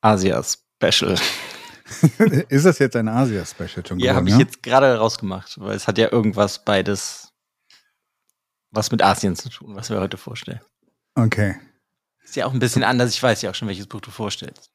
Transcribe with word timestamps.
Asia-Special. 0.00 1.16
ist 2.48 2.66
das 2.66 2.78
jetzt 2.78 2.96
ein 2.96 3.08
Asia-Special 3.08 3.86
schon? 3.86 3.98
Ja, 3.98 4.14
habe 4.14 4.28
ich 4.28 4.34
ja? 4.34 4.40
jetzt 4.40 4.62
gerade 4.62 4.96
rausgemacht, 4.96 5.58
weil 5.60 5.76
es 5.76 5.86
hat 5.86 5.98
ja 5.98 6.12
irgendwas 6.12 6.64
beides, 6.64 7.32
was 8.70 8.90
mit 8.90 9.02
Asien 9.02 9.36
zu 9.36 9.48
tun, 9.48 9.74
was 9.74 9.90
wir 9.90 10.00
heute 10.00 10.16
vorstellen. 10.16 10.60
Okay. 11.14 11.56
Ist 12.22 12.36
ja 12.36 12.46
auch 12.46 12.52
ein 12.52 12.58
bisschen 12.58 12.84
anders. 12.84 13.10
Ich 13.10 13.22
weiß 13.22 13.42
ja 13.42 13.50
auch 13.50 13.54
schon, 13.54 13.68
welches 13.68 13.86
Buch 13.86 14.00
du 14.00 14.10
vorstellst. 14.10 14.70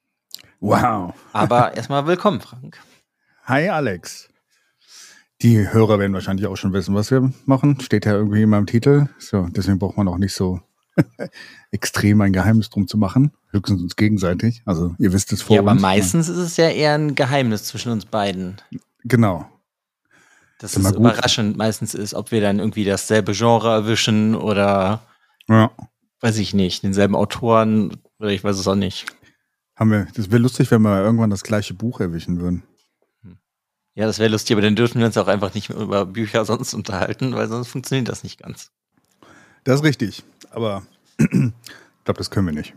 Wow. 0.60 1.14
Aber 1.32 1.74
erstmal 1.76 2.08
willkommen, 2.08 2.42
Frank. 2.42 2.80
Hi, 3.44 3.70
Alex. 3.70 4.30
Die 5.42 5.70
Hörer 5.70 6.00
werden 6.00 6.14
wahrscheinlich 6.14 6.48
auch 6.48 6.56
schon 6.56 6.74
wissen, 6.74 6.96
was 6.96 7.12
wir 7.12 7.32
machen. 7.46 7.80
Steht 7.82 8.06
ja 8.06 8.14
irgendwie 8.14 8.44
in 8.44 8.50
meinem 8.50 8.66
Titel. 8.66 9.08
So, 9.20 9.48
deswegen 9.50 9.78
braucht 9.78 9.98
man 9.98 10.08
auch 10.08 10.18
nicht 10.18 10.34
so 10.34 10.62
extrem 11.72 12.22
ein 12.22 12.34
Geheimnis 12.34 12.70
drum 12.70 12.88
zu 12.88 12.98
machen. 12.98 13.32
Höchstens 13.52 13.82
uns 13.82 13.96
gegenseitig. 13.96 14.62
Also 14.66 14.96
ihr 15.00 15.14
wisst 15.14 15.32
es 15.34 15.42
vor 15.42 15.56
Ja, 15.56 15.62
aber 15.62 15.72
uns. 15.72 15.82
meistens 15.82 16.30
ist 16.30 16.38
es 16.38 16.58
ja 16.58 16.70
eher 16.70 16.94
ein 16.94 17.16
Geheimnis 17.16 17.66
zwischen 17.66 17.92
uns 17.92 18.06
beiden. 18.06 18.58
Genau. 19.04 19.48
Das 20.60 20.76
ist, 20.76 20.86
ist 20.86 20.96
überraschend 20.96 21.58
meistens 21.58 21.94
ist, 21.94 22.14
ob 22.14 22.32
wir 22.32 22.40
dann 22.40 22.60
irgendwie 22.60 22.86
dasselbe 22.86 23.34
Genre 23.34 23.70
erwischen 23.70 24.36
oder 24.36 25.02
ja. 25.50 25.72
weiß 26.22 26.38
ich 26.38 26.54
nicht, 26.54 26.84
denselben 26.84 27.16
Autoren 27.16 27.98
oder 28.20 28.30
ich 28.30 28.44
weiß 28.44 28.58
es 28.58 28.68
auch 28.68 28.76
nicht. 28.76 29.06
Haben 29.76 29.92
wir, 29.92 30.08
das 30.14 30.30
wäre 30.30 30.42
lustig, 30.42 30.72
wenn 30.72 30.84
wir 30.84 31.02
irgendwann 31.02 31.32
das 31.32 31.44
gleiche 31.44 31.74
Buch 31.74 32.00
erwischen 32.00 32.40
würden. 32.40 32.64
Hm. 33.24 33.38
Ja, 33.96 34.06
das 34.06 34.20
wäre 34.20 34.30
lustig, 34.30 34.54
aber 34.54 34.62
dann 34.62 34.76
dürfen 34.76 35.00
wir 35.00 35.08
uns 35.08 35.18
auch 35.18 35.28
einfach 35.28 35.54
nicht 35.54 35.70
mehr 35.70 35.80
über 35.80 36.06
Bücher 36.06 36.46
sonst 36.46 36.74
unterhalten, 36.74 37.34
weil 37.36 37.50
sonst 37.50 37.68
funktioniert 37.68 38.08
das 38.08 38.24
nicht 38.24 38.40
ganz. 38.42 38.72
Das 39.66 39.80
ist 39.80 39.84
richtig 39.84 40.24
aber 40.54 40.84
ich 41.18 41.28
glaube, 41.30 42.18
das 42.18 42.32
können 42.32 42.48
wir 42.48 42.54
nicht. 42.54 42.74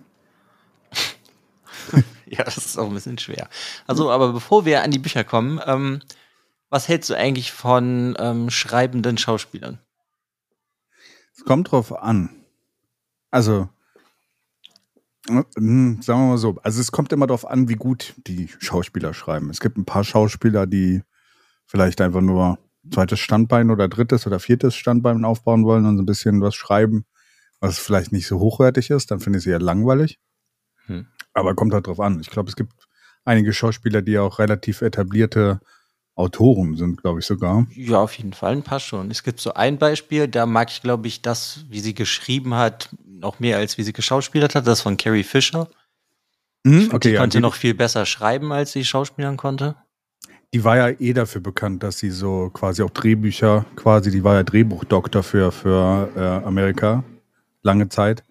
ja, 2.27 2.45
das 2.45 2.57
ist 2.57 2.79
auch 2.79 2.89
ein 2.89 2.95
bisschen 2.95 3.19
schwer. 3.19 3.49
Also, 3.87 4.11
aber 4.11 4.33
bevor 4.33 4.65
wir 4.65 4.83
an 4.83 4.91
die 4.91 4.99
Bücher 4.99 5.25
kommen, 5.25 5.61
ähm, 5.67 6.01
was 6.71 6.89
hältst 6.89 7.11
du 7.11 7.15
eigentlich 7.15 7.53
von 7.53 8.17
ähm, 8.19 8.51
schreibenden 8.51 9.19
Schauspielern? 9.19 9.79
Es 11.37 11.45
kommt 11.45 11.71
drauf 11.71 11.93
an. 11.93 12.31
Also, 13.31 13.69
hm, 15.29 16.01
sagen 16.03 16.21
wir 16.21 16.29
mal 16.29 16.39
so, 16.39 16.57
also 16.63 16.81
es 16.81 16.93
kommt 16.93 17.13
immer 17.13 17.27
darauf 17.27 17.47
an, 17.47 17.69
wie 17.69 17.75
gut 17.75 18.15
die 18.27 18.49
Schauspieler 18.59 19.13
schreiben. 19.13 19.51
Es 19.51 19.61
gibt 19.61 19.77
ein 19.77 19.85
paar 19.85 20.05
Schauspieler, 20.05 20.67
die 20.67 21.03
vielleicht 21.67 22.01
einfach 22.01 22.21
nur 22.21 22.59
zweites 22.93 23.19
Standbein 23.19 23.71
oder 23.71 23.89
drittes 23.89 24.27
oder 24.27 24.39
viertes 24.39 24.77
Standbein 24.77 25.25
aufbauen 25.25 25.65
wollen 25.65 25.85
und 25.87 25.97
so 25.97 26.03
ein 26.03 26.07
bisschen 26.07 26.41
was 26.41 26.55
schreiben 26.55 27.05
was 27.67 27.79
vielleicht 27.79 28.13
nicht 28.13 28.27
so 28.27 28.39
hochwertig 28.39 28.91
ist, 28.91 29.11
dann 29.11 29.21
finde 29.21 29.39
ich 29.39 29.45
sie 29.45 29.51
eher 29.51 29.61
langweilig. 29.61 30.19
Hm. 30.87 31.07
Aber 31.35 31.55
kommt 31.55 31.75
halt 31.75 31.87
drauf 31.87 32.01
an. 32.01 32.21
Ich 32.21 32.31
glaube, 32.31 32.49
es 32.49 32.57
gibt 32.57 32.73
einige 33.25 33.53
Schauspieler, 33.53 34.03
die 34.03 34.19
auch 34.19 34.39
relativ 34.39 34.83
etablierte 34.83 35.61
Autoren 36.15 36.77
sind, 36.77 37.03
glaube 37.03 37.21
ich 37.21 37.27
sogar. 37.27 37.67
Ja, 37.75 38.01
auf 38.01 38.15
jeden 38.17 38.33
Fall 38.33 38.53
ein 38.53 38.63
paar 38.63 38.81
schon. 38.81 39.11
Es 39.11 39.23
gibt 39.23 39.41
so 39.41 39.53
ein 39.53 39.79
Beispiel, 39.79 40.29
da 40.29 40.47
mag 40.47 40.71
ich, 40.71 40.81
glaube 40.81 41.09
ich, 41.09 41.21
das, 41.21 41.65
wie 41.69 41.81
sie 41.81 41.93
geschrieben 41.93 42.55
hat, 42.55 42.89
noch 43.05 43.39
mehr 43.39 43.59
als 43.59 43.77
wie 43.77 43.83
sie 43.83 43.93
geschauspielert 43.93 44.55
hat, 44.55 44.67
das 44.67 44.81
von 44.81 44.97
Carrie 44.97 45.25
Fisher. 45.25 45.69
Mhm, 46.65 46.89
okay, 46.93 47.09
die 47.09 47.15
ja, 47.15 47.21
konnte 47.21 47.39
die 47.39 47.43
noch 47.43 47.55
viel 47.55 47.75
besser 47.75 48.07
schreiben, 48.07 48.51
als 48.51 48.73
sie 48.73 48.85
schauspielern 48.85 49.37
konnte. 49.37 49.77
Die 50.55 50.65
war 50.65 50.77
ja 50.77 50.89
eh 50.89 51.13
dafür 51.13 51.43
bekannt, 51.43 51.83
dass 51.83 51.99
sie 51.99 52.11
so 52.11 52.51
quasi 52.51 52.83
auch 52.83 52.91
Drehbücher, 52.91 53.67
quasi, 53.77 54.11
die 54.11 54.25
war 54.25 54.37
ja 54.37 54.43
Drehbuchdoktor 54.43 55.23
für, 55.23 55.53
für 55.53 56.09
äh, 56.17 56.47
Amerika 56.47 57.05
lange 57.67 57.89
Zeit 57.91 58.25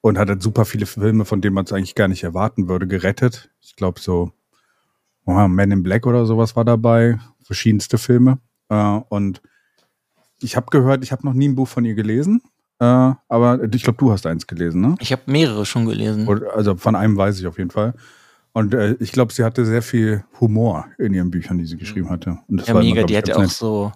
und 0.00 0.18
hat 0.18 0.28
dann 0.28 0.40
super 0.40 0.64
viele 0.64 0.86
Filme, 0.86 1.24
von 1.24 1.40
denen 1.40 1.54
man 1.54 1.64
es 1.64 1.72
eigentlich 1.72 1.94
gar 1.94 2.08
nicht 2.08 2.24
erwarten 2.24 2.68
würde, 2.68 2.88
gerettet. 2.88 3.50
Ich 3.60 3.76
glaube 3.76 4.00
so 4.00 4.32
oh, 5.26 5.48
Man 5.48 5.70
in 5.70 5.82
Black 5.82 6.06
oder 6.06 6.26
sowas 6.26 6.56
war 6.56 6.64
dabei, 6.64 7.18
verschiedenste 7.42 7.98
Filme. 7.98 8.38
Äh, 8.68 9.00
und 9.08 9.40
ich 10.40 10.56
habe 10.56 10.66
gehört, 10.70 11.04
ich 11.04 11.12
habe 11.12 11.26
noch 11.26 11.34
nie 11.34 11.48
ein 11.48 11.54
Buch 11.54 11.68
von 11.68 11.84
ihr 11.84 11.94
gelesen, 11.94 12.42
äh, 12.78 12.84
aber 12.84 13.62
ich 13.72 13.82
glaube, 13.82 13.98
du 13.98 14.10
hast 14.10 14.26
eins 14.26 14.46
gelesen, 14.46 14.80
ne? 14.80 14.96
Ich 15.00 15.12
habe 15.12 15.22
mehrere 15.26 15.66
schon 15.66 15.86
gelesen. 15.86 16.28
Also 16.54 16.76
von 16.76 16.96
einem 16.96 17.16
weiß 17.16 17.38
ich 17.38 17.46
auf 17.46 17.58
jeden 17.58 17.70
Fall. 17.70 17.94
Und 18.52 18.74
äh, 18.74 18.96
ich 18.98 19.12
glaube, 19.12 19.32
sie 19.32 19.44
hatte 19.44 19.64
sehr 19.64 19.82
viel 19.82 20.24
Humor 20.40 20.86
in 20.98 21.14
ihren 21.14 21.30
Büchern, 21.30 21.58
die 21.58 21.66
sie 21.66 21.76
geschrieben 21.76 22.10
hatte. 22.10 22.38
Ja, 22.48 22.74
mega, 22.74 23.02
die 23.02 23.12
glaub 23.12 23.22
hat 23.22 23.28
ich, 23.28 23.34
ja 23.34 23.36
auch 23.36 23.44
so 23.44 23.92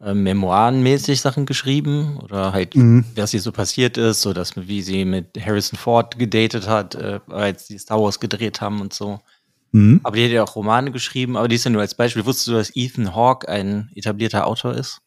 äh, 0.00 0.14
Memoirenmäßig 0.14 1.20
Sachen 1.20 1.46
geschrieben 1.46 2.18
oder 2.22 2.52
halt, 2.52 2.74
Mhm. 2.76 3.04
was 3.14 3.32
ihr 3.34 3.40
so 3.40 3.52
passiert 3.52 3.96
ist, 3.96 4.22
so 4.22 4.32
dass 4.32 4.56
wie 4.56 4.82
sie 4.82 5.04
mit 5.04 5.38
Harrison 5.44 5.78
Ford 5.78 6.18
gedatet 6.18 6.68
hat, 6.68 6.94
äh, 6.94 7.20
als 7.28 7.66
die 7.66 7.78
Star 7.78 8.00
Wars 8.00 8.20
gedreht 8.20 8.60
haben 8.60 8.80
und 8.80 8.92
so. 8.92 9.20
Mhm. 9.72 10.00
Aber 10.02 10.16
die 10.16 10.24
hat 10.24 10.30
ja 10.32 10.42
auch 10.44 10.56
Romane 10.56 10.90
geschrieben, 10.92 11.36
aber 11.36 11.48
die 11.48 11.56
ist 11.56 11.64
ja 11.64 11.70
nur 11.70 11.80
als 11.82 11.94
Beispiel. 11.94 12.24
Wusstest 12.24 12.48
du, 12.48 12.52
dass 12.52 12.74
Ethan 12.76 13.14
Hawke 13.14 13.48
ein 13.48 13.90
etablierter 13.94 14.46
Autor 14.46 14.74
ist? 14.74 15.00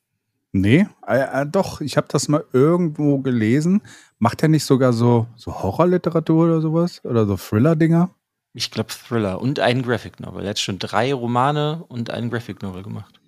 Nee, 0.51 0.87
äh, 1.07 1.41
äh, 1.41 1.45
doch, 1.45 1.79
ich 1.81 1.95
habe 1.95 2.07
das 2.09 2.27
mal 2.27 2.43
irgendwo 2.53 3.19
gelesen. 3.19 3.81
Macht 4.17 4.41
er 4.41 4.49
nicht 4.49 4.65
sogar 4.65 4.93
so, 4.93 5.27
so 5.35 5.53
Horrorliteratur 5.61 6.45
oder 6.45 6.61
sowas? 6.61 6.99
Oder 7.05 7.27
so 7.27 7.37
Thriller-Dinger? 7.37 8.09
Ich 8.53 8.71
glaube 8.71 8.89
Thriller 8.89 9.39
und 9.39 9.59
einen 9.59 9.83
Graphic 9.83 10.19
Novel. 10.19 10.43
Er 10.43 10.49
hat 10.49 10.59
schon 10.59 10.79
drei 10.79 11.13
Romane 11.13 11.83
und 11.87 12.09
einen 12.09 12.31
Graphic 12.31 12.63
Novel 12.63 12.81
gemacht. 12.81 13.18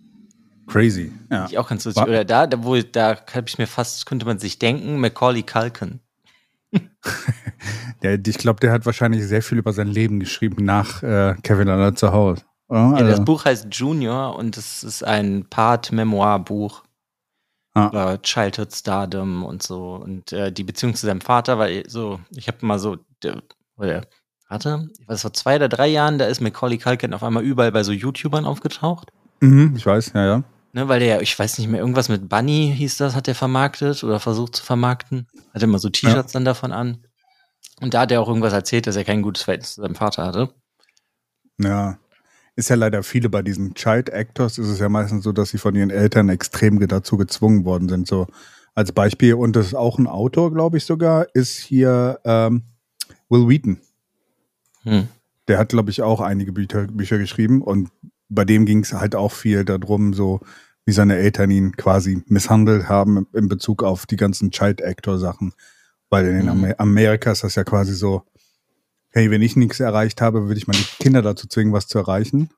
Crazy. 0.72 1.12
Ja. 1.30 1.46
Ich 1.50 1.58
auch 1.58 1.68
ganz 1.70 1.86
lustig. 1.86 2.04
Oder 2.04 2.24
da, 2.26 2.48
da 2.48 2.64
wo 2.64 2.76
da 2.80 3.18
habe 3.34 3.46
ich 3.48 3.58
mir 3.58 3.68
fast, 3.68 4.06
könnte 4.06 4.26
man 4.26 4.40
sich 4.40 4.58
denken, 4.60 5.00
Macaulay 5.00 5.44
Culkin. 5.44 6.00
Der, 8.02 8.20
ich 8.26 8.38
glaube, 8.38 8.60
der 8.60 8.72
hat 8.72 8.86
wahrscheinlich 8.86 9.24
sehr 9.28 9.42
viel 9.44 9.60
über 9.60 9.74
sein 9.74 9.88
Leben 9.88 10.20
geschrieben 10.20 10.66
nach 10.66 11.04
äh, 11.04 11.36
Kevin 11.44 11.70
allein 11.70 11.96
zu 11.96 12.12
Hause. 12.12 12.42
Ja, 12.72 12.94
das 12.94 13.10
Also, 13.12 13.26
Buch 13.26 13.46
heißt 13.46 13.68
Junior 13.72 14.36
und 14.38 14.58
es 14.58 14.84
ist 14.84 15.04
ein 15.04 15.46
Part-Memoir-Buch 15.50 16.84
Ah. 17.74 17.88
über 17.88 18.22
Childhood 18.22 18.74
Stardom 18.74 19.46
und 19.46 19.64
so 19.64 19.96
und 19.96 20.34
äh, 20.34 20.52
die 20.52 20.66
Beziehung 20.66 20.94
zu 20.94 21.06
seinem 21.06 21.22
Vater, 21.22 21.58
weil 21.58 21.90
so, 21.90 22.20
ich 22.32 22.50
habe 22.50 22.66
mal 22.66 22.80
so, 22.80 22.98
der, 23.24 23.42
oder, 23.78 24.02
warte, 24.50 24.90
ich 25.00 25.08
weiß, 25.08 25.22
vor 25.22 25.32
zwei 25.32 25.56
oder 25.56 25.70
drei 25.70 25.88
Jahren, 25.88 26.18
da 26.18 26.26
ist 26.26 26.42
Macaulay 26.42 26.78
Culkin 26.78 27.14
auf 27.14 27.24
einmal 27.24 27.44
überall 27.44 27.72
bei 27.72 27.84
so 27.84 27.94
YouTubern 27.94 28.44
aufgetaucht. 28.46 29.14
mhm, 29.40 29.74
ich 29.78 29.86
weiß, 29.86 30.12
ja, 30.16 30.26
ja. 30.26 30.44
Ne, 30.74 30.88
weil 30.88 31.00
der, 31.00 31.08
ja, 31.16 31.22
ich 31.22 31.38
weiß 31.38 31.58
nicht 31.58 31.68
mehr, 31.68 31.82
irgendwas 31.82 32.08
mit 32.08 32.30
Bunny 32.30 32.74
hieß 32.78 32.98
das, 32.98 33.16
hat 33.16 33.28
er 33.28 33.36
vermarktet 33.36 34.04
oder 34.04 34.20
versucht 34.20 34.56
zu 34.56 34.64
vermarkten. 34.64 35.28
Hat 35.54 35.64
immer 35.64 35.80
so 35.80 35.90
T-Shirts 35.90 36.32
dann 36.32 36.46
davon 36.46 36.72
an. 36.72 37.00
Und 37.82 37.94
da 37.94 38.02
hat 38.02 38.12
er 38.12 38.22
auch 38.22 38.28
irgendwas 38.28 38.54
erzählt, 38.54 38.88
dass 38.88 38.96
er 38.96 39.04
kein 39.04 39.22
gutes 39.22 39.44
Verhältnis 39.44 39.74
zu 39.74 39.82
seinem 39.82 39.96
Vater 39.96 40.26
hatte. 40.26 40.54
Ja. 41.58 41.98
Ist 42.56 42.70
ja 42.70 42.76
leider 42.76 43.04
viele 43.04 43.30
bei 43.30 43.42
diesen 43.42 43.74
Child 43.74 44.10
Actors, 44.10 44.58
ist 44.58 44.68
es 44.68 44.80
ja 44.80 44.90
meistens 44.90 45.24
so, 45.24 45.32
dass 45.32 45.50
sie 45.50 45.58
von 45.58 45.74
ihren 45.76 45.90
Eltern 45.90 46.30
extrem 46.30 46.86
dazu 46.88 47.18
gezwungen 47.18 47.66
worden 47.66 47.90
sind. 47.90 48.08
So 48.08 48.28
als 48.76 48.92
Beispiel, 48.92 49.34
und 49.34 49.56
das 49.56 49.68
ist 49.68 49.76
auch 49.76 49.98
ein 49.98 50.08
Autor, 50.08 50.54
glaube 50.54 50.78
ich 50.78 50.86
sogar, 50.86 51.28
ist 51.34 51.58
hier 51.58 52.20
ähm, 52.24 52.64
Will 53.30 53.48
Wheaton. 53.48 53.80
Hm. 54.84 55.08
Der 55.48 55.58
hat, 55.58 55.70
glaube 55.70 55.92
ich, 55.92 56.02
auch 56.02 56.22
einige 56.22 56.52
Bücher, 56.52 56.88
Bücher 56.88 57.18
geschrieben 57.18 57.62
und 57.62 57.90
bei 58.32 58.46
dem 58.46 58.66
ging 58.66 58.80
es 58.80 58.94
halt 58.94 59.16
auch 59.16 59.32
viel 59.32 59.66
darum, 59.66 60.14
so 60.14 60.40
wie 60.86 60.94
seine 60.94 61.18
Eltern 61.18 61.52
ihn 61.52 61.76
quasi 61.78 62.24
misshandelt 62.28 62.90
haben 62.90 63.28
in 63.34 63.48
Bezug 63.48 63.84
auf 63.84 64.06
die 64.08 64.16
ganzen 64.16 64.52
Child 64.52 64.84
Actor 64.84 65.20
Sachen. 65.20 65.54
Weil 66.10 66.26
in 66.28 66.44
Mhm. 66.44 66.50
Amer 66.50 66.80
Amerika 66.80 67.32
ist 67.32 67.44
das 67.44 67.56
ja 67.56 67.64
quasi 67.64 67.94
so, 67.94 68.24
hey, 69.10 69.30
wenn 69.30 69.42
ich 69.42 69.56
nichts 69.56 69.80
erreicht 69.80 70.22
habe, 70.22 70.48
würde 70.48 70.58
ich 70.58 70.68
meine 70.68 70.84
Kinder 71.00 71.22
dazu 71.22 71.48
zwingen, 71.48 71.74
was 71.74 71.88
zu 71.88 72.00
erreichen. 72.00 72.50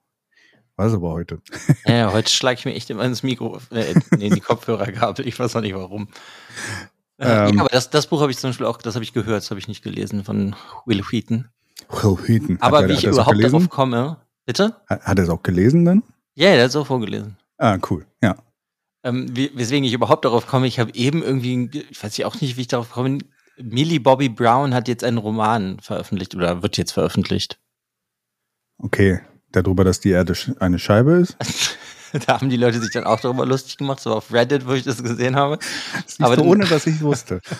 Was 0.75 0.94
aber 0.94 1.12
heute. 1.12 1.40
Ja, 1.86 2.14
heute 2.14 2.31
schlage 2.31 2.60
ich 2.60 2.66
mir 2.66 2.74
echt 2.74 2.90
immer 2.90 3.04
ins 3.04 3.22
Mikro, 3.24 3.60
äh, 3.72 3.94
in 4.18 4.34
die 4.34 4.40
Kopfhörergabel. 4.40 5.28
Ich 5.28 5.38
weiß 5.38 5.56
auch 5.56 5.62
nicht 5.62 5.75
warum. 5.75 6.08
Äh, 7.18 7.28
Ähm. 7.50 7.56
ja, 7.56 7.62
aber 7.62 7.70
das, 7.70 7.90
das 7.90 8.08
Buch 8.08 8.22
habe 8.22 8.31
ich 8.31 8.38
zum 8.38 8.50
Beispiel 8.50 8.66
auch, 8.66 8.78
das 8.78 8.96
habe 8.96 9.04
ich 9.04 9.14
gehört, 9.14 9.44
das 9.44 9.50
habe 9.52 9.60
ich 9.60 9.68
nicht 9.68 9.84
gelesen 9.84 10.24
von 10.24 10.56
Will 10.86 11.04
Wheaton. 11.10 11.50
Will 11.90 12.18
Wheaton. 12.28 12.58
Aber 12.62 12.81
er, 12.84 12.90
wie 12.90 12.94
ich 12.94 13.04
er 13.06 13.12
überhaupt 13.12 13.36
gelesen? 13.38 13.54
darauf 13.54 13.70
komme, 13.70 14.18
bitte? 14.45 14.75
Hat, 14.88 15.01
hat 15.01 15.18
er 15.18 15.24
es 15.24 15.30
auch 15.30 15.44
gelesen 15.44 15.86
dann? 15.86 16.04
Ja, 16.36 16.50
ja, 16.50 16.56
der 16.56 16.63
hat 16.63 16.69
es 16.69 16.75
auch 16.75 16.88
vorgelesen. 16.88 17.38
Ah, 17.57 17.78
cool. 17.90 18.06
Ja. 18.22 18.38
Ähm, 19.04 19.36
weswegen 19.36 19.84
ich 19.84 19.94
überhaupt 19.94 20.25
darauf 20.25 20.48
komme, 20.48 20.68
ich 20.68 20.80
habe 20.80 20.94
eben 20.94 21.22
irgendwie, 21.22 21.69
ich 21.90 22.04
weiß 22.04 22.16
ja 22.18 22.25
auch 22.25 22.40
nicht, 22.40 22.57
wie 22.57 22.62
ich 22.62 22.68
darauf 22.68 22.92
komme, 22.92 23.19
Millie 23.57 24.00
Bobby 24.00 24.30
Brown 24.30 24.74
hat 24.74 24.88
jetzt 24.88 25.04
einen 25.04 25.18
Roman 25.18 25.80
veröffentlicht 25.80 26.36
oder 26.36 26.63
wird 26.63 26.78
jetzt 26.78 26.94
veröffentlicht. 26.94 27.60
Okay. 28.78 29.19
Darüber, 29.51 29.84
dass 29.84 30.00
die 30.00 30.10
Erde 30.10 30.34
eine 30.60 30.80
Scheibe 30.80 31.13
ist. 31.13 31.38
da 32.25 32.39
haben 32.39 32.50
die 32.50 32.57
Leute 32.57 32.80
sich 32.80 32.92
dann 32.92 33.06
auch 33.06 33.19
darüber 33.19 33.45
lustig 33.45 33.77
gemacht, 33.77 34.00
so 34.00 34.13
auf 34.13 34.31
Reddit, 34.31 34.68
wo 34.68 34.74
ich 34.74 34.83
das 34.83 35.01
gesehen 35.04 35.36
habe. 35.36 35.57
Siehst 36.06 36.21
Aber 36.21 36.36
dann- 36.36 36.45
ohne 36.45 36.65
dass 36.65 36.86
ich 36.88 37.01
wusste. 37.01 37.42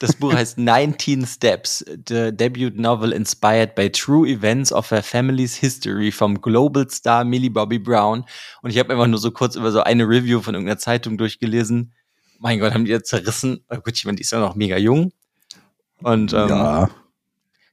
Das 0.00 0.14
Buch 0.14 0.32
heißt 0.32 0.58
19 0.58 1.26
Steps, 1.26 1.84
the 2.06 2.30
debut 2.30 2.76
novel 2.78 3.10
inspired 3.10 3.74
by 3.74 3.90
true 3.90 4.28
events 4.28 4.72
of 4.72 4.92
her 4.92 5.02
family's 5.02 5.56
history 5.56 6.12
vom 6.12 6.40
Global 6.40 6.88
Star 6.88 7.24
Millie 7.24 7.50
Bobby 7.50 7.80
Brown. 7.80 8.24
Und 8.62 8.70
ich 8.70 8.78
habe 8.78 8.92
einfach 8.92 9.08
nur 9.08 9.18
so 9.18 9.32
kurz 9.32 9.56
über 9.56 9.72
so 9.72 9.80
eine 9.82 10.04
Review 10.08 10.40
von 10.40 10.54
irgendeiner 10.54 10.78
Zeitung 10.78 11.18
durchgelesen. 11.18 11.92
Mein 12.38 12.60
Gott, 12.60 12.74
haben 12.74 12.84
die 12.84 12.92
jetzt 12.92 13.08
zerrissen. 13.08 13.64
Gut, 13.68 13.94
ich 13.94 14.04
meine, 14.04 14.14
die 14.16 14.22
ist 14.22 14.30
ja 14.30 14.38
noch 14.38 14.54
mega 14.54 14.76
jung. 14.76 15.10
Und 16.04 16.32
ähm, 16.32 16.48
ja. 16.48 16.90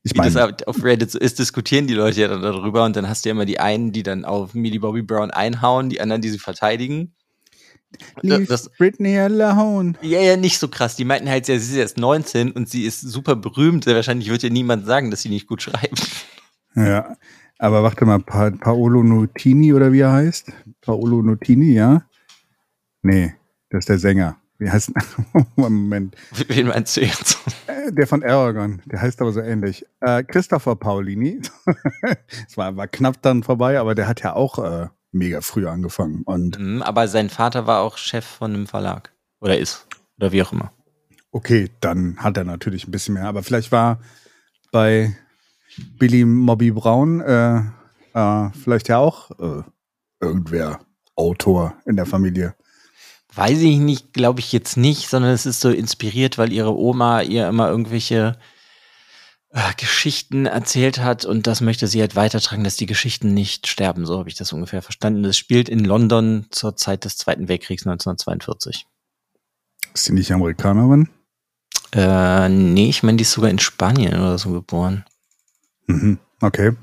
Ich 0.05 0.13
das 0.13 0.33
meine, 0.35 0.55
auf 0.67 0.83
Reddit 0.83 1.09
so 1.09 1.17
ist, 1.19 1.39
diskutieren 1.39 1.87
die 1.87 1.95
Leute 1.95 2.21
ja 2.21 2.27
dann 2.27 2.41
darüber. 2.43 2.85
Und 2.85 2.95
dann 2.95 3.09
hast 3.09 3.25
du 3.25 3.29
ja 3.29 3.31
immer 3.33 3.45
die 3.45 3.59
einen, 3.59 3.91
die 3.91 4.03
dann 4.03 4.23
auf 4.23 4.53
Millie 4.53 4.79
Bobby 4.79 5.01
Brown 5.01 5.31
einhauen, 5.31 5.89
die 5.89 5.99
anderen, 5.99 6.21
die 6.21 6.29
sie 6.29 6.37
verteidigen. 6.39 7.15
leave 8.21 8.45
das- 8.45 8.69
Britney 8.77 9.17
alone. 9.17 9.93
Ja, 10.01 10.19
ja, 10.21 10.37
nicht 10.37 10.59
so 10.59 10.67
krass. 10.67 10.95
Die 10.95 11.05
meinten 11.05 11.27
halt, 11.29 11.47
ja, 11.47 11.57
sie 11.57 11.71
ist 11.73 11.77
erst 11.77 11.97
19 11.97 12.51
und 12.51 12.69
sie 12.69 12.83
ist 12.83 13.01
super 13.01 13.35
berühmt. 13.35 13.87
Wahrscheinlich 13.87 14.29
wird 14.29 14.43
ja 14.43 14.49
niemand 14.49 14.85
sagen, 14.85 15.09
dass 15.11 15.21
sie 15.23 15.29
nicht 15.29 15.47
gut 15.47 15.61
schreibt. 15.63 16.07
Ja. 16.75 17.15
Aber 17.57 17.83
warte 17.83 18.05
mal, 18.05 18.19
pa 18.19 18.51
Paolo 18.51 19.01
Nutini 19.01 19.73
oder 19.73 19.91
wie 19.93 20.01
er 20.01 20.11
heißt? 20.11 20.51
Paolo 20.81 21.21
Nutini, 21.21 21.71
ja? 21.73 22.03
Nee, 23.01 23.33
das 23.69 23.79
ist 23.83 23.89
der 23.89 23.99
Sänger. 23.99 24.37
Wie 24.57 24.69
heißt 24.69 24.91
Moment. 25.55 26.15
Wen 26.47 26.67
meinst 26.67 26.95
du 26.97 27.01
jetzt? 27.01 27.37
Äh, 27.67 27.91
Der 27.91 28.07
von 28.07 28.23
Aragon, 28.23 28.81
der 28.85 29.01
heißt 29.01 29.21
aber 29.21 29.31
so 29.33 29.41
ähnlich. 29.41 29.85
Äh, 30.01 30.23
Christopher 30.23 30.75
Paulini. 30.75 31.41
Es 32.47 32.55
war, 32.57 32.75
war 32.77 32.87
knapp 32.87 33.21
dann 33.21 33.43
vorbei, 33.43 33.79
aber 33.79 33.95
der 33.95 34.07
hat 34.07 34.21
ja 34.23 34.33
auch 34.33 34.59
äh, 34.59 34.87
mega 35.11 35.41
früh 35.41 35.67
angefangen. 35.67 36.21
Und 36.23 36.57
Mhm, 36.59 36.81
Aber 36.81 37.07
sein 37.07 37.29
Vater 37.29 37.67
war 37.67 37.81
auch 37.81 37.97
Chef 37.97 38.25
von 38.25 38.53
einem 38.53 38.67
Verlag. 38.67 39.11
Oder 39.41 39.57
ist. 39.57 39.87
Oder 40.17 40.31
wie 40.31 40.41
auch 40.41 40.53
immer. 40.53 40.71
okay, 41.31 41.69
dann 41.81 42.15
hat 42.17 42.37
er 42.37 42.45
natürlich 42.45 42.87
ein 42.87 42.91
bisschen 42.91 43.15
mehr. 43.15 43.25
Aber 43.25 43.43
vielleicht 43.43 43.71
war 43.73 43.99
bei 44.71 45.13
Billy 45.99 46.23
Mobby 46.23 46.71
Brown 46.71 47.19
äh, 47.19 47.57
äh, 48.13 48.49
vielleicht 48.53 48.87
ja 48.87 48.99
auch 48.99 49.31
äh, 49.39 49.63
irgendwer 50.21 50.79
Autor 51.17 51.75
in 51.85 51.97
der 51.97 52.05
Familie. 52.05 52.55
Weiß 53.35 53.59
ich 53.59 53.77
nicht, 53.79 54.13
glaube 54.13 54.39
ich 54.39 54.51
jetzt 54.51 54.77
nicht, 54.77 55.09
sondern 55.09 55.31
es 55.31 55.45
ist 55.45 55.59
so 55.59 55.69
inspiriert, 55.69 56.37
weil 56.37 56.53
ihre 56.53 56.75
Oma 56.75 57.21
ihr 57.21 57.47
immer 57.47 57.69
irgendwelche 57.69 58.37
äh, 59.49 59.73
Geschichten 59.77 60.45
erzählt 60.45 60.99
hat 60.99 61.25
und 61.25 61.47
das 61.47 61.61
möchte 61.61 61.87
sie 61.87 62.01
halt 62.01 62.15
weitertragen, 62.15 62.63
dass 62.63 62.75
die 62.75 62.85
Geschichten 62.85 63.33
nicht 63.33 63.67
sterben. 63.67 64.05
So 64.05 64.19
habe 64.19 64.29
ich 64.29 64.35
das 64.35 64.53
ungefähr 64.53 64.81
verstanden. 64.81 65.23
Es 65.25 65.37
spielt 65.37 65.69
in 65.69 65.83
London 65.83 66.47
zur 66.51 66.75
Zeit 66.75 67.05
des 67.05 67.17
Zweiten 67.17 67.47
Weltkriegs 67.47 67.85
1942. 67.85 68.85
Ist 69.93 70.05
sie 70.05 70.13
nicht 70.13 70.31
Amerikanerin? 70.31 71.09
Äh, 71.93 72.49
nee, 72.49 72.89
ich 72.89 73.03
meine, 73.03 73.15
die 73.15 73.21
ist 73.21 73.31
sogar 73.31 73.49
in 73.49 73.59
Spanien 73.59 74.15
oder 74.15 74.37
so 74.37 74.51
geboren. 74.51 75.05
Mhm. 75.87 76.19
Okay. 76.41 76.73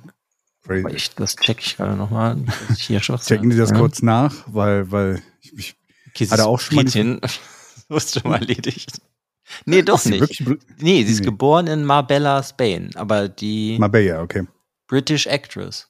Crazy. 0.65 0.89
Ich, 0.95 1.15
das 1.15 1.37
checke 1.37 1.61
ich 1.61 1.77
gerade 1.77 1.97
nochmal. 1.97 2.37
Checken 2.79 3.51
Sie 3.51 3.59
das 3.59 3.75
kurz 3.75 4.01
nach, 4.01 4.35
weil, 4.47 4.91
weil 4.91 5.23
ich, 5.41 5.53
ich 5.59 5.77
Okay, 6.15 6.27
Hat 6.29 6.39
er 6.39 6.47
auch 6.47 6.61
schon 6.61 6.77
mal 6.77 6.85
die- 6.85 6.91
Britin. 6.91 7.21
Das 7.21 7.41
ist 8.05 8.21
schon 8.21 8.31
mal 8.31 8.39
erledigt. 8.41 9.01
Nee, 9.67 9.83
doch 9.83 10.05
nicht. 10.05 10.41
Nee, 10.79 11.05
sie 11.05 11.13
ist 11.13 11.19
Nee. 11.21 11.25
geboren 11.27 11.67
in 11.67 11.85
Marbella, 11.85 12.43
Spain, 12.43 12.91
aber 12.95 13.29
die 13.29 13.77
Marbella, 13.79 14.23
okay. 14.23 14.47
British 14.87 15.27
Actress. 15.27 15.89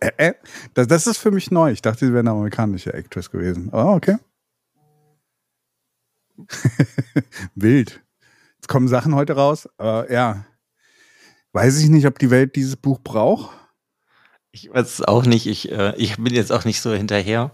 Äh, 0.00 0.10
äh, 0.16 0.34
das, 0.74 0.88
das 0.88 1.06
ist 1.06 1.18
für 1.18 1.30
mich 1.30 1.50
neu. 1.50 1.70
Ich 1.70 1.82
dachte, 1.82 2.06
sie 2.06 2.12
wäre 2.12 2.20
eine 2.20 2.30
amerikanische 2.30 2.92
Actress 2.94 3.30
gewesen. 3.30 3.68
Oh, 3.72 3.94
okay. 3.94 4.16
Wild. 7.54 8.02
Jetzt 8.56 8.68
kommen 8.68 8.88
Sachen 8.88 9.14
heute 9.14 9.34
raus. 9.34 9.68
Äh, 9.80 10.12
ja. 10.12 10.46
Weiß 11.52 11.78
ich 11.80 11.88
nicht, 11.88 12.06
ob 12.06 12.18
die 12.18 12.30
Welt 12.30 12.56
dieses 12.56 12.76
Buch 12.76 12.98
braucht. 13.00 13.56
Ich 14.50 14.70
weiß 14.72 14.94
es 14.94 15.02
auch 15.02 15.24
nicht. 15.26 15.46
Ich, 15.46 15.70
äh, 15.70 15.94
ich 15.96 16.16
bin 16.16 16.34
jetzt 16.34 16.50
auch 16.52 16.64
nicht 16.64 16.80
so 16.80 16.92
hinterher. 16.92 17.52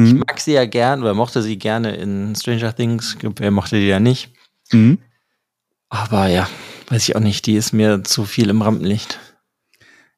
Mhm. 0.00 0.06
Ich 0.06 0.14
mag 0.14 0.40
sie 0.40 0.52
ja 0.52 0.64
gern 0.64 1.02
oder 1.02 1.14
mochte 1.14 1.42
sie 1.42 1.58
gerne 1.58 1.94
in 1.96 2.34
Stranger 2.34 2.74
Things. 2.74 3.16
Wer 3.20 3.50
mochte 3.50 3.76
die 3.76 3.88
ja 3.88 4.00
nicht? 4.00 4.32
Mhm. 4.72 4.98
Aber 5.88 6.28
ja, 6.28 6.48
weiß 6.88 7.08
ich 7.08 7.16
auch 7.16 7.20
nicht. 7.20 7.46
Die 7.46 7.56
ist 7.56 7.72
mir 7.72 8.02
zu 8.04 8.24
viel 8.24 8.48
im 8.48 8.62
Rampenlicht. 8.62 9.18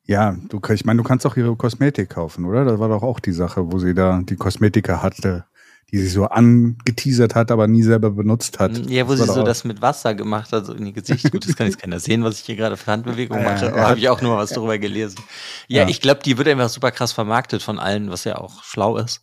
Ja, 0.05 0.37
du, 0.49 0.61
ich 0.73 0.85
meine, 0.85 0.99
du 0.99 1.05
kannst 1.05 1.27
auch 1.27 1.37
ihre 1.37 1.57
Kosmetik 1.57 2.11
kaufen, 2.11 2.45
oder? 2.45 2.65
Das 2.65 2.79
war 2.79 2.89
doch 2.89 3.03
auch 3.03 3.21
die 3.21 3.33
Sache, 3.33 3.73
wo 3.73 3.79
sie 3.79 3.95
da 3.95 4.21
die 4.23 4.37
Kosmetiker 4.37 5.03
hatte, 5.03 5.47
die 5.91 5.99
sie 5.99 6.09
so 6.09 6.27
angeteasert 6.27 7.35
hat, 7.35 7.51
aber 7.51 7.69
nie 7.69 7.83
selber 7.83 8.11
benutzt 8.11 8.59
hat. 8.59 8.77
Ja, 8.91 9.09
wo 9.09 9.15
sie 9.15 9.25
so 9.25 9.43
das 9.43 9.65
mit 9.65 9.81
Wasser 9.81 10.15
gemacht 10.15 10.53
hat, 10.53 10.67
so 10.67 10.75
in 10.75 10.87
die 10.87 10.93
Gesicht. 10.93 11.31
Gut, 11.31 11.49
das 11.49 11.57
kann 11.57 11.67
jetzt 11.67 11.81
keiner 11.81 12.01
sehen, 12.01 12.25
was 12.25 12.41
ich 12.41 12.47
hier 12.47 12.57
gerade 12.57 12.77
für 12.77 12.91
Handbewegungen 12.91 13.45
mache, 13.45 13.73
aber 13.73 13.89
habe 13.89 13.99
ich 13.99 14.09
auch 14.09 14.21
nur 14.21 14.37
was 14.37 14.51
darüber 14.51 14.77
gelesen. 14.79 15.21
Ja, 15.69 15.83
ja. 15.83 15.89
ich 15.89 16.01
glaube, 16.01 16.21
die 16.25 16.37
wird 16.37 16.49
einfach 16.49 16.69
super 16.69 16.91
krass 16.91 17.13
vermarktet 17.13 17.63
von 17.63 17.79
allen, 17.79 18.11
was 18.11 18.25
ja 18.25 18.39
auch 18.39 18.65
schlau 18.65 18.97
ist. 18.99 19.23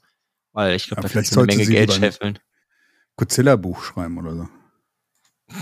Weil 0.59 0.75
ich 0.75 0.87
glaube, 0.87 1.03
da 1.03 1.07
vielleicht 1.07 1.31
eine 1.37 1.45
Menge 1.45 1.65
Geld 1.65 1.93
scheffeln. 1.93 2.37
Godzilla-Buch 3.15 3.81
schreiben 3.81 4.17
oder 4.17 4.35
so. 4.35 4.49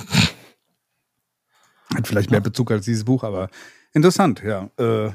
Hat 1.93 2.07
vielleicht 2.07 2.31
mehr 2.31 2.41
Bezug 2.41 2.71
als 2.71 2.85
dieses 2.85 3.05
Buch, 3.05 3.23
aber 3.23 3.51
interessant, 3.93 4.41
ja. 4.41 4.71
Äh, 4.77 5.11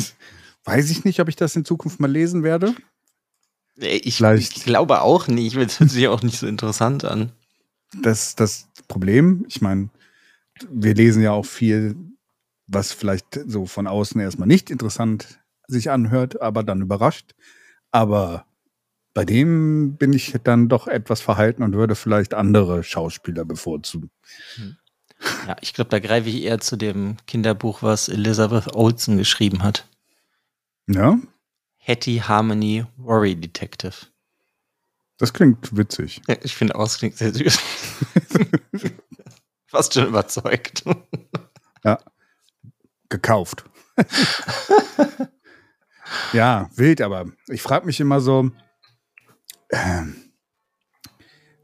weiß 0.64 0.88
ich 0.88 1.04
nicht, 1.04 1.20
ob 1.20 1.28
ich 1.28 1.36
das 1.36 1.54
in 1.56 1.66
Zukunft 1.66 2.00
mal 2.00 2.10
lesen 2.10 2.42
werde. 2.42 2.74
Ich, 3.76 4.22
ich, 4.22 4.64
glaube 4.64 5.02
auch 5.02 5.28
nicht. 5.28 5.58
Das 5.58 5.78
hört 5.78 5.90
sich 5.90 6.08
auch 6.08 6.22
nicht 6.22 6.38
so 6.38 6.46
interessant 6.46 7.04
an. 7.04 7.32
Das 8.00 8.34
das 8.34 8.70
Problem. 8.88 9.44
Ich 9.46 9.60
meine, 9.60 9.90
wir 10.70 10.94
lesen 10.94 11.22
ja 11.22 11.32
auch 11.32 11.44
viel, 11.44 11.96
was 12.66 12.92
vielleicht 12.92 13.40
so 13.46 13.66
von 13.66 13.88
außen 13.88 14.18
erstmal 14.22 14.48
nicht 14.48 14.70
interessant 14.70 15.38
sich 15.66 15.90
anhört, 15.90 16.40
aber 16.40 16.62
dann 16.62 16.80
überrascht. 16.80 17.34
Aber 17.90 18.47
bei 19.18 19.24
dem 19.24 19.96
bin 19.96 20.12
ich 20.12 20.32
dann 20.44 20.68
doch 20.68 20.86
etwas 20.86 21.20
verhalten 21.20 21.64
und 21.64 21.72
würde 21.72 21.96
vielleicht 21.96 22.34
andere 22.34 22.84
Schauspieler 22.84 23.44
bevorzugen. 23.44 24.12
Hm. 24.54 24.76
Ja, 25.48 25.56
ich 25.60 25.74
glaube, 25.74 25.90
da 25.90 25.98
greife 25.98 26.28
ich 26.28 26.44
eher 26.44 26.60
zu 26.60 26.76
dem 26.76 27.16
Kinderbuch, 27.26 27.82
was 27.82 28.08
Elizabeth 28.08 28.76
Olsen 28.76 29.18
geschrieben 29.18 29.64
hat. 29.64 29.88
Ja? 30.86 31.18
Hattie 31.80 32.22
Harmony 32.22 32.86
Worry 32.96 33.34
Detective. 33.34 34.06
Das 35.16 35.32
klingt 35.32 35.76
witzig. 35.76 36.22
Ja, 36.28 36.36
ich 36.44 36.54
finde 36.54 36.76
auch, 36.76 36.86
es 36.86 36.98
klingt 36.98 37.16
sehr 37.16 37.34
süß. 37.34 37.58
Fast 39.66 39.94
schon 39.94 40.06
überzeugt. 40.06 40.84
ja. 41.84 41.98
Gekauft. 43.08 43.64
ja, 46.32 46.70
wild, 46.76 47.00
aber 47.00 47.26
ich 47.48 47.62
frage 47.62 47.84
mich 47.84 47.98
immer 47.98 48.20
so, 48.20 48.52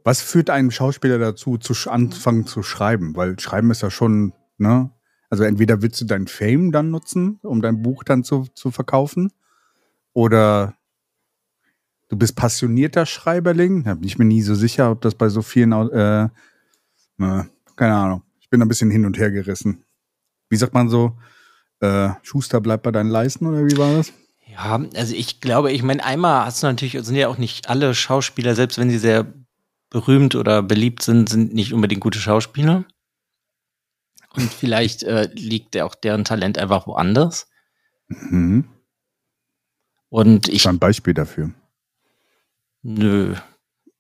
was 0.05 0.21
führt 0.21 0.51
einem 0.51 0.71
Schauspieler 0.71 1.19
dazu, 1.19 1.57
zu 1.57 1.91
anfangen 1.91 2.47
zu 2.47 2.63
schreiben? 2.63 3.17
Weil 3.17 3.39
Schreiben 3.39 3.71
ist 3.71 3.83
ja 3.83 3.91
schon, 3.91 4.33
ne? 4.59 4.91
Also 5.31 5.45
entweder 5.45 5.83
willst 5.83 6.01
du 6.01 6.05
dein 6.05 6.29
Fame 6.29 6.71
dann 6.71 6.91
nutzen, 6.91 7.41
um 7.43 7.61
dein 7.63 7.83
Buch 7.83 8.05
dann 8.05 8.23
zu, 8.23 8.47
zu 8.55 8.71
verkaufen, 8.71 9.33
oder 10.13 10.75
du 12.09 12.17
bist 12.17 12.37
passionierter 12.37 13.05
Schreiberling. 13.05 13.85
Da 13.85 13.95
bin 13.95 14.05
ich 14.05 14.19
mir 14.19 14.25
nie 14.25 14.43
so 14.43 14.55
sicher, 14.55 14.91
ob 14.91 15.01
das 15.01 15.15
bei 15.15 15.29
so 15.29 15.43
vielen, 15.43 15.73
äh, 15.73 16.25
äh, 16.25 17.45
keine 17.77 17.95
Ahnung. 17.97 18.23
Ich 18.41 18.49
bin 18.49 18.63
ein 18.63 18.69
bisschen 18.69 18.91
hin 18.91 19.05
und 19.05 19.19
her 19.19 19.31
gerissen. 19.31 19.85
Wie 20.49 20.57
sagt 20.57 20.73
man 20.73 20.89
so? 20.89 21.19
Äh, 21.81 22.11
Schuster 22.23 22.61
bleibt 22.61 22.85
bei 22.85 22.93
deinen 22.93 23.11
Leisten 23.11 23.47
oder 23.47 23.67
wie 23.67 23.77
war 23.77 23.97
das? 23.97 24.13
Ja, 24.55 24.81
also 24.95 25.15
ich 25.15 25.41
glaube, 25.41 25.73
ich 25.73 25.83
meine, 25.83 26.05
einmal 26.05 26.47
hast 26.47 26.63
du 26.63 26.67
natürlich, 26.69 26.97
sind 27.05 27.17
ja 27.17 27.29
auch 27.29 27.39
nicht 27.39 27.69
alle 27.69 27.95
Schauspieler, 27.95 28.55
selbst 28.55 28.79
wenn 28.79 28.89
sie 28.89 28.99
sehr 28.99 29.27
berühmt 29.91 30.35
oder 30.35 30.63
beliebt 30.63 31.03
sind, 31.03 31.29
sind 31.29 31.55
nicht 31.55 31.73
unbedingt 31.73 32.01
gute 32.01 32.19
Schauspieler. 32.19 32.85
Und 34.35 34.53
vielleicht 34.53 35.03
äh, 35.03 35.29
liegt 35.33 35.75
ja 35.75 35.85
auch 35.85 35.95
deren 35.95 36.25
Talent 36.25 36.59
einfach 36.59 36.87
woanders. 36.87 37.49
Mhm. 38.09 38.69
Und 40.09 40.49
ich. 40.49 40.67
Ein 40.69 40.79
Beispiel 40.79 41.15
dafür. 41.15 41.53
Nö. 42.83 43.35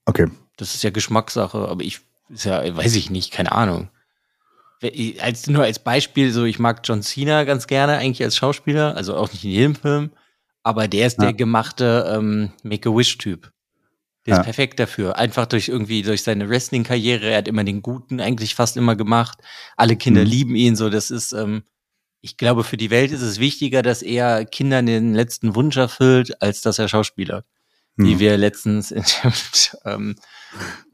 Okay. 0.04 0.30
Das 0.56 0.74
ist 0.74 0.84
ja 0.84 0.90
Geschmackssache, 0.90 1.58
aber 1.68 1.82
ich, 1.82 2.00
ist 2.28 2.44
ja, 2.44 2.76
weiß 2.76 2.94
ich 2.94 3.10
nicht, 3.10 3.32
keine 3.32 3.52
Ahnung. 3.52 3.88
Als, 5.20 5.46
nur 5.46 5.64
als 5.64 5.78
Beispiel, 5.78 6.30
so, 6.30 6.44
ich 6.44 6.58
mag 6.58 6.82
John 6.84 7.02
Cena 7.02 7.44
ganz 7.44 7.66
gerne 7.66 7.96
eigentlich 7.96 8.22
als 8.22 8.36
Schauspieler, 8.36 8.96
also 8.96 9.16
auch 9.16 9.32
nicht 9.32 9.44
in 9.44 9.50
jedem 9.50 9.74
Film, 9.74 10.10
aber 10.64 10.88
der 10.88 11.06
ist 11.06 11.18
ja. 11.18 11.26
der 11.26 11.34
gemachte 11.34 12.12
ähm, 12.12 12.50
Make-A-Wish-Typ. 12.64 13.52
Der 14.26 14.34
ja. 14.34 14.40
ist 14.40 14.44
perfekt 14.44 14.80
dafür. 14.80 15.16
Einfach 15.16 15.46
durch 15.46 15.68
irgendwie, 15.68 16.02
durch 16.02 16.22
seine 16.22 16.48
Wrestling-Karriere, 16.48 17.30
er 17.30 17.38
hat 17.38 17.48
immer 17.48 17.62
den 17.62 17.82
Guten 17.82 18.20
eigentlich 18.20 18.54
fast 18.54 18.76
immer 18.76 18.96
gemacht. 18.96 19.38
Alle 19.76 19.96
Kinder 19.96 20.22
mhm. 20.22 20.26
lieben 20.26 20.54
ihn, 20.56 20.74
so, 20.74 20.88
das 20.88 21.10
ist, 21.10 21.32
ähm, 21.32 21.62
ich 22.22 22.38
glaube, 22.38 22.64
für 22.64 22.78
die 22.78 22.90
Welt 22.90 23.12
ist 23.12 23.20
es 23.20 23.38
wichtiger, 23.38 23.82
dass 23.82 24.00
er 24.00 24.46
Kindern 24.46 24.86
den 24.86 25.14
letzten 25.14 25.54
Wunsch 25.54 25.76
erfüllt, 25.76 26.40
als 26.40 26.62
dass 26.62 26.78
er 26.78 26.88
Schauspieler. 26.88 27.44
Hm. 27.98 28.06
Wie 28.06 28.18
wir 28.18 28.38
letztens 28.38 28.90
in 28.90 29.04
dem 29.22 29.32
ähm, 29.84 30.16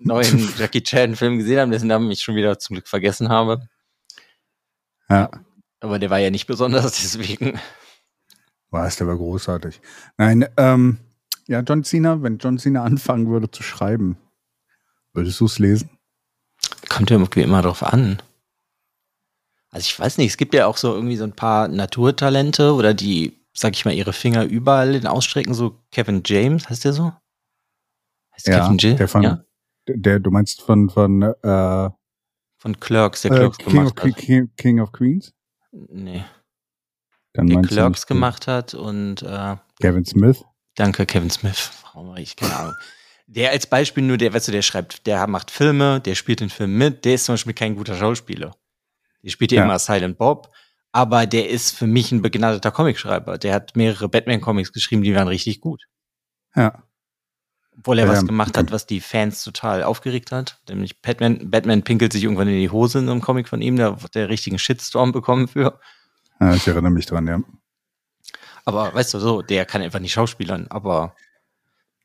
neuen 0.00 0.53
Jackie 0.59 0.83
Chan-Film 0.83 1.39
gesehen 1.39 1.61
haben, 1.61 1.71
dessen 1.71 1.87
Namen 1.87 2.11
ich 2.11 2.21
schon 2.21 2.35
wieder 2.35 2.59
zum 2.59 2.75
Glück 2.75 2.89
vergessen 2.89 3.29
habe. 3.29 3.69
Ja. 5.09 5.31
Aber 5.79 5.99
der 6.00 6.11
war 6.11 6.19
ja 6.19 6.31
nicht 6.31 6.47
besonders, 6.47 6.93
deswegen. 7.00 7.61
Was, 8.71 8.97
der 8.97 9.07
war 9.07 9.17
großartig. 9.17 9.81
Nein, 10.17 10.47
ähm, 10.57 10.99
ja, 11.47 11.61
John 11.61 11.83
Cena, 11.83 12.23
wenn 12.23 12.39
John 12.39 12.59
Cena 12.59 12.85
anfangen 12.85 13.29
würde 13.29 13.50
zu 13.50 13.62
schreiben, 13.62 14.17
würdest 15.12 15.41
du 15.41 15.47
es 15.47 15.59
lesen? 15.59 15.91
Kommt 16.89 17.11
ja 17.11 17.17
irgendwie 17.17 17.43
immer 17.43 17.62
drauf 17.62 17.83
an. 17.83 18.23
Also 19.71 19.87
ich 19.87 19.99
weiß 19.99 20.19
nicht, 20.19 20.31
es 20.31 20.37
gibt 20.37 20.55
ja 20.55 20.67
auch 20.67 20.77
so 20.77 20.95
irgendwie 20.95 21.17
so 21.17 21.25
ein 21.25 21.35
paar 21.35 21.69
Naturtalente 21.69 22.75
oder 22.75 22.93
die, 22.93 23.41
sag 23.53 23.75
ich 23.75 23.85
mal, 23.85 23.95
ihre 23.95 24.12
Finger 24.12 24.45
überall 24.45 24.95
in 24.95 25.07
ausstrecken, 25.07 25.55
so 25.55 25.79
Kevin 25.93 26.23
James, 26.25 26.69
heißt 26.69 26.85
der 26.85 26.93
so? 26.93 27.12
Heißt 28.35 28.49
ja, 28.49 28.61
Kevin 28.61 28.79
J? 28.79 28.99
Der 28.99 29.09
von, 29.09 29.23
ja? 29.23 29.45
der, 29.89 30.19
du 30.19 30.31
meinst 30.31 30.61
von, 30.62 30.91
von, 30.91 31.23
äh, 31.23 31.91
von 32.59 32.81
Clerks, 32.81 33.23
der 33.23 33.31
Clerks 33.31 33.59
äh, 33.59 33.62
King 33.62 33.73
gemacht 33.73 33.99
of, 33.99 34.05
hat. 34.05 34.17
King, 34.17 34.50
King 34.57 34.81
of 34.81 34.93
Queens? 34.93 35.33
Nee. 35.73 36.25
Dann 37.33 37.47
der 37.47 37.63
Clerks 37.63 38.07
gemacht 38.07 38.47
hat 38.47 38.75
und 38.75 39.23
äh, 39.23 39.57
Kevin 39.81 40.05
Smith? 40.05 40.45
Danke, 40.75 41.07
Kevin 41.07 41.31
Smith. 41.31 41.71
Warum 41.83 42.17
ich 42.17 42.37
keine 42.37 42.57
Ahnung. 42.57 42.75
Der 43.27 43.51
als 43.51 43.67
Beispiel 43.67 44.03
nur, 44.03 44.17
der, 44.17 44.33
weißt 44.33 44.49
du, 44.49 44.53
der 44.53 44.63
schreibt, 44.63 45.07
der 45.07 45.27
macht 45.29 45.51
Filme, 45.51 46.01
der 46.01 46.17
spielt 46.17 46.41
den 46.41 46.51
Film 46.51 46.77
mit, 46.77 47.05
der 47.05 47.15
ist 47.15 47.27
zum 47.27 47.35
Beispiel 47.35 47.55
kein 47.55 47.77
guter 47.77 47.95
Schauspieler. 47.95 48.57
Die 49.23 49.31
spielt 49.31 49.53
ja 49.53 49.63
immer 49.63 49.79
Silent 49.79 50.19
Bob, 50.19 50.51
aber 50.93 51.27
der 51.27 51.49
ist 51.49 51.77
für 51.77 51.87
mich 51.87 52.11
ein 52.11 52.23
begnadeter 52.23 52.73
Comicschreiber. 52.73 53.39
Der 53.39 53.55
hat 53.55 53.77
mehrere 53.77 54.09
Batman-Comics 54.09 54.73
geschrieben, 54.73 55.03
die 55.03 55.15
waren 55.15 55.29
richtig 55.29 55.61
gut. 55.61 55.85
Ja. 56.57 56.83
Obwohl 57.79 58.01
er 58.01 58.07
ja, 58.07 58.13
was 58.13 58.27
gemacht 58.27 58.59
hat, 58.59 58.73
was 58.73 58.87
die 58.87 59.01
Fans 59.01 59.45
total 59.45 59.85
aufgeregt 59.85 60.33
hat. 60.33 60.61
Nämlich 60.69 61.01
Batman, 61.01 61.51
Batman 61.51 61.83
pinkelt 61.83 62.13
sich 62.13 62.25
irgendwann 62.25 62.49
in 62.49 62.59
die 62.59 62.71
Hose 62.71 62.99
in 62.99 63.09
einem 63.09 63.21
Comic 63.21 63.49
von 63.49 63.63
ihm, 63.63 63.77
da 63.77 64.03
wird 64.03 64.15
der 64.17 64.29
richtigen 64.29 64.59
Shitstorm 64.59 65.13
bekommen 65.13 65.47
für. 65.47 65.79
Ja, 66.41 66.55
ich 66.55 66.67
erinnere 66.67 66.93
mich 66.93 67.07
dran, 67.07 67.27
ja. 67.27 67.43
Aber 68.65 68.95
weißt 68.95 69.15
du 69.15 69.19
so, 69.19 69.43
der 69.43 69.67
kann 69.67 69.83
einfach 69.83 70.01
nicht 70.01 70.13
schauspielern, 70.13 70.67
aber. 70.69 71.15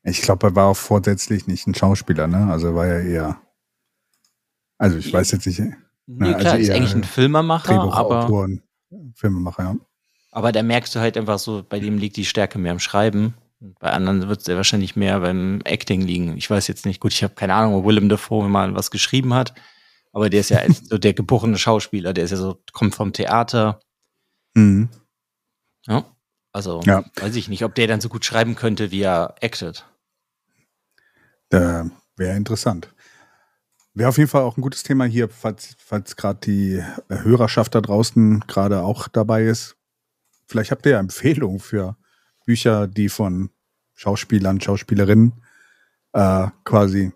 Ich 0.02 0.22
glaube, 0.22 0.48
er 0.48 0.54
war 0.54 0.66
auch 0.66 0.76
vorsätzlich 0.76 1.46
nicht 1.46 1.66
ein 1.66 1.74
Schauspieler, 1.74 2.26
ne? 2.26 2.48
Also 2.50 2.68
er 2.68 2.74
war 2.74 2.86
ja 2.86 2.98
eher. 3.00 3.40
Also 4.78 4.98
ich 4.98 5.12
weiß 5.12 5.32
jetzt 5.32 5.46
nicht. 5.46 5.60
Nee, 6.06 6.34
klar, 6.34 6.52
also 6.52 6.56
ist 6.62 6.70
eigentlich 6.70 6.94
ein 6.94 7.04
Filmemacher, 7.04 7.80
aber. 7.80 8.24
Autoren, 8.24 8.62
Filmemacher, 9.14 9.62
ja. 9.62 9.76
Aber 10.30 10.52
da 10.52 10.62
merkst 10.62 10.94
du 10.94 11.00
halt 11.00 11.16
einfach 11.16 11.38
so, 11.38 11.64
bei 11.66 11.80
dem 11.80 11.98
liegt 11.98 12.16
die 12.16 12.26
Stärke 12.26 12.58
mehr 12.58 12.72
im 12.72 12.78
Schreiben. 12.78 13.34
Bei 13.80 13.90
anderen 13.90 14.28
wird 14.28 14.42
es 14.42 14.46
ja 14.46 14.56
wahrscheinlich 14.56 14.94
mehr 14.94 15.20
beim 15.20 15.62
Acting 15.64 16.02
liegen. 16.02 16.36
Ich 16.36 16.50
weiß 16.50 16.68
jetzt 16.68 16.84
nicht, 16.84 17.00
gut, 17.00 17.14
ich 17.14 17.24
habe 17.24 17.34
keine 17.34 17.54
Ahnung, 17.54 17.74
ob 17.74 17.86
Willem 17.86 18.10
Dafoe 18.10 18.48
mal 18.48 18.74
was 18.74 18.90
geschrieben 18.90 19.32
hat, 19.32 19.54
aber 20.12 20.28
der 20.28 20.40
ist 20.40 20.50
ja 20.50 20.60
so 20.82 20.98
der 20.98 21.14
geborene 21.14 21.56
Schauspieler, 21.56 22.12
der 22.12 22.24
ist 22.24 22.32
ja 22.32 22.36
so, 22.36 22.58
kommt 22.72 22.94
vom 22.94 23.12
Theater. 23.14 23.80
Mhm. 24.56 24.88
Ja, 25.86 26.04
also 26.52 26.80
ja. 26.84 27.04
weiß 27.16 27.36
ich 27.36 27.48
nicht, 27.48 27.62
ob 27.62 27.74
der 27.74 27.86
dann 27.86 28.00
so 28.00 28.08
gut 28.08 28.24
schreiben 28.24 28.56
könnte, 28.56 28.90
wie 28.90 29.02
er 29.02 29.34
actet. 29.42 29.86
Wäre 32.16 32.36
interessant. 32.36 32.92
Wäre 33.92 34.08
auf 34.08 34.18
jeden 34.18 34.30
Fall 34.30 34.42
auch 34.42 34.56
ein 34.56 34.62
gutes 34.62 34.82
Thema 34.82 35.04
hier, 35.04 35.28
falls, 35.28 35.76
falls 35.78 36.16
gerade 36.16 36.40
die 36.40 36.82
Hörerschaft 37.08 37.74
da 37.74 37.80
draußen 37.80 38.40
gerade 38.46 38.82
auch 38.82 39.08
dabei 39.08 39.44
ist. 39.44 39.76
Vielleicht 40.46 40.70
habt 40.70 40.86
ihr 40.86 40.92
ja 40.92 41.00
Empfehlungen 41.00 41.60
für 41.60 41.96
Bücher, 42.46 42.86
die 42.86 43.08
von 43.08 43.50
Schauspielern, 43.94 44.60
Schauspielerinnen 44.60 45.32
äh, 46.12 46.48
quasi 46.64 47.12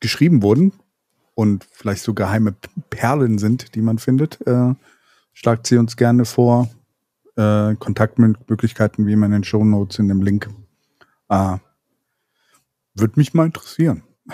geschrieben 0.00 0.42
wurden 0.42 0.72
und 1.34 1.66
vielleicht 1.70 2.02
so 2.02 2.14
geheime 2.14 2.54
Perlen 2.90 3.38
sind, 3.38 3.74
die 3.74 3.82
man 3.82 3.98
findet. 3.98 4.44
Äh, 4.46 4.74
schlagt 5.36 5.66
sie 5.66 5.76
uns 5.76 5.96
gerne 5.96 6.24
vor. 6.24 6.68
äh, 7.36 7.74
Kontaktmöglichkeiten 7.74 9.06
wie 9.06 9.12
immer 9.12 9.26
in 9.26 9.32
den 9.32 9.44
Show 9.44 9.62
Notes 9.62 9.98
in 9.98 10.08
dem 10.08 10.22
Link. 10.22 10.48
Äh, 11.28 11.58
würde 12.94 13.12
mich 13.16 13.34
mal 13.34 13.44
interessieren. 13.44 14.02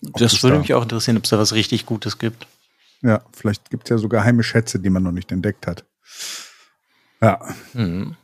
das 0.00 0.40
würde 0.44 0.54
da 0.54 0.60
mich 0.60 0.72
auch 0.72 0.84
interessieren, 0.84 1.16
ob 1.16 1.24
es 1.24 1.30
da 1.30 1.38
was 1.38 1.52
richtig 1.54 1.86
Gutes 1.86 2.18
gibt. 2.18 2.46
Ja, 3.02 3.22
vielleicht 3.32 3.70
gibt 3.70 3.84
es 3.84 3.90
ja 3.90 3.98
sogar 3.98 4.20
geheime 4.20 4.44
Schätze, 4.44 4.78
die 4.78 4.90
man 4.90 5.02
noch 5.02 5.10
nicht 5.10 5.32
entdeckt 5.32 5.66
hat. 5.66 5.84
Ja. 7.20 7.40
Mhm. 7.72 8.14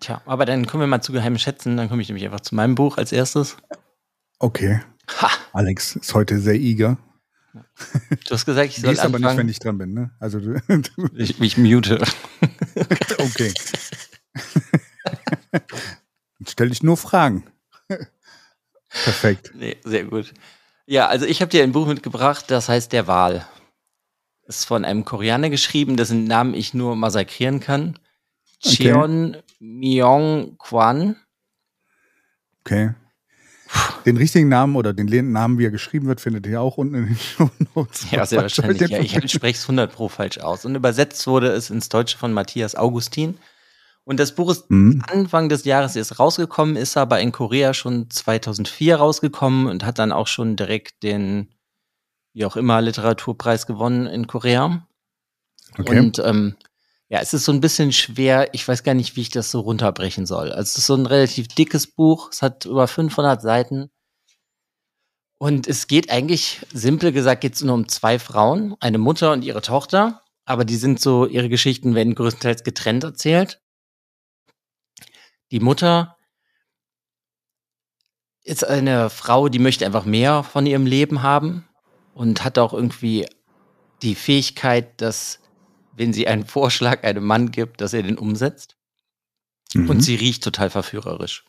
Tja, 0.00 0.20
aber 0.26 0.44
dann 0.44 0.66
kommen 0.66 0.80
wir 0.80 0.88
mal 0.88 1.00
zu 1.00 1.12
geheimen 1.12 1.38
Schätzen. 1.38 1.76
Dann 1.76 1.88
komme 1.88 2.02
ich 2.02 2.08
nämlich 2.08 2.24
einfach 2.24 2.40
zu 2.40 2.56
meinem 2.56 2.74
Buch 2.74 2.98
als 2.98 3.12
erstes. 3.12 3.56
Okay. 4.40 4.80
Ha. 5.20 5.30
Alex 5.52 5.94
ist 5.94 6.14
heute 6.14 6.40
sehr 6.40 6.56
eager. 6.56 6.98
Du 7.52 8.30
hast 8.30 8.46
gesagt, 8.46 8.68
ich 8.68 8.76
soll 8.76 8.90
Gehst 8.90 9.04
aber 9.04 9.18
nicht, 9.18 9.36
wenn 9.36 9.48
ich 9.48 9.58
dran 9.58 9.78
bin, 9.78 9.92
ne? 9.92 10.10
Also 10.18 10.40
du, 10.40 10.60
ich, 11.14 11.40
ich 11.40 11.58
mute. 11.58 12.02
okay. 13.18 13.52
stell 16.46 16.70
dich 16.70 16.82
nur 16.82 16.96
Fragen. 16.96 17.44
Perfekt. 18.88 19.52
Nee, 19.54 19.76
sehr 19.84 20.04
gut. 20.04 20.32
Ja, 20.86 21.08
also 21.08 21.26
ich 21.26 21.40
habe 21.40 21.50
dir 21.50 21.62
ein 21.62 21.72
Buch 21.72 21.86
mitgebracht, 21.86 22.46
das 22.50 22.68
heißt 22.68 22.92
Der 22.92 23.06
Wal. 23.06 23.46
Ist 24.44 24.64
von 24.64 24.84
einem 24.84 25.04
Koreaner 25.04 25.50
geschrieben, 25.50 25.96
dessen 25.96 26.24
Namen 26.24 26.54
ich 26.54 26.74
nur 26.74 26.96
massakrieren 26.96 27.60
kann. 27.60 27.98
Cheon 28.60 29.36
okay. 29.36 29.42
Myong 29.60 30.58
Kwan. 30.58 31.16
Okay. 32.60 32.94
Den 34.06 34.16
richtigen 34.16 34.48
Namen 34.48 34.76
oder 34.76 34.92
den 34.92 35.32
Namen, 35.32 35.58
wie 35.58 35.66
er 35.66 35.70
geschrieben 35.70 36.06
wird, 36.06 36.20
findet 36.20 36.46
ihr 36.46 36.60
auch 36.60 36.76
unten 36.76 36.94
in 36.94 37.06
den 37.06 37.16
Show 37.36 37.50
Notes. 37.74 38.10
Ja, 38.10 38.26
sehr 38.26 38.42
wahrscheinlich. 38.42 38.90
Ja, 38.90 38.98
ich 38.98 39.30
spreche 39.30 39.56
es 39.56 39.64
100 39.64 39.92
pro 39.92 40.08
falsch 40.08 40.38
aus. 40.38 40.64
Und 40.64 40.74
übersetzt 40.74 41.26
wurde 41.26 41.48
es 41.48 41.70
ins 41.70 41.88
Deutsche 41.88 42.18
von 42.18 42.32
Matthias 42.32 42.74
Augustin. 42.74 43.38
Und 44.04 44.18
das 44.18 44.34
Buch 44.34 44.50
ist 44.50 44.68
mhm. 44.70 45.02
Anfang 45.08 45.48
des 45.48 45.64
Jahres 45.64 45.94
erst 45.94 46.18
rausgekommen, 46.18 46.76
ist 46.76 46.96
aber 46.96 47.20
in 47.20 47.30
Korea 47.30 47.72
schon 47.72 48.10
2004 48.10 48.96
rausgekommen 48.96 49.68
und 49.68 49.84
hat 49.84 49.98
dann 49.98 50.10
auch 50.10 50.26
schon 50.26 50.56
direkt 50.56 51.02
den, 51.04 51.48
wie 52.34 52.44
auch 52.44 52.56
immer, 52.56 52.80
Literaturpreis 52.80 53.66
gewonnen 53.66 54.06
in 54.06 54.26
Korea. 54.26 54.86
Okay. 55.78 55.98
Und 56.00 56.18
ähm, 56.18 56.56
ja, 57.12 57.20
es 57.20 57.34
ist 57.34 57.44
so 57.44 57.52
ein 57.52 57.60
bisschen 57.60 57.92
schwer. 57.92 58.48
Ich 58.54 58.66
weiß 58.66 58.84
gar 58.84 58.94
nicht, 58.94 59.16
wie 59.16 59.20
ich 59.20 59.28
das 59.28 59.50
so 59.50 59.60
runterbrechen 59.60 60.24
soll. 60.24 60.50
Also 60.50 60.62
es 60.62 60.78
ist 60.78 60.86
so 60.86 60.94
ein 60.94 61.04
relativ 61.04 61.46
dickes 61.46 61.86
Buch. 61.86 62.30
Es 62.32 62.40
hat 62.40 62.64
über 62.64 62.88
500 62.88 63.42
Seiten. 63.42 63.90
Und 65.38 65.68
es 65.68 65.88
geht 65.88 66.10
eigentlich, 66.10 66.64
simpel 66.72 67.12
gesagt, 67.12 67.42
geht 67.42 67.54
es 67.54 67.60
nur 67.60 67.74
um 67.74 67.86
zwei 67.86 68.18
Frauen, 68.18 68.76
eine 68.80 68.96
Mutter 68.96 69.32
und 69.32 69.44
ihre 69.44 69.60
Tochter. 69.60 70.22
Aber 70.46 70.64
die 70.64 70.76
sind 70.76 71.00
so, 71.00 71.26
ihre 71.26 71.50
Geschichten 71.50 71.94
werden 71.94 72.14
größtenteils 72.14 72.64
getrennt 72.64 73.04
erzählt. 73.04 73.60
Die 75.50 75.60
Mutter 75.60 76.16
ist 78.42 78.64
eine 78.64 79.10
Frau, 79.10 79.50
die 79.50 79.58
möchte 79.58 79.84
einfach 79.84 80.06
mehr 80.06 80.44
von 80.44 80.64
ihrem 80.64 80.86
Leben 80.86 81.22
haben 81.22 81.68
und 82.14 82.42
hat 82.42 82.56
auch 82.56 82.72
irgendwie 82.72 83.28
die 84.00 84.14
Fähigkeit, 84.14 84.98
dass 85.02 85.41
wenn 85.94 86.12
sie 86.12 86.26
einen 86.26 86.46
Vorschlag 86.46 87.04
einem 87.04 87.24
Mann 87.24 87.50
gibt, 87.50 87.80
dass 87.80 87.92
er 87.92 88.02
den 88.02 88.18
umsetzt. 88.18 88.76
Mhm. 89.74 89.90
Und 89.90 90.00
sie 90.00 90.14
riecht 90.14 90.44
total 90.44 90.70
verführerisch. 90.70 91.44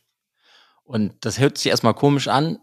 Und 0.83 1.13
das 1.21 1.39
hört 1.39 1.57
sich 1.57 1.67
erstmal 1.67 1.93
komisch 1.93 2.27
an, 2.27 2.59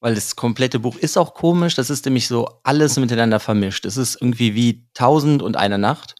weil 0.00 0.14
das 0.14 0.36
komplette 0.36 0.78
Buch 0.80 0.96
ist 0.96 1.16
auch 1.16 1.34
komisch. 1.34 1.74
Das 1.74 1.90
ist 1.90 2.04
nämlich 2.04 2.28
so 2.28 2.60
alles 2.62 2.96
miteinander 2.98 3.40
vermischt. 3.40 3.84
Es 3.84 3.96
ist 3.96 4.20
irgendwie 4.20 4.54
wie 4.54 4.86
Tausend 4.94 5.42
und 5.42 5.56
eine 5.56 5.78
Nacht. 5.78 6.14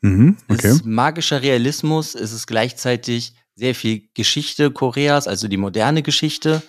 Mhm, 0.00 0.36
okay. 0.48 0.68
Es 0.68 0.76
ist 0.76 0.84
magischer 0.84 1.42
Realismus. 1.42 2.14
Es 2.14 2.32
ist 2.32 2.46
gleichzeitig 2.46 3.34
sehr 3.54 3.74
viel 3.74 4.08
Geschichte 4.14 4.70
Koreas, 4.70 5.28
also 5.28 5.48
die 5.48 5.56
moderne 5.56 6.02
Geschichte. 6.02 6.62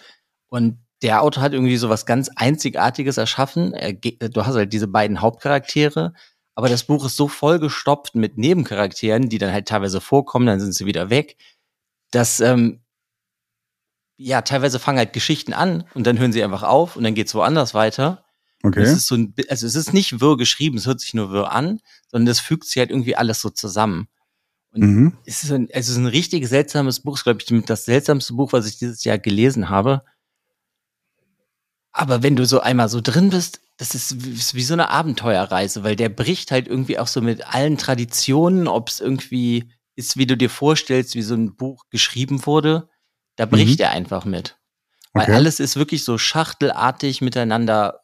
Und 0.47 0.79
der 1.01 1.21
Autor 1.21 1.43
hat 1.43 1.53
irgendwie 1.53 1.77
so 1.77 1.89
was 1.89 2.05
ganz 2.05 2.29
Einzigartiges 2.35 3.17
erschaffen. 3.17 3.73
Er, 3.73 3.93
du 3.93 4.45
hast 4.45 4.55
halt 4.55 4.71
diese 4.71 4.87
beiden 4.87 5.21
Hauptcharaktere, 5.21 6.13
aber 6.55 6.69
das 6.69 6.85
Buch 6.85 7.05
ist 7.05 7.17
so 7.17 7.27
vollgestopft 7.27 8.15
mit 8.15 8.37
Nebencharakteren, 8.37 9.29
die 9.29 9.37
dann 9.37 9.51
halt 9.51 9.67
teilweise 9.67 10.01
vorkommen, 10.01 10.47
dann 10.47 10.61
sind 10.61 10.73
sie 10.73 10.85
wieder 10.85 11.09
weg, 11.09 11.37
dass 12.11 12.39
ähm, 12.39 12.81
ja 14.17 14.41
teilweise 14.41 14.79
fangen 14.79 14.97
halt 14.97 15.13
Geschichten 15.13 15.53
an 15.53 15.83
und 15.93 16.07
dann 16.07 16.17
hören 16.17 16.31
sie 16.31 16.43
einfach 16.43 16.63
auf 16.63 16.95
und 16.95 17.03
dann 17.03 17.13
geht's 17.13 17.35
woanders 17.35 17.73
weiter. 17.73 18.23
Okay. 18.63 18.81
Es 18.81 18.93
ist 18.93 19.07
so 19.07 19.15
ein, 19.15 19.33
also 19.49 19.67
es 19.67 19.75
ist 19.75 19.93
nicht 19.93 20.21
wirr 20.21 20.37
geschrieben, 20.37 20.77
es 20.77 20.87
hört 20.87 21.01
sich 21.01 21.13
nur 21.13 21.29
wirr 21.31 21.51
an, 21.51 21.81
sondern 22.07 22.31
es 22.31 22.39
fügt 22.39 22.65
sich 22.65 22.77
halt 22.77 22.89
irgendwie 22.89 23.15
alles 23.15 23.41
so 23.41 23.49
zusammen. 23.49 24.07
Und 24.71 24.81
mhm. 24.81 25.17
es 25.25 25.43
ist 25.43 25.51
ein, 25.51 25.69
es 25.69 25.89
ist 25.89 25.97
ein 25.97 26.07
richtig 26.07 26.47
seltsames 26.47 27.01
Buch, 27.01 27.21
glaube 27.21 27.41
ich, 27.41 27.65
das 27.65 27.85
seltsamste 27.85 28.33
Buch, 28.33 28.53
was 28.53 28.65
ich 28.65 28.77
dieses 28.77 29.03
Jahr 29.03 29.17
gelesen 29.17 29.69
habe. 29.69 30.03
Aber 31.97 32.23
wenn 32.23 32.35
du 32.35 32.45
so 32.45 32.59
einmal 32.59 32.89
so 32.89 32.99
drin 32.99 33.29
bist, 33.29 33.61
das 33.77 33.95
ist 33.95 34.53
wie 34.53 34.63
so 34.63 34.73
eine 34.73 34.89
Abenteuerreise, 34.89 35.85
weil 35.85 35.95
der 35.95 36.09
bricht 36.09 36.51
halt 36.51 36.67
irgendwie 36.67 36.99
auch 36.99 37.07
so 37.07 37.21
mit 37.21 37.47
allen 37.55 37.77
Traditionen, 37.77 38.67
ob 38.67 38.89
es 38.89 38.99
irgendwie 38.99 39.71
ist, 39.95 40.17
wie 40.17 40.25
du 40.25 40.35
dir 40.35 40.49
vorstellst, 40.49 41.15
wie 41.15 41.21
so 41.21 41.35
ein 41.35 41.55
Buch 41.55 41.85
geschrieben 41.89 42.45
wurde. 42.45 42.89
Da 43.37 43.45
bricht 43.45 43.79
mhm. 43.79 43.85
er 43.85 43.91
einfach 43.91 44.25
mit. 44.25 44.57
Weil 45.13 45.23
okay. 45.23 45.35
alles 45.35 45.61
ist 45.61 45.77
wirklich 45.77 46.03
so 46.03 46.17
schachtelartig 46.17 47.21
miteinander, 47.21 48.01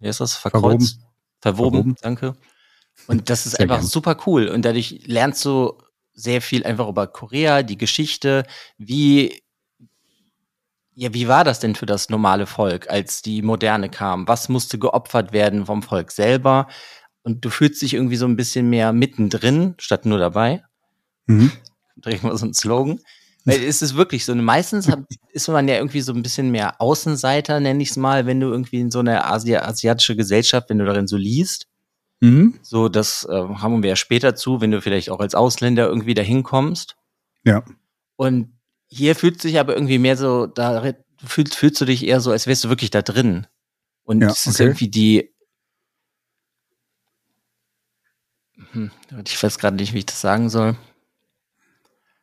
wie 0.00 0.08
ist 0.08 0.18
das, 0.18 0.34
verkreuzt, 0.34 0.98
verwoben, 1.40 1.70
verwoben, 1.70 1.70
verwoben. 1.70 1.96
danke. 2.02 2.36
Und 3.06 3.30
das 3.30 3.46
ist 3.46 3.52
Sehr 3.52 3.60
einfach 3.60 3.78
gern. 3.78 3.86
super 3.86 4.16
cool. 4.26 4.48
Und 4.48 4.64
dadurch 4.64 5.02
lernst 5.06 5.44
du 5.44 5.78
sehr 6.12 6.42
viel 6.42 6.64
einfach 6.64 6.88
über 6.88 7.06
Korea, 7.06 7.62
die 7.62 7.78
Geschichte, 7.78 8.44
wie 8.78 9.44
ja, 10.94 11.14
wie 11.14 11.28
war 11.28 11.44
das 11.44 11.60
denn 11.60 11.74
für 11.74 11.86
das 11.86 12.10
normale 12.10 12.46
Volk, 12.46 12.90
als 12.90 13.22
die 13.22 13.42
Moderne 13.42 13.88
kam? 13.88 14.28
Was 14.28 14.48
musste 14.48 14.78
geopfert 14.78 15.32
werden 15.32 15.66
vom 15.66 15.82
Volk 15.82 16.10
selber? 16.10 16.68
Und 17.22 17.44
du 17.44 17.50
fühlst 17.50 17.80
dich 17.82 17.94
irgendwie 17.94 18.16
so 18.16 18.26
ein 18.26 18.36
bisschen 18.36 18.68
mehr 18.68 18.92
mittendrin, 18.92 19.74
statt 19.78 20.06
nur 20.06 20.18
dabei. 20.18 20.62
Mhm. 21.26 21.52
Direkt 21.96 22.24
mal 22.24 22.36
so 22.36 22.46
ein 22.46 22.54
Slogan. 22.54 23.00
Weil 23.44 23.62
es 23.64 23.82
ist 23.82 23.96
wirklich 23.96 24.24
so, 24.24 24.34
meistens 24.34 24.88
ist 25.32 25.48
man 25.48 25.66
ja 25.66 25.76
irgendwie 25.76 26.00
so 26.00 26.12
ein 26.12 26.22
bisschen 26.22 26.50
mehr 26.50 26.80
Außenseiter, 26.80 27.58
nenne 27.58 27.82
ich 27.82 27.90
es 27.90 27.96
mal, 27.96 28.26
wenn 28.26 28.38
du 28.38 28.48
irgendwie 28.48 28.80
in 28.80 28.90
so 28.90 29.00
eine 29.00 29.24
Asi 29.24 29.56
asiatische 29.56 30.14
Gesellschaft, 30.14 30.70
wenn 30.70 30.78
du 30.78 30.84
darin 30.84 31.08
so 31.08 31.16
liest. 31.16 31.66
Mhm. 32.20 32.54
So, 32.62 32.88
das 32.88 33.26
äh, 33.28 33.32
haben 33.32 33.82
wir 33.82 33.90
ja 33.90 33.96
später 33.96 34.36
zu, 34.36 34.60
wenn 34.60 34.70
du 34.70 34.80
vielleicht 34.80 35.10
auch 35.10 35.18
als 35.18 35.34
Ausländer 35.34 35.88
irgendwie 35.88 36.14
dahin 36.14 36.44
kommst. 36.44 36.96
Ja. 37.44 37.64
Und 38.14 38.52
hier 38.92 39.16
fühlt 39.16 39.40
sich 39.40 39.58
aber 39.58 39.74
irgendwie 39.74 39.98
mehr 39.98 40.16
so, 40.16 40.46
da 40.46 40.92
fühlst, 41.24 41.54
fühlst 41.54 41.80
du 41.80 41.86
dich 41.86 42.06
eher 42.06 42.20
so, 42.20 42.30
als 42.30 42.46
wärst 42.46 42.64
du 42.64 42.68
wirklich 42.68 42.90
da 42.90 43.00
drin. 43.00 43.46
Und 44.04 44.20
ja, 44.20 44.28
es 44.28 44.46
ist 44.46 44.60
irgendwie 44.60 44.88
die. 44.88 45.32
Hm, 48.72 48.90
ich 49.24 49.42
weiß 49.42 49.58
gerade 49.58 49.76
nicht, 49.76 49.94
wie 49.94 49.98
ich 49.98 50.06
das 50.06 50.20
sagen 50.20 50.50
soll. 50.50 50.76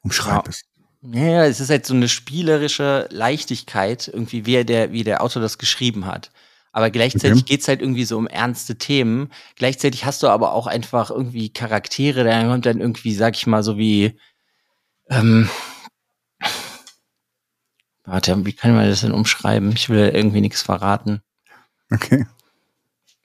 Umschreib 0.02 0.48
es. 0.48 0.64
Ja, 1.02 1.46
es 1.46 1.60
ist 1.60 1.70
halt 1.70 1.86
so 1.86 1.94
eine 1.94 2.10
spielerische 2.10 3.08
Leichtigkeit, 3.10 4.08
irgendwie, 4.08 4.46
wie 4.46 4.64
der, 4.64 4.92
wie 4.92 5.04
der 5.04 5.24
Autor 5.24 5.42
das 5.42 5.58
geschrieben 5.58 6.06
hat. 6.06 6.30
Aber 6.72 6.92
gleichzeitig 6.92 7.42
okay. 7.42 7.54
geht's 7.54 7.68
halt 7.68 7.82
irgendwie 7.82 8.06
so 8.06 8.18
um 8.18 8.28
ernste 8.28 8.78
Themen. 8.78 9.32
Gleichzeitig 9.56 10.06
hast 10.06 10.22
du 10.22 10.28
aber 10.28 10.54
auch 10.54 10.68
einfach 10.68 11.10
irgendwie 11.10 11.52
Charaktere, 11.52 12.24
da 12.24 12.44
kommt 12.44 12.66
dann 12.66 12.80
irgendwie, 12.80 13.16
sag 13.16 13.36
ich 13.36 13.48
mal, 13.48 13.64
so 13.64 13.78
wie, 13.78 14.20
ähm, 15.10 15.50
Warte, 18.10 18.44
wie 18.44 18.54
kann 18.54 18.74
man 18.74 18.88
das 18.88 19.02
denn 19.02 19.12
umschreiben? 19.12 19.72
Ich 19.74 19.90
will 19.90 20.10
irgendwie 20.10 20.42
nichts 20.42 20.64
verraten. 20.64 21.22
Okay. 21.92 22.26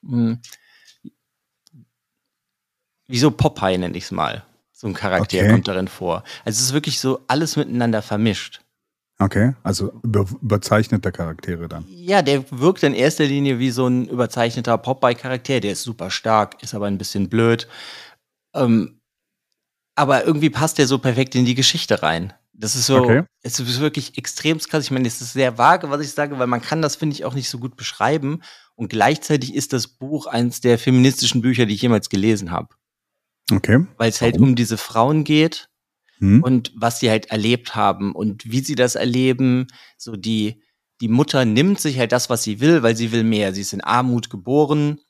Hm. 0.06 0.38
Wieso 3.06 3.30
Popeye 3.30 3.78
nenne 3.78 3.96
ich 3.96 4.04
es 4.04 4.10
mal. 4.10 4.44
So 4.72 4.86
ein 4.86 4.92
Charakter 4.92 5.38
okay. 5.38 5.50
kommt 5.50 5.68
darin 5.68 5.88
vor. 5.88 6.22
Also 6.44 6.58
es 6.58 6.66
ist 6.66 6.72
wirklich 6.74 7.00
so 7.00 7.24
alles 7.28 7.56
miteinander 7.56 8.02
vermischt. 8.02 8.60
Okay, 9.18 9.54
also 9.62 9.90
über, 10.02 10.26
überzeichneter 10.42 11.12
Charaktere 11.12 11.66
dann. 11.66 11.86
Ja, 11.88 12.20
der 12.20 12.44
wirkt 12.50 12.82
in 12.82 12.92
erster 12.92 13.24
Linie 13.24 13.58
wie 13.58 13.70
so 13.70 13.86
ein 13.86 14.06
überzeichneter 14.06 14.76
Popeye-Charakter. 14.76 15.60
Der 15.60 15.72
ist 15.72 15.82
super 15.84 16.10
stark, 16.10 16.62
ist 16.62 16.74
aber 16.74 16.88
ein 16.88 16.98
bisschen 16.98 17.30
blöd. 17.30 17.68
Ähm, 18.54 19.00
aber 19.94 20.26
irgendwie 20.26 20.50
passt 20.50 20.76
der 20.76 20.86
so 20.86 20.98
perfekt 20.98 21.34
in 21.36 21.46
die 21.46 21.54
Geschichte 21.54 22.02
rein. 22.02 22.34
Das 22.56 22.76
ist 22.76 22.86
so, 22.86 22.98
okay. 22.98 23.24
es 23.42 23.58
ist 23.58 23.80
wirklich 23.80 24.16
extrem 24.16 24.58
krass. 24.58 24.84
Ich 24.84 24.90
meine, 24.92 25.08
es 25.08 25.20
ist 25.20 25.32
sehr 25.32 25.58
vage, 25.58 25.90
was 25.90 26.00
ich 26.00 26.12
sage, 26.12 26.38
weil 26.38 26.46
man 26.46 26.62
kann 26.62 26.82
das, 26.82 26.94
finde 26.96 27.14
ich, 27.14 27.24
auch 27.24 27.34
nicht 27.34 27.50
so 27.50 27.58
gut 27.58 27.76
beschreiben. 27.76 28.42
Und 28.76 28.88
gleichzeitig 28.88 29.54
ist 29.54 29.72
das 29.72 29.88
Buch 29.88 30.26
eines 30.26 30.60
der 30.60 30.78
feministischen 30.78 31.42
Bücher, 31.42 31.66
die 31.66 31.74
ich 31.74 31.82
jemals 31.82 32.08
gelesen 32.08 32.52
habe. 32.52 32.68
Okay. 33.52 33.84
Weil 33.96 34.10
es 34.10 34.20
halt 34.20 34.38
um 34.38 34.54
diese 34.54 34.78
Frauen 34.78 35.24
geht 35.24 35.68
hm. 36.18 36.42
und 36.42 36.72
was 36.76 37.00
sie 37.00 37.10
halt 37.10 37.26
erlebt 37.26 37.74
haben 37.74 38.14
und 38.14 38.50
wie 38.50 38.60
sie 38.60 38.76
das 38.76 38.94
erleben. 38.94 39.66
So 39.98 40.16
die, 40.16 40.62
die 41.00 41.08
Mutter 41.08 41.44
nimmt 41.44 41.80
sich 41.80 41.98
halt 41.98 42.12
das, 42.12 42.30
was 42.30 42.44
sie 42.44 42.60
will, 42.60 42.82
weil 42.82 42.96
sie 42.96 43.10
will 43.10 43.24
mehr. 43.24 43.52
Sie 43.52 43.60
ist 43.62 43.72
in 43.72 43.82
Armut 43.82 44.30
geboren 44.30 45.00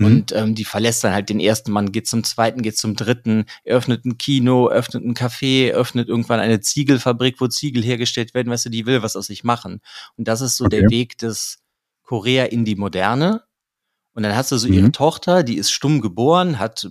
Mhm. 0.00 0.06
Und 0.06 0.32
ähm, 0.32 0.54
die 0.54 0.64
verlässt 0.64 1.04
dann 1.04 1.12
halt 1.12 1.28
den 1.28 1.40
ersten 1.40 1.70
Mann, 1.70 1.92
geht 1.92 2.08
zum 2.08 2.24
zweiten, 2.24 2.62
geht 2.62 2.78
zum 2.78 2.96
dritten, 2.96 3.44
öffnet 3.64 4.04
ein 4.06 4.16
Kino, 4.16 4.68
öffnet 4.68 5.04
ein 5.04 5.14
Café, 5.14 5.72
öffnet 5.72 6.08
irgendwann 6.08 6.40
eine 6.40 6.60
Ziegelfabrik, 6.60 7.40
wo 7.40 7.48
Ziegel 7.48 7.84
hergestellt 7.84 8.32
werden, 8.32 8.50
weißt 8.50 8.66
du, 8.66 8.70
die 8.70 8.86
will 8.86 9.02
was 9.02 9.14
aus 9.14 9.26
sich 9.26 9.44
machen. 9.44 9.80
Und 10.16 10.26
das 10.26 10.40
ist 10.40 10.56
so 10.56 10.64
okay. 10.64 10.80
der 10.80 10.90
Weg 10.90 11.18
des 11.18 11.58
Korea 12.02 12.46
in 12.46 12.64
die 12.64 12.76
Moderne. 12.76 13.44
Und 14.14 14.22
dann 14.22 14.34
hast 14.34 14.50
du 14.50 14.56
so 14.56 14.68
mhm. 14.68 14.74
ihre 14.74 14.92
Tochter, 14.92 15.42
die 15.42 15.56
ist 15.56 15.70
stumm 15.70 16.00
geboren, 16.00 16.58
hat 16.58 16.90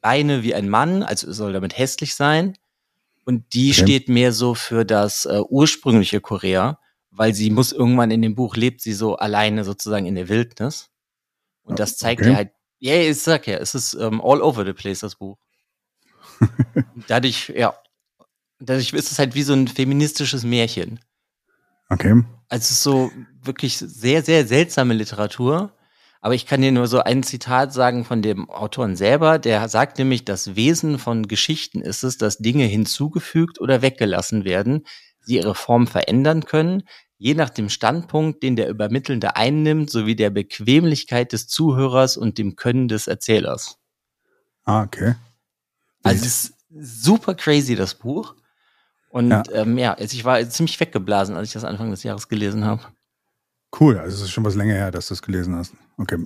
Beine 0.00 0.42
wie 0.42 0.54
ein 0.54 0.68
Mann, 0.68 1.02
also 1.02 1.30
soll 1.32 1.52
damit 1.52 1.76
hässlich 1.76 2.14
sein. 2.14 2.56
Und 3.24 3.52
die 3.52 3.72
okay. 3.72 3.82
steht 3.82 4.08
mehr 4.08 4.32
so 4.32 4.54
für 4.54 4.84
das 4.84 5.24
äh, 5.24 5.40
ursprüngliche 5.48 6.20
Korea, 6.20 6.78
weil 7.10 7.34
sie 7.34 7.50
muss 7.50 7.72
irgendwann 7.72 8.10
in 8.10 8.22
dem 8.22 8.34
Buch 8.34 8.54
lebt 8.54 8.80
sie 8.80 8.92
so 8.92 9.16
alleine 9.16 9.64
sozusagen 9.64 10.06
in 10.06 10.14
der 10.14 10.28
Wildnis. 10.28 10.90
Und 11.64 11.78
das 11.78 11.96
zeigt 11.96 12.20
okay. 12.20 12.30
dir 12.30 12.36
halt, 12.36 12.50
ja, 12.78 12.94
yeah, 12.94 13.10
ich 13.10 13.20
sag 13.20 13.46
ja, 13.46 13.56
es 13.56 13.74
ist 13.74 13.94
um, 13.94 14.14
ähm, 14.14 14.20
all 14.20 14.42
over 14.42 14.64
the 14.64 14.72
place, 14.72 15.00
das 15.00 15.16
Buch. 15.16 15.38
dadurch, 17.08 17.52
ja, 17.56 17.74
dadurch 18.58 18.92
ist 18.92 19.10
es 19.10 19.18
halt 19.18 19.34
wie 19.34 19.42
so 19.42 19.54
ein 19.54 19.68
feministisches 19.68 20.44
Märchen. 20.44 21.00
Okay. 21.88 22.22
Also 22.48 22.62
es 22.62 22.70
ist 22.70 22.82
so 22.82 23.10
wirklich 23.42 23.78
sehr, 23.78 24.22
sehr 24.22 24.46
seltsame 24.46 24.94
Literatur. 24.94 25.72
Aber 26.20 26.34
ich 26.34 26.46
kann 26.46 26.62
dir 26.62 26.72
nur 26.72 26.86
so 26.86 27.00
ein 27.00 27.22
Zitat 27.22 27.74
sagen 27.74 28.06
von 28.06 28.22
dem 28.22 28.48
Autoren 28.48 28.96
selber. 28.96 29.38
Der 29.38 29.68
sagt 29.68 29.98
nämlich, 29.98 30.24
das 30.24 30.56
Wesen 30.56 30.98
von 30.98 31.28
Geschichten 31.28 31.82
ist 31.82 32.02
es, 32.02 32.16
dass 32.16 32.38
Dinge 32.38 32.64
hinzugefügt 32.64 33.60
oder 33.60 33.82
weggelassen 33.82 34.46
werden, 34.46 34.86
sie 35.20 35.36
ihre 35.36 35.54
Form 35.54 35.86
verändern 35.86 36.46
können, 36.46 36.84
je 37.18 37.34
nach 37.34 37.50
dem 37.50 37.68
Standpunkt, 37.68 38.42
den 38.42 38.56
der 38.56 38.68
Übermittelnde 38.68 39.36
einnimmt, 39.36 39.90
sowie 39.90 40.16
der 40.16 40.30
Bequemlichkeit 40.30 41.32
des 41.32 41.46
Zuhörers 41.48 42.16
und 42.16 42.38
dem 42.38 42.56
Können 42.56 42.88
des 42.88 43.06
Erzählers. 43.06 43.78
Ah, 44.64 44.82
okay. 44.82 45.14
Also 46.02 46.24
es 46.24 46.44
ist 46.44 46.54
super 46.78 47.34
crazy, 47.34 47.76
das 47.76 47.94
Buch. 47.94 48.34
Und 49.10 49.30
ja, 49.30 49.42
ähm, 49.52 49.78
ja 49.78 49.94
also 49.94 50.14
ich 50.14 50.24
war 50.24 50.46
ziemlich 50.48 50.78
weggeblasen, 50.80 51.36
als 51.36 51.48
ich 51.48 51.54
das 51.54 51.64
Anfang 51.64 51.90
des 51.90 52.02
Jahres 52.02 52.28
gelesen 52.28 52.64
habe. 52.64 52.82
Cool, 53.78 53.98
also 53.98 54.16
es 54.16 54.22
ist 54.22 54.30
schon 54.30 54.44
was 54.44 54.54
länger 54.54 54.74
her, 54.74 54.90
dass 54.90 55.08
du 55.08 55.14
es 55.14 55.22
gelesen 55.22 55.54
hast. 55.54 55.74
Okay. 55.96 56.24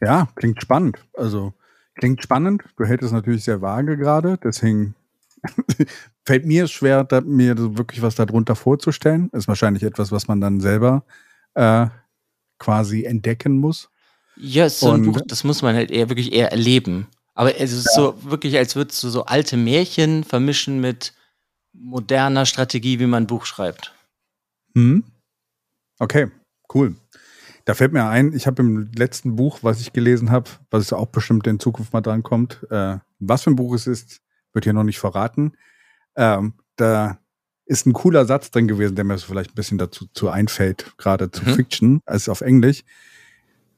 Ja, 0.00 0.28
klingt 0.34 0.60
spannend. 0.62 0.98
Also 1.14 1.52
klingt 1.94 2.22
spannend. 2.22 2.64
Du 2.76 2.84
hältst 2.84 3.06
es 3.06 3.12
natürlich 3.12 3.44
sehr 3.44 3.60
vage 3.60 3.96
gerade, 3.96 4.38
deswegen 4.42 4.94
fällt 6.24 6.46
mir 6.46 6.66
schwer, 6.68 7.04
da, 7.04 7.20
mir 7.20 7.56
wirklich 7.76 8.02
was 8.02 8.14
darunter 8.14 8.56
vorzustellen. 8.56 9.30
Ist 9.32 9.48
wahrscheinlich 9.48 9.82
etwas, 9.82 10.12
was 10.12 10.28
man 10.28 10.40
dann 10.40 10.60
selber 10.60 11.04
äh, 11.54 11.86
quasi 12.58 13.04
entdecken 13.04 13.58
muss. 13.58 13.90
Ja, 14.36 14.66
ist 14.66 14.80
so 14.80 14.90
ein 14.90 15.02
Buch, 15.02 15.20
das 15.26 15.44
muss 15.44 15.62
man 15.62 15.74
halt 15.74 15.90
eher 15.90 16.08
wirklich 16.08 16.32
eher 16.32 16.50
erleben. 16.50 17.06
Aber 17.34 17.58
es 17.58 17.72
ist 17.72 17.86
ja. 17.86 17.92
so 17.92 18.14
wirklich, 18.22 18.56
als 18.56 18.76
würdest 18.76 19.02
du 19.02 19.08
so 19.08 19.24
alte 19.24 19.56
Märchen 19.56 20.24
vermischen 20.24 20.80
mit 20.80 21.14
moderner 21.72 22.46
Strategie, 22.46 22.98
wie 22.98 23.06
man 23.06 23.24
ein 23.24 23.26
Buch 23.26 23.44
schreibt. 23.44 23.94
Hm. 24.74 25.04
Okay, 25.98 26.30
cool. 26.74 26.94
Da 27.64 27.74
fällt 27.74 27.92
mir 27.92 28.06
ein, 28.06 28.32
ich 28.32 28.46
habe 28.46 28.62
im 28.62 28.90
letzten 28.96 29.36
Buch, 29.36 29.60
was 29.62 29.80
ich 29.80 29.92
gelesen 29.92 30.30
habe, 30.30 30.50
was 30.70 30.92
auch 30.92 31.06
bestimmt 31.06 31.46
in 31.46 31.60
Zukunft 31.60 31.92
mal 31.92 32.00
dran 32.00 32.22
kommt, 32.22 32.66
äh, 32.70 32.98
was 33.18 33.42
für 33.42 33.50
ein 33.50 33.56
Buch 33.56 33.74
es 33.74 33.86
ist, 33.86 34.20
wird 34.52 34.64
hier 34.64 34.72
noch 34.72 34.84
nicht 34.84 34.98
verraten. 34.98 35.52
Ähm, 36.16 36.54
da 36.76 37.18
ist 37.66 37.86
ein 37.86 37.92
cooler 37.92 38.26
Satz 38.26 38.50
drin 38.50 38.66
gewesen, 38.66 38.96
der 38.96 39.04
mir 39.04 39.16
so 39.16 39.26
vielleicht 39.26 39.52
ein 39.52 39.54
bisschen 39.54 39.78
dazu 39.78 40.06
zu 40.12 40.28
einfällt, 40.28 40.92
gerade 40.98 41.30
zu 41.30 41.44
mhm. 41.44 41.54
Fiction, 41.54 42.00
als 42.04 42.28
auf 42.28 42.40
Englisch. 42.40 42.82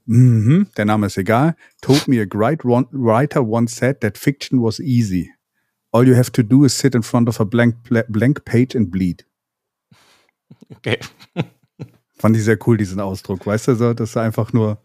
Mhm, 0.07 0.67
der 0.77 0.85
Name 0.85 1.07
ist 1.07 1.19
egal. 1.19 1.57
Told 1.81 2.09
me 2.09 2.21
a 2.21 2.25
great 2.25 2.65
writer 2.65 3.47
once 3.47 3.77
said 3.77 4.01
that 4.01 4.19
fiction 4.19 4.63
was 4.63 4.81
easy. 4.81 5.31
All 5.93 6.09
you 6.09 6.17
have 6.17 6.33
to 6.33 6.43
do 6.43 6.65
is 6.65 6.77
sit 6.77 6.95
in 6.95 7.03
front 7.03 7.29
of 7.29 7.39
a 7.39 7.45
blank, 7.45 7.77
blank 8.09 8.45
page 8.45 8.75
and 8.75 8.91
bleed. 8.91 9.27
Okay. 10.71 10.99
Fand 12.19 12.37
ich 12.37 12.45
sehr 12.45 12.59
cool, 12.67 12.79
diesen 12.79 13.01
Ausdruck. 13.01 13.47
Weißt 13.47 13.69
du, 13.69 13.75
so, 13.75 13.93
dass 13.93 14.17
er 14.17 14.23
einfach 14.23 14.53
nur, 14.53 14.83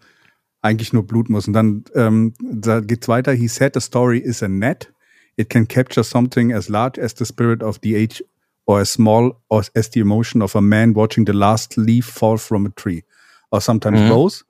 eigentlich 0.62 0.92
nur 0.92 1.08
Blut 1.08 1.30
muss. 1.30 1.48
Und 1.48 1.54
dann 1.54 1.86
ähm, 1.96 2.34
da 2.42 2.82
geht's 2.82 3.08
weiter. 3.08 3.32
He 3.32 3.48
said 3.48 3.74
the 3.74 3.80
story 3.80 4.20
is 4.20 4.44
a 4.44 4.50
net 4.50 4.92
it 5.38 5.50
can 5.50 5.66
capture 5.66 6.04
something 6.04 6.52
as 6.52 6.70
large 6.70 6.98
as 6.98 7.14
the 7.14 7.26
spirit 7.26 7.62
of 7.62 7.80
the 7.82 7.96
age 7.96 8.22
or 8.66 8.82
as 8.82 8.90
small 8.90 9.42
as 9.76 9.90
the 9.90 10.00
emotion 10.00 10.42
of 10.42 10.56
a 10.56 10.62
man 10.62 10.94
watching 10.94 11.26
the 11.26 11.34
last 11.34 11.78
leaf 11.78 12.06
fall 12.06 12.38
from 12.38 12.66
a 12.66 12.70
tree, 12.70 13.04
or 13.50 13.62
sometimes 13.62 14.00
mhm. 14.00 14.10
both, 14.10 14.44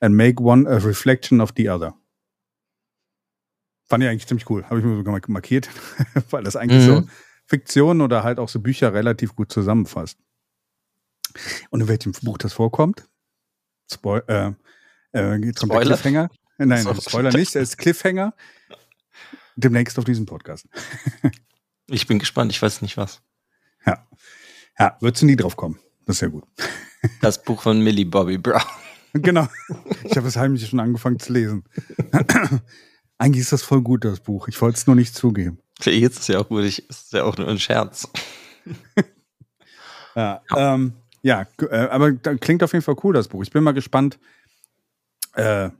and 0.00 0.16
make 0.16 0.40
one 0.40 0.66
a 0.66 0.78
reflection 0.78 1.40
of 1.40 1.52
the 1.56 1.68
other. 1.68 1.92
Fand 3.86 4.02
ich 4.02 4.08
eigentlich 4.08 4.26
ziemlich 4.26 4.48
cool. 4.48 4.62
Habe 4.64 4.78
ich 4.78 4.84
mir 4.84 4.96
sogar 4.96 5.20
markiert, 5.28 5.68
weil 6.30 6.44
das 6.44 6.56
eigentlich 6.56 6.86
mhm. 6.86 7.02
so 7.02 7.08
Fiktion 7.46 8.00
oder 8.00 8.22
halt 8.22 8.38
auch 8.38 8.48
so 8.48 8.60
Bücher 8.60 8.94
relativ 8.94 9.34
gut 9.34 9.50
zusammenfasst. 9.50 10.18
Und 11.70 11.80
in 11.80 11.88
welchem 11.88 12.12
Buch 12.22 12.38
das 12.38 12.52
vorkommt? 12.52 13.08
Spoil 13.92 14.22
äh, 14.28 14.52
äh, 15.12 15.52
Spoiler? 15.56 15.96
Cliffhanger? 15.96 16.30
Nein, 16.58 16.84
so, 16.84 16.94
Spoiler 16.94 17.32
nicht, 17.32 17.56
es 17.56 17.70
ist 17.70 17.78
Cliffhanger 17.78 18.34
demnächst 19.56 19.98
auf 19.98 20.04
diesem 20.04 20.26
Podcast. 20.26 20.66
ich 21.88 22.06
bin 22.06 22.18
gespannt, 22.18 22.52
ich 22.52 22.60
weiß 22.60 22.82
nicht 22.82 22.96
was. 22.96 23.22
Ja. 23.86 24.06
Ja, 24.78 24.96
würdest 25.00 25.22
du 25.22 25.26
nie 25.26 25.36
drauf 25.36 25.56
kommen. 25.56 25.78
Das 26.06 26.16
ist 26.16 26.20
ja 26.22 26.28
gut. 26.28 26.44
Das 27.20 27.42
Buch 27.42 27.62
von 27.62 27.80
Millie 27.80 28.06
Bobby 28.06 28.38
Brown. 28.38 28.62
Genau. 29.12 29.46
Ich 30.02 30.16
habe 30.16 30.26
es 30.26 30.36
heimlich 30.36 30.66
schon 30.66 30.80
angefangen 30.80 31.20
zu 31.20 31.32
lesen. 31.32 31.64
Eigentlich 33.18 33.42
ist 33.42 33.52
das 33.52 33.62
voll 33.62 33.80
gut, 33.80 34.04
das 34.04 34.20
Buch. 34.20 34.48
Ich 34.48 34.60
wollte 34.60 34.76
es 34.76 34.86
nur 34.86 34.96
nicht 34.96 35.14
zugeben. 35.14 35.60
Jetzt 35.80 36.20
ist 36.20 36.28
ja 36.28 36.40
auch 36.40 36.48
gut, 36.48 36.64
ich, 36.64 36.88
ist 36.88 37.12
ja 37.12 37.24
auch 37.24 37.36
nur 37.36 37.48
ein 37.48 37.58
Scherz. 37.58 38.08
ja, 40.16 40.42
ja. 40.50 40.74
Ähm, 40.74 40.94
ja 41.22 41.46
äh, 41.60 41.76
aber 41.76 42.12
klingt 42.12 42.62
auf 42.62 42.72
jeden 42.72 42.84
Fall 42.84 42.96
cool, 43.04 43.14
das 43.14 43.28
Buch. 43.28 43.42
Ich 43.42 43.50
bin 43.50 43.62
mal 43.62 43.72
gespannt, 43.72 44.18
äh, 45.34 45.70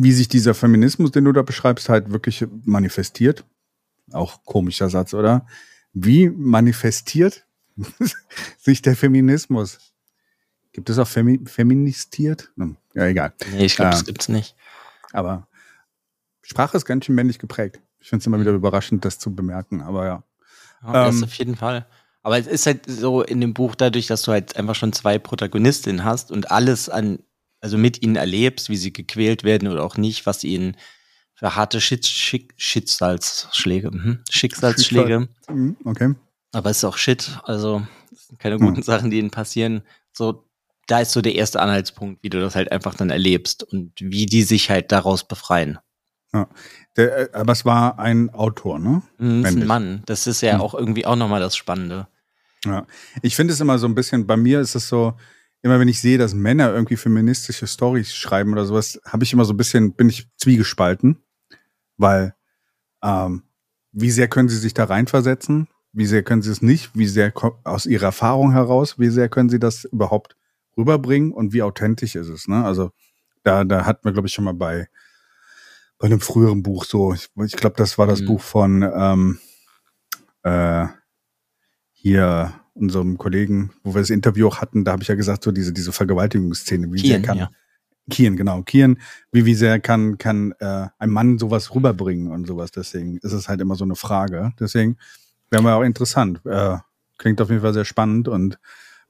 wie 0.00 0.12
sich 0.12 0.28
dieser 0.28 0.54
Feminismus, 0.54 1.10
den 1.10 1.24
du 1.24 1.32
da 1.32 1.42
beschreibst, 1.42 1.88
halt 1.88 2.12
wirklich 2.12 2.46
manifestiert. 2.64 3.44
Auch 4.12 4.44
komischer 4.44 4.88
Satz, 4.88 5.12
oder? 5.12 5.44
Wie 5.92 6.30
manifestiert 6.30 7.44
sich 8.58 8.80
der 8.80 8.94
Feminismus? 8.94 9.92
Gibt 10.72 10.88
es 10.88 10.98
auch 11.00 11.08
Femi 11.08 11.40
feministiert? 11.46 12.52
Hm, 12.56 12.76
ja, 12.94 13.06
egal. 13.06 13.32
Nee, 13.50 13.64
ich 13.64 13.74
glaube, 13.74 13.88
äh, 13.88 13.92
das 13.92 14.04
gibt's 14.04 14.28
nicht. 14.28 14.54
Aber 15.12 15.48
Sprache 16.42 16.76
ist 16.76 16.84
ganz 16.84 17.04
schön 17.04 17.16
männlich 17.16 17.40
geprägt. 17.40 17.80
Ich 17.98 18.08
finde 18.08 18.20
es 18.22 18.26
immer 18.28 18.38
wieder 18.38 18.52
überraschend, 18.52 19.04
das 19.04 19.18
zu 19.18 19.34
bemerken, 19.34 19.82
aber 19.82 20.06
ja. 20.06 20.22
ja 20.84 21.06
das 21.06 21.16
ähm, 21.16 21.24
auf 21.24 21.34
jeden 21.34 21.56
Fall. 21.56 21.86
Aber 22.22 22.38
es 22.38 22.46
ist 22.46 22.66
halt 22.66 22.86
so 22.86 23.22
in 23.22 23.40
dem 23.40 23.52
Buch 23.52 23.74
dadurch, 23.74 24.06
dass 24.06 24.22
du 24.22 24.30
halt 24.30 24.56
einfach 24.56 24.76
schon 24.76 24.92
zwei 24.92 25.18
Protagonistinnen 25.18 26.04
hast 26.04 26.30
und 26.30 26.52
alles 26.52 26.88
an 26.88 27.18
also 27.60 27.78
mit 27.78 28.02
ihnen 28.02 28.16
erlebst, 28.16 28.68
wie 28.68 28.76
sie 28.76 28.92
gequält 28.92 29.44
werden 29.44 29.68
oder 29.68 29.84
auch 29.84 29.96
nicht, 29.96 30.26
was 30.26 30.44
ihnen 30.44 30.76
für 31.34 31.54
harte 31.54 31.80
Schick, 31.80 32.04
Schick, 32.04 32.54
Schicksalsschläge, 32.56 33.90
mhm. 33.90 34.18
Schicksalsschläge. 34.28 35.28
Mhm, 35.48 35.76
okay. 35.84 36.14
Aber 36.52 36.70
es 36.70 36.78
ist 36.78 36.84
auch 36.84 36.96
Shit, 36.96 37.38
also 37.44 37.86
keine 38.38 38.58
guten 38.58 38.78
mhm. 38.78 38.82
Sachen, 38.82 39.10
die 39.10 39.18
ihnen 39.18 39.30
passieren. 39.30 39.82
So, 40.12 40.48
da 40.86 41.00
ist 41.00 41.12
so 41.12 41.20
der 41.20 41.34
erste 41.34 41.60
Anhaltspunkt, 41.60 42.22
wie 42.22 42.30
du 42.30 42.40
das 42.40 42.56
halt 42.56 42.72
einfach 42.72 42.94
dann 42.94 43.10
erlebst 43.10 43.62
und 43.62 43.92
wie 44.00 44.26
die 44.26 44.42
sich 44.42 44.70
halt 44.70 44.90
daraus 44.90 45.28
befreien. 45.28 45.78
Ja. 46.32 46.48
Der, 46.96 47.34
äh, 47.34 47.36
aber 47.38 47.52
es 47.52 47.64
war 47.64 47.98
ein 47.98 48.30
Autor, 48.30 48.78
ne? 48.78 49.02
Mhm, 49.18 49.44
ist 49.44 49.56
ein 49.56 49.66
Mann. 49.66 50.02
Das 50.06 50.26
ist 50.26 50.40
ja 50.40 50.56
mhm. 50.56 50.60
auch 50.60 50.74
irgendwie 50.74 51.06
auch 51.06 51.16
nochmal 51.16 51.40
das 51.40 51.56
Spannende. 51.56 52.08
Ja. 52.64 52.86
Ich 53.22 53.36
finde 53.36 53.52
es 53.52 53.60
immer 53.60 53.78
so 53.78 53.86
ein 53.86 53.94
bisschen, 53.94 54.26
bei 54.26 54.36
mir 54.36 54.60
ist 54.60 54.74
es 54.74 54.88
so, 54.88 55.14
immer 55.68 55.80
wenn 55.80 55.88
ich 55.88 56.00
sehe, 56.00 56.18
dass 56.18 56.34
Männer 56.34 56.72
irgendwie 56.72 56.96
feministische 56.96 57.66
Stories 57.66 58.14
schreiben 58.14 58.52
oder 58.52 58.64
sowas, 58.64 59.00
habe 59.04 59.24
ich 59.24 59.32
immer 59.32 59.44
so 59.44 59.52
ein 59.52 59.56
bisschen, 59.58 59.92
bin 59.92 60.08
ich 60.08 60.26
zwiegespalten, 60.36 61.18
weil 61.98 62.34
ähm, 63.02 63.42
wie 63.92 64.10
sehr 64.10 64.28
können 64.28 64.48
sie 64.48 64.56
sich 64.56 64.72
da 64.72 64.84
reinversetzen? 64.84 65.68
Wie 65.92 66.06
sehr 66.06 66.22
können 66.22 66.42
sie 66.42 66.50
es 66.50 66.62
nicht? 66.62 66.90
Wie 66.94 67.06
sehr 67.06 67.32
aus 67.64 67.86
ihrer 67.86 68.06
Erfahrung 68.06 68.52
heraus, 68.52 68.98
wie 68.98 69.08
sehr 69.08 69.28
können 69.28 69.50
sie 69.50 69.58
das 69.58 69.84
überhaupt 69.84 70.36
rüberbringen 70.76 71.32
und 71.32 71.52
wie 71.52 71.62
authentisch 71.62 72.14
ist 72.14 72.28
es? 72.28 72.48
Ne? 72.48 72.64
Also 72.64 72.92
da, 73.42 73.64
da 73.64 73.84
hatten 73.84 74.04
wir, 74.04 74.12
glaube 74.12 74.28
ich, 74.28 74.34
schon 74.34 74.44
mal 74.44 74.54
bei, 74.54 74.88
bei 75.98 76.06
einem 76.06 76.20
früheren 76.20 76.62
Buch 76.62 76.84
so, 76.84 77.12
ich, 77.12 77.28
ich 77.44 77.56
glaube, 77.56 77.76
das 77.76 77.98
war 77.98 78.06
das 78.06 78.20
mhm. 78.22 78.26
Buch 78.26 78.40
von 78.40 78.82
ähm, 78.82 79.38
äh, 80.44 80.86
hier 81.92 82.54
unserem 82.78 83.18
Kollegen, 83.18 83.70
wo 83.82 83.94
wir 83.94 84.00
das 84.00 84.10
Interview 84.10 84.48
auch 84.48 84.60
hatten, 84.60 84.84
da 84.84 84.92
habe 84.92 85.02
ich 85.02 85.08
ja 85.08 85.14
gesagt, 85.14 85.44
so 85.44 85.52
diese, 85.52 85.72
diese 85.72 85.92
Vergewaltigungsszene, 85.92 86.92
wie 86.92 87.00
Kian, 87.00 87.08
sehr 87.08 87.22
kann. 87.22 87.38
Ja. 87.38 87.50
Kian, 88.10 88.36
genau. 88.36 88.62
Kian, 88.62 88.98
wie, 89.32 89.44
wie 89.44 89.54
sehr 89.54 89.80
kann, 89.80 90.18
kann 90.18 90.52
äh, 90.60 90.86
ein 90.98 91.10
Mann 91.10 91.38
sowas 91.38 91.74
rüberbringen 91.74 92.30
und 92.30 92.46
sowas. 92.46 92.70
Deswegen 92.70 93.18
ist 93.18 93.32
es 93.32 93.48
halt 93.48 93.60
immer 93.60 93.74
so 93.74 93.84
eine 93.84 93.96
Frage. 93.96 94.52
Deswegen 94.58 94.96
wäre 95.50 95.62
mal 95.62 95.74
auch 95.74 95.82
interessant. 95.82 96.40
Äh, 96.46 96.78
klingt 97.18 97.40
auf 97.40 97.50
jeden 97.50 97.62
Fall 97.62 97.74
sehr 97.74 97.84
spannend 97.84 98.28
und 98.28 98.58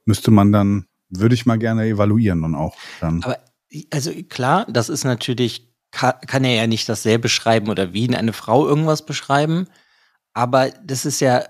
müsste 0.05 0.31
man 0.31 0.51
dann, 0.51 0.85
würde 1.09 1.35
ich 1.35 1.45
mal 1.45 1.57
gerne 1.57 1.85
evaluieren 1.85 2.43
und 2.43 2.55
auch 2.55 2.75
dann. 2.99 3.23
Aber 3.23 3.37
Also 3.91 4.11
klar, 4.27 4.65
das 4.69 4.89
ist 4.89 5.03
natürlich, 5.05 5.71
kann, 5.91 6.15
kann 6.27 6.43
er 6.43 6.55
ja 6.55 6.67
nicht 6.67 6.89
dasselbe 6.89 7.29
schreiben 7.29 7.69
oder 7.69 7.93
wie 7.93 8.05
in 8.05 8.15
eine 8.15 8.33
Frau 8.33 8.67
irgendwas 8.67 9.05
beschreiben. 9.05 9.67
Aber 10.33 10.69
das 10.83 11.05
ist 11.05 11.21
ja 11.21 11.43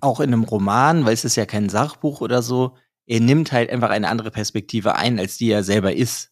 auch 0.00 0.20
in 0.20 0.32
einem 0.32 0.44
Roman, 0.44 1.04
weil 1.04 1.14
es 1.14 1.24
ist 1.24 1.36
ja 1.36 1.46
kein 1.46 1.68
Sachbuch 1.68 2.20
oder 2.20 2.42
so, 2.42 2.76
er 3.06 3.20
nimmt 3.20 3.52
halt 3.52 3.70
einfach 3.70 3.90
eine 3.90 4.08
andere 4.08 4.30
Perspektive 4.30 4.94
ein, 4.94 5.18
als 5.18 5.36
die 5.36 5.50
er 5.50 5.64
selber 5.64 5.94
ist. 5.94 6.30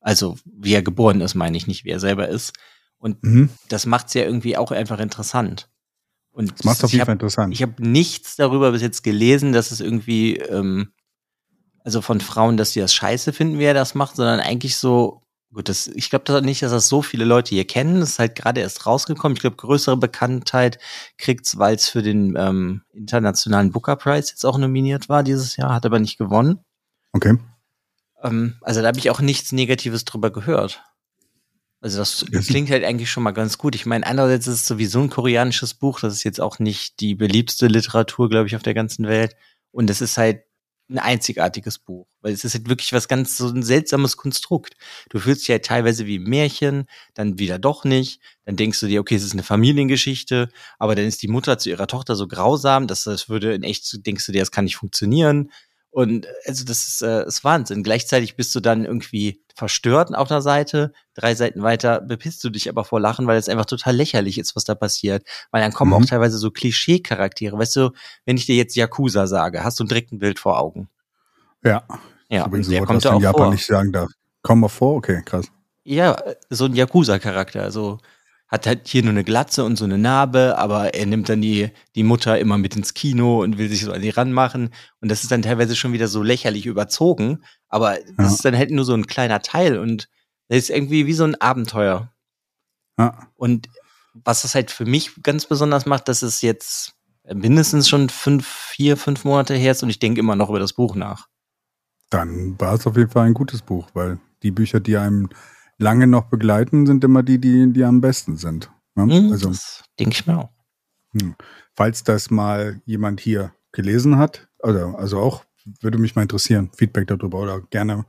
Also 0.00 0.36
wie 0.44 0.74
er 0.74 0.82
geboren 0.82 1.20
ist, 1.20 1.34
meine 1.34 1.56
ich 1.56 1.66
nicht, 1.66 1.84
wie 1.84 1.90
er 1.90 2.00
selber 2.00 2.28
ist. 2.28 2.52
Und 2.98 3.22
mhm. 3.24 3.50
das 3.68 3.84
macht 3.86 4.08
es 4.08 4.14
ja 4.14 4.22
irgendwie 4.22 4.56
auch 4.56 4.70
einfach 4.70 5.00
interessant. 5.00 5.68
Und 6.30 6.52
das 6.52 6.64
macht 6.64 6.84
auf 6.84 6.92
jeden 6.92 7.04
Fall 7.04 7.14
interessant. 7.14 7.52
Ich 7.52 7.62
habe 7.62 7.74
nichts 7.78 8.36
darüber 8.36 8.72
bis 8.72 8.82
jetzt 8.82 9.02
gelesen, 9.02 9.52
dass 9.52 9.70
es 9.70 9.80
irgendwie, 9.80 10.36
ähm, 10.36 10.92
also 11.84 12.00
von 12.00 12.20
Frauen, 12.20 12.56
dass 12.56 12.72
sie 12.72 12.80
das 12.80 12.94
scheiße 12.94 13.32
finden, 13.32 13.58
wie 13.58 13.64
er 13.64 13.74
das 13.74 13.94
macht, 13.94 14.16
sondern 14.16 14.40
eigentlich 14.40 14.76
so, 14.76 15.23
gut, 15.54 15.68
das, 15.68 15.86
ich 15.86 16.10
glaube 16.10 16.42
nicht, 16.42 16.62
dass 16.62 16.72
das 16.72 16.88
so 16.88 17.00
viele 17.00 17.24
Leute 17.24 17.54
hier 17.54 17.66
kennen. 17.66 18.00
Das 18.00 18.10
ist 18.10 18.18
halt 18.18 18.34
gerade 18.34 18.60
erst 18.60 18.86
rausgekommen. 18.86 19.36
Ich 19.36 19.40
glaube, 19.40 19.56
größere 19.56 19.96
Bekanntheit 19.96 20.78
kriegt's, 21.16 21.58
weil 21.58 21.76
es 21.76 21.88
für 21.88 22.02
den 22.02 22.34
ähm, 22.36 22.82
internationalen 22.92 23.72
Booker 23.72 23.96
Prize 23.96 24.30
jetzt 24.30 24.44
auch 24.44 24.58
nominiert 24.58 25.08
war 25.08 25.22
dieses 25.22 25.56
Jahr, 25.56 25.72
hat 25.72 25.86
aber 25.86 26.00
nicht 26.00 26.18
gewonnen. 26.18 26.58
Okay. 27.12 27.38
Ähm, 28.22 28.56
also 28.60 28.82
da 28.82 28.88
habe 28.88 28.98
ich 28.98 29.10
auch 29.10 29.20
nichts 29.20 29.52
Negatives 29.52 30.04
drüber 30.04 30.30
gehört. 30.30 30.82
Also 31.80 31.98
das 31.98 32.24
klingt 32.46 32.70
halt 32.70 32.82
eigentlich 32.82 33.10
schon 33.10 33.22
mal 33.22 33.32
ganz 33.32 33.58
gut. 33.58 33.74
Ich 33.74 33.84
meine, 33.84 34.06
andererseits 34.06 34.46
ist 34.46 34.62
es 34.62 34.66
sowieso 34.66 35.00
ein 35.00 35.10
koreanisches 35.10 35.74
Buch. 35.74 36.00
Das 36.00 36.14
ist 36.14 36.24
jetzt 36.24 36.40
auch 36.40 36.58
nicht 36.58 36.98
die 37.00 37.14
beliebteste 37.14 37.66
Literatur, 37.66 38.30
glaube 38.30 38.46
ich, 38.46 38.56
auf 38.56 38.62
der 38.62 38.72
ganzen 38.72 39.06
Welt. 39.06 39.36
Und 39.70 39.90
es 39.90 40.00
ist 40.00 40.16
halt 40.16 40.44
ein 40.90 40.98
einzigartiges 40.98 41.78
Buch, 41.78 42.06
weil 42.20 42.32
es 42.32 42.44
ist 42.44 42.54
halt 42.54 42.68
wirklich 42.68 42.92
was 42.92 43.08
ganz 43.08 43.36
so 43.36 43.48
ein 43.48 43.62
seltsames 43.62 44.16
Konstrukt. 44.16 44.74
Du 45.08 45.18
fühlst 45.18 45.42
dich 45.42 45.50
halt 45.50 45.64
teilweise 45.64 46.06
wie 46.06 46.18
ein 46.18 46.24
Märchen, 46.24 46.86
dann 47.14 47.38
wieder 47.38 47.58
doch 47.58 47.84
nicht, 47.84 48.20
dann 48.44 48.56
denkst 48.56 48.80
du 48.80 48.86
dir, 48.86 49.00
okay, 49.00 49.14
es 49.14 49.24
ist 49.24 49.32
eine 49.32 49.42
Familiengeschichte, 49.42 50.50
aber 50.78 50.94
dann 50.94 51.06
ist 51.06 51.22
die 51.22 51.28
Mutter 51.28 51.58
zu 51.58 51.70
ihrer 51.70 51.86
Tochter 51.86 52.16
so 52.16 52.28
grausam, 52.28 52.86
dass 52.86 53.04
das 53.04 53.28
würde 53.28 53.54
in 53.54 53.62
echt, 53.62 54.06
denkst 54.06 54.26
du 54.26 54.32
dir, 54.32 54.40
das 54.40 54.50
kann 54.50 54.64
nicht 54.64 54.76
funktionieren. 54.76 55.50
Und 55.90 56.26
also 56.44 56.64
das 56.64 56.88
ist, 56.88 57.02
äh, 57.02 57.26
ist 57.26 57.44
Wahnsinn. 57.44 57.84
Gleichzeitig 57.84 58.36
bist 58.36 58.54
du 58.54 58.60
dann 58.60 58.84
irgendwie 58.84 59.43
verstört 59.54 60.14
auf 60.14 60.28
der 60.28 60.42
Seite, 60.42 60.92
drei 61.14 61.34
Seiten 61.34 61.62
weiter 61.62 62.00
bepisst 62.00 62.42
du 62.44 62.50
dich 62.50 62.68
aber 62.68 62.84
vor 62.84 63.00
Lachen, 63.00 63.26
weil 63.26 63.38
es 63.38 63.48
einfach 63.48 63.66
total 63.66 63.94
lächerlich 63.94 64.38
ist, 64.38 64.56
was 64.56 64.64
da 64.64 64.74
passiert. 64.74 65.24
Weil 65.50 65.62
dann 65.62 65.72
kommen 65.72 65.92
mhm. 65.92 65.96
auch 65.96 66.04
teilweise 66.04 66.38
so 66.38 66.50
Klischee-Charaktere. 66.50 67.56
Weißt 67.56 67.76
du, 67.76 67.90
wenn 68.26 68.36
ich 68.36 68.46
dir 68.46 68.56
jetzt 68.56 68.74
Yakuza 68.74 69.26
sage, 69.26 69.64
hast 69.64 69.78
du 69.78 69.84
direkt 69.84 70.12
ein 70.12 70.18
Bild 70.18 70.38
vor 70.38 70.58
Augen. 70.58 70.88
Ja. 71.62 71.84
Ja, 72.28 72.46
und 72.46 72.68
der 72.68 72.80
Wort, 72.80 72.86
kommt 72.88 72.96
was 72.96 73.02
da 73.04 73.12
auch 73.12 73.20
Japan 73.20 73.42
vor. 73.42 73.52
nicht 73.52 73.66
sagen 73.66 73.92
darf. 73.92 74.10
Kommen 74.42 74.62
wir 74.62 74.68
vor? 74.68 74.96
Okay, 74.96 75.22
krass. 75.24 75.46
Ja, 75.84 76.16
so 76.50 76.64
ein 76.64 76.74
Yakuza-Charakter. 76.74 77.62
Also 77.62 77.98
hat 78.54 78.68
halt 78.68 78.86
hier 78.86 79.02
nur 79.02 79.10
eine 79.10 79.24
Glatze 79.24 79.64
und 79.64 79.74
so 79.74 79.84
eine 79.84 79.98
Narbe, 79.98 80.56
aber 80.58 80.94
er 80.94 81.06
nimmt 81.06 81.28
dann 81.28 81.42
die, 81.42 81.70
die 81.96 82.04
Mutter 82.04 82.38
immer 82.38 82.56
mit 82.56 82.76
ins 82.76 82.94
Kino 82.94 83.42
und 83.42 83.58
will 83.58 83.68
sich 83.68 83.82
so 83.82 83.90
an 83.90 84.00
die 84.00 84.10
ranmachen. 84.10 84.70
Und 85.00 85.10
das 85.10 85.24
ist 85.24 85.32
dann 85.32 85.42
teilweise 85.42 85.74
schon 85.74 85.92
wieder 85.92 86.06
so 86.06 86.22
lächerlich 86.22 86.64
überzogen. 86.66 87.42
Aber 87.68 87.96
das 88.16 88.26
ja. 88.28 88.34
ist 88.34 88.44
dann 88.44 88.56
halt 88.56 88.70
nur 88.70 88.84
so 88.84 88.94
ein 88.94 89.08
kleiner 89.08 89.42
Teil 89.42 89.76
und 89.76 90.08
das 90.46 90.58
ist 90.58 90.70
irgendwie 90.70 91.06
wie 91.06 91.14
so 91.14 91.24
ein 91.24 91.34
Abenteuer. 91.40 92.12
Ja. 92.96 93.26
Und 93.34 93.68
was 94.12 94.42
das 94.42 94.54
halt 94.54 94.70
für 94.70 94.84
mich 94.84 95.20
ganz 95.24 95.46
besonders 95.46 95.84
macht, 95.84 96.06
dass 96.06 96.22
es 96.22 96.40
jetzt 96.40 96.94
mindestens 97.24 97.88
schon 97.88 98.08
fünf, 98.08 98.46
vier, 98.46 98.96
fünf 98.96 99.24
Monate 99.24 99.54
her 99.54 99.72
ist 99.72 99.82
und 99.82 99.90
ich 99.90 99.98
denke 99.98 100.20
immer 100.20 100.36
noch 100.36 100.48
über 100.48 100.60
das 100.60 100.74
Buch 100.74 100.94
nach. 100.94 101.26
Dann 102.08 102.54
war 102.60 102.74
es 102.74 102.86
auf 102.86 102.96
jeden 102.96 103.10
Fall 103.10 103.26
ein 103.26 103.34
gutes 103.34 103.62
Buch, 103.62 103.88
weil 103.94 104.20
die 104.44 104.52
Bücher, 104.52 104.78
die 104.78 104.96
einem 104.96 105.28
lange 105.78 106.06
noch 106.06 106.24
begleiten, 106.24 106.86
sind 106.86 107.04
immer 107.04 107.22
die, 107.22 107.40
die, 107.40 107.72
die 107.72 107.84
am 107.84 108.00
besten 108.00 108.36
sind. 108.36 108.70
Ja? 108.96 109.06
Mhm, 109.06 109.32
also, 109.32 109.48
das 109.48 109.84
denke 109.98 110.12
ich 110.12 110.26
mir 110.26 110.38
auch. 110.38 110.50
Hm. 111.12 111.34
Falls 111.74 112.04
das 112.04 112.30
mal 112.30 112.80
jemand 112.84 113.20
hier 113.20 113.52
gelesen 113.72 114.18
hat, 114.18 114.48
also, 114.62 114.94
also 114.96 115.18
auch, 115.20 115.44
würde 115.80 115.98
mich 115.98 116.14
mal 116.14 116.22
interessieren, 116.22 116.70
Feedback 116.76 117.06
darüber 117.08 117.38
oder 117.38 117.60
gerne. 117.60 118.04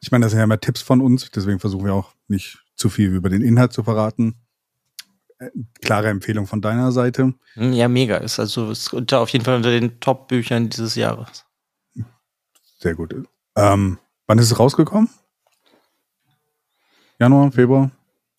Ich 0.00 0.10
meine, 0.10 0.24
das 0.24 0.32
sind 0.32 0.38
ja 0.38 0.44
immer 0.44 0.60
Tipps 0.60 0.82
von 0.82 1.00
uns, 1.00 1.30
deswegen 1.30 1.60
versuchen 1.60 1.86
wir 1.86 1.94
auch 1.94 2.14
nicht 2.28 2.64
zu 2.76 2.88
viel 2.88 3.14
über 3.14 3.28
den 3.28 3.42
Inhalt 3.42 3.72
zu 3.72 3.82
verraten. 3.82 4.36
Äh, 5.38 5.50
klare 5.80 6.08
Empfehlung 6.08 6.46
von 6.46 6.60
deiner 6.60 6.92
Seite. 6.92 7.34
Hm, 7.54 7.72
ja, 7.72 7.88
mega. 7.88 8.16
Ist 8.18 8.38
also 8.38 8.70
ist 8.70 8.92
unter, 8.92 9.20
auf 9.20 9.30
jeden 9.30 9.44
Fall 9.44 9.56
unter 9.56 9.70
den 9.70 10.00
Top-Büchern 10.00 10.68
dieses 10.68 10.94
Jahres. 10.94 11.46
Sehr 12.78 12.94
gut. 12.94 13.14
Ähm, 13.56 13.98
wann 14.26 14.38
ist 14.38 14.50
es 14.50 14.58
rausgekommen? 14.58 15.10
Januar, 17.20 17.52
Februar? 17.52 17.90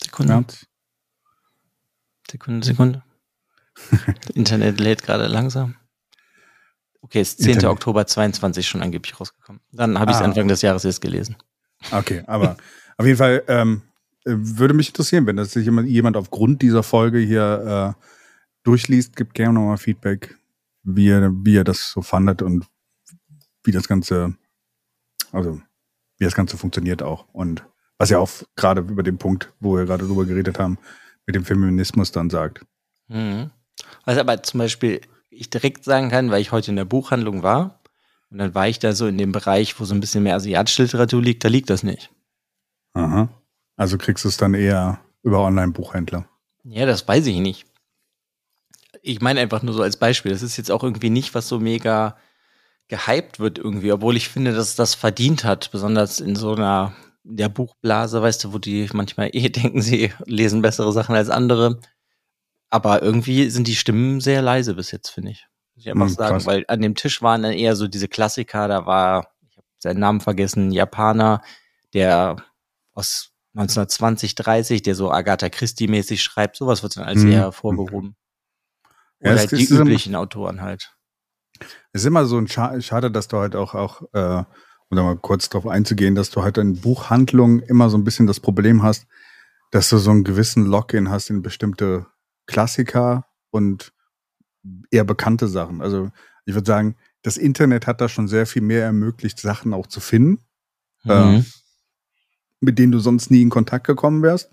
Sekunde. 0.02 0.34
März? 0.34 0.66
Sekunde, 2.30 2.66
Sekunde. 2.66 3.04
Internet 4.34 4.80
lädt 4.80 5.04
gerade 5.04 5.28
langsam. 5.28 5.76
Okay, 7.02 7.22
ist 7.22 7.38
10. 7.38 7.52
Internet. 7.52 7.74
Oktober 7.74 8.08
22 8.08 8.68
schon 8.68 8.82
angeblich 8.82 9.20
rausgekommen. 9.20 9.62
Dann 9.72 10.00
habe 10.00 10.10
ich 10.10 10.18
es 10.18 10.24
ah. 10.24 10.26
Anfang 10.26 10.48
des 10.48 10.64
Jahres 10.64 10.82
jetzt 10.82 11.00
gelesen. 11.00 11.36
Okay, 11.92 12.24
aber 12.26 12.58
auf 12.98 13.06
jeden 13.06 13.20
Fall 13.20 13.44
ähm, 13.48 13.84
äh, 14.26 14.34
würde 14.34 14.74
mich 14.74 14.88
interessieren, 14.88 15.28
wenn 15.28 15.36
das 15.36 15.52
sich 15.52 15.66
jemand, 15.66 15.88
jemand 15.88 16.18
aufgrund 16.18 16.64
dieser 16.64 16.82
Folge 16.82 17.20
hier 17.20 17.96
äh, 18.00 18.04
durchliest, 18.64 19.16
gibt 19.16 19.36
gerne 19.36 19.54
nochmal 19.54 19.78
Feedback, 19.78 20.40
wie 20.82 21.10
er, 21.10 21.32
wie 21.32 21.56
er 21.56 21.64
das 21.64 21.92
so 21.92 22.02
fandet 22.02 22.42
und 22.42 22.66
wie 23.64 23.72
das 23.72 23.88
Ganze, 23.88 24.34
also 25.32 25.62
wie 26.18 26.24
das 26.24 26.34
Ganze 26.34 26.58
funktioniert 26.58 27.04
auch. 27.04 27.28
Und 27.32 27.64
was 28.02 28.10
ja 28.10 28.18
auch 28.18 28.32
gerade 28.56 28.82
über 28.82 29.04
den 29.04 29.20
Punkt, 29.20 29.54
wo 29.60 29.78
wir 29.78 29.86
gerade 29.86 30.08
drüber 30.08 30.26
geredet 30.26 30.58
haben, 30.58 30.80
mit 31.28 31.36
dem 31.36 31.46
Feminismus 31.46 32.12
dann 32.12 32.32
sagt. 32.32 32.66
Mhm. 33.10 33.52
Was 34.06 34.18
aber 34.18 34.42
zum 34.42 34.58
Beispiel 34.58 35.02
ich 35.30 35.52
direkt 35.52 35.84
sagen 35.84 36.10
kann, 36.10 36.32
weil 36.32 36.42
ich 36.42 36.52
heute 36.52 36.72
in 36.72 36.78
der 36.78 36.86
Buchhandlung 36.86 37.44
war 37.44 37.80
und 38.32 38.40
dann 38.40 38.56
war 38.56 38.68
ich 38.68 38.80
da 38.80 38.94
so 38.94 39.06
in 39.06 39.20
dem 39.20 39.32
Bereich, 39.32 39.80
wo 39.80 39.86
so 39.86 39.94
ein 39.94 40.00
bisschen 40.00 40.24
mehr 40.24 40.34
asiatische 40.34 40.82
Literatur 40.82 41.22
liegt, 41.22 41.44
da 41.44 41.48
liegt 41.48 41.70
das 41.70 41.84
nicht. 41.84 42.10
Aha. 42.94 43.30
Also 43.78 44.00
kriegst 44.00 44.26
du 44.26 44.30
es 44.30 44.38
dann 44.38 44.56
eher 44.56 45.00
über 45.22 45.42
Online-Buchhändler. 45.42 46.28
Ja, 46.64 46.88
das 46.88 47.08
weiß 47.08 47.28
ich 47.28 47.38
nicht. 47.38 47.68
Ich 49.04 49.22
meine 49.22 49.42
einfach 49.42 49.62
nur 49.62 49.76
so 49.76 49.84
als 49.84 49.98
Beispiel. 49.98 50.32
Das 50.32 50.42
ist 50.42 50.58
jetzt 50.58 50.72
auch 50.72 50.84
irgendwie 50.84 51.12
nicht, 51.12 51.36
was 51.36 51.48
so 51.48 51.60
mega 51.60 52.18
gehypt 52.88 53.40
wird 53.40 53.60
irgendwie, 53.60 53.92
obwohl 53.92 54.18
ich 54.18 54.28
finde, 54.28 54.54
dass 54.54 54.70
es 54.70 54.76
das 54.76 54.96
verdient 54.96 55.44
hat, 55.44 55.70
besonders 55.72 56.20
in 56.20 56.36
so 56.36 56.56
einer 56.56 56.96
der 57.24 57.50
Buchblase, 57.50 58.22
weißt 58.22 58.44
du, 58.44 58.54
wo 58.54 58.58
die 58.58 58.90
manchmal 58.94 59.30
eh 59.34 59.50
denken, 59.50 59.82
sie 59.82 60.14
lesen 60.26 60.62
bessere 60.62 60.92
Sachen 60.92 61.16
als 61.16 61.30
andere. 61.30 61.80
Aber 62.70 63.02
irgendwie 63.02 63.50
sind 63.50 63.68
die 63.68 63.76
Stimmen 63.76 64.22
sehr 64.22 64.42
leise 64.42 64.76
bis 64.76 64.92
jetzt, 64.92 65.10
finde 65.10 65.32
ich. 65.32 65.48
Muss 65.76 65.86
ich 65.86 65.92
einfach 65.92 66.08
hm, 66.08 66.14
sagen, 66.14 66.46
weil 66.46 66.66
an 66.68 66.82
dem 66.82 66.96
Tisch 66.96 67.22
waren 67.22 67.44
dann 67.44 67.54
eher 67.54 67.76
so 67.76 67.88
diese 67.88 68.08
Klassiker, 68.08 68.68
da 68.68 68.86
war, 68.86 69.34
ich 69.50 69.58
habe 69.58 69.68
seinen 69.78 70.00
Namen 70.00 70.22
vergessen, 70.22 70.72
Japaner, 70.72 71.42
der 71.94 72.38
aus 72.94 73.32
1920, 73.56 74.36
30, 74.36 74.82
der 74.82 74.96
so 74.96 75.12
Agatha 75.12 75.50
Christie-mäßig 75.50 76.24
schreibt, 76.24 76.56
sowas 76.56 76.84
wird 76.84 76.96
dann 76.96 77.04
als 77.04 77.22
hm. 77.22 77.32
eher 77.32 77.40
hervorgehoben. 77.40 78.16
Oder 79.20 79.34
ja, 79.34 79.40
halt 79.40 79.52
die 79.52 79.66
üblichen 79.66 80.16
Autoren 80.16 80.62
halt. 80.62 80.96
Es 81.92 82.02
ist 82.02 82.06
immer 82.06 82.26
so 82.26 82.38
ein 82.38 82.48
Scha 82.48 82.80
Schade, 82.82 83.12
dass 83.12 83.28
du 83.28 83.38
halt 83.38 83.56
auch, 83.56 83.76
auch 83.76 84.02
äh, 84.14 84.44
um 84.92 84.98
da 84.98 85.04
mal 85.04 85.18
kurz 85.18 85.50
drauf 85.50 85.66
einzugehen, 85.66 86.16
dass 86.16 86.30
du 86.30 86.44
halt 86.44 86.58
in 86.58 86.82
Buchhandlungen 86.82 87.62
immer 87.62 87.90
so 87.90 87.98
ein 87.98 88.04
bisschen 88.04 88.28
das 88.28 88.42
Problem 88.42 88.84
hast, 88.84 89.08
dass 89.72 89.90
du 89.90 89.98
so 89.98 90.12
einen 90.12 90.26
gewissen 90.26 90.66
Login 90.66 91.10
hast 91.10 91.30
in 91.30 91.42
bestimmte 91.42 92.06
Klassiker 92.46 93.26
und 93.52 93.94
eher 94.92 95.06
bekannte 95.06 95.48
Sachen. 95.48 95.82
Also 95.82 96.12
ich 96.46 96.54
würde 96.54 96.68
sagen, 96.68 96.96
das 97.22 97.38
Internet 97.38 97.88
hat 97.88 98.02
da 98.02 98.10
schon 98.10 98.28
sehr 98.28 98.46
viel 98.46 98.62
mehr 98.62 98.84
ermöglicht, 98.84 99.40
Sachen 99.40 99.74
auch 99.74 99.88
zu 99.88 100.02
finden, 100.02 100.44
mhm. 101.04 101.12
äh, 101.12 101.44
mit 102.60 102.78
denen 102.78 102.92
du 102.92 103.00
sonst 103.00 103.32
nie 103.32 103.42
in 103.42 103.50
Kontakt 103.50 103.88
gekommen 103.88 104.22
wärst. 104.22 104.52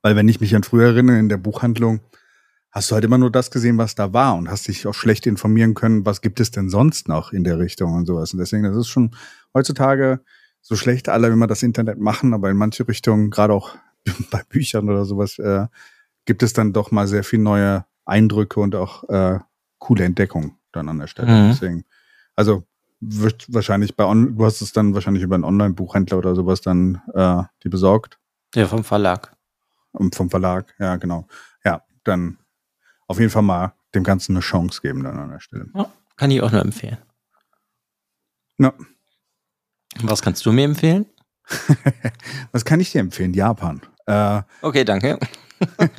Weil 0.00 0.16
wenn 0.16 0.28
ich 0.28 0.40
mich 0.40 0.56
an 0.56 0.64
früher 0.64 0.88
erinnere, 0.88 1.18
in 1.18 1.28
der 1.28 1.36
Buchhandlung, 1.36 2.00
hast 2.70 2.90
du 2.90 2.94
halt 2.94 3.04
immer 3.04 3.18
nur 3.18 3.30
das 3.30 3.50
gesehen, 3.50 3.78
was 3.78 3.94
da 3.94 4.12
war 4.12 4.36
und 4.36 4.48
hast 4.48 4.68
dich 4.68 4.86
auch 4.86 4.94
schlecht 4.94 5.26
informieren 5.26 5.74
können, 5.74 6.06
was 6.06 6.20
gibt 6.20 6.40
es 6.40 6.50
denn 6.50 6.68
sonst 6.68 7.08
noch 7.08 7.32
in 7.32 7.44
der 7.44 7.58
Richtung 7.58 7.94
und 7.94 8.06
sowas. 8.06 8.32
Und 8.32 8.38
deswegen, 8.38 8.62
das 8.62 8.76
ist 8.76 8.88
schon 8.88 9.10
heutzutage 9.54 10.20
so 10.60 10.76
schlecht 10.76 11.08
alle, 11.08 11.30
wenn 11.30 11.38
wir 11.38 11.46
das 11.46 11.62
Internet 11.62 11.98
machen, 11.98 12.34
aber 12.34 12.50
in 12.50 12.56
manche 12.56 12.86
Richtungen, 12.86 13.30
gerade 13.30 13.54
auch 13.54 13.74
bei 14.30 14.42
Büchern 14.48 14.88
oder 14.88 15.04
sowas, 15.04 15.38
äh, 15.38 15.66
gibt 16.26 16.42
es 16.42 16.52
dann 16.52 16.72
doch 16.72 16.90
mal 16.90 17.08
sehr 17.08 17.24
viel 17.24 17.40
neue 17.40 17.84
Eindrücke 18.04 18.60
und 18.60 18.74
auch 18.74 19.08
äh, 19.08 19.38
coole 19.78 20.04
Entdeckungen 20.04 20.56
dann 20.72 20.88
an 20.88 20.98
der 20.98 21.06
Stelle. 21.06 21.32
Mhm. 21.32 21.48
Deswegen, 21.48 21.84
also 22.36 22.64
wird 23.00 23.46
wahrscheinlich 23.52 23.96
bei 23.96 24.04
On 24.04 24.36
du 24.36 24.44
hast 24.44 24.60
es 24.60 24.72
dann 24.72 24.94
wahrscheinlich 24.94 25.22
über 25.22 25.34
einen 25.34 25.44
Online-Buchhändler 25.44 26.18
oder 26.18 26.34
sowas 26.34 26.60
dann 26.60 27.00
äh, 27.14 27.42
die 27.64 27.68
besorgt. 27.68 28.18
Ja, 28.54 28.66
vom 28.66 28.84
Verlag. 28.84 29.34
Und 29.92 30.14
vom 30.14 30.30
Verlag, 30.30 30.74
ja, 30.78 30.96
genau. 30.96 31.26
Ja, 31.64 31.82
dann 32.04 32.38
auf 33.10 33.18
jeden 33.18 33.30
Fall 33.32 33.42
mal 33.42 33.74
dem 33.92 34.04
Ganzen 34.04 34.36
eine 34.36 34.40
Chance 34.40 34.80
geben 34.82 35.02
dann 35.02 35.18
an 35.18 35.30
der 35.30 35.40
Stelle. 35.40 35.66
Ja, 35.74 35.92
kann 36.16 36.30
ich 36.30 36.40
auch 36.42 36.52
nur 36.52 36.60
empfehlen. 36.60 36.96
Ja. 38.58 38.72
Was 40.02 40.22
kannst 40.22 40.46
du 40.46 40.52
mir 40.52 40.64
empfehlen? 40.64 41.06
Was 42.52 42.64
kann 42.64 42.78
ich 42.78 42.92
dir 42.92 43.00
empfehlen? 43.00 43.34
Japan. 43.34 43.80
Äh, 44.06 44.42
Okay, 44.62 44.84
danke. 44.84 45.18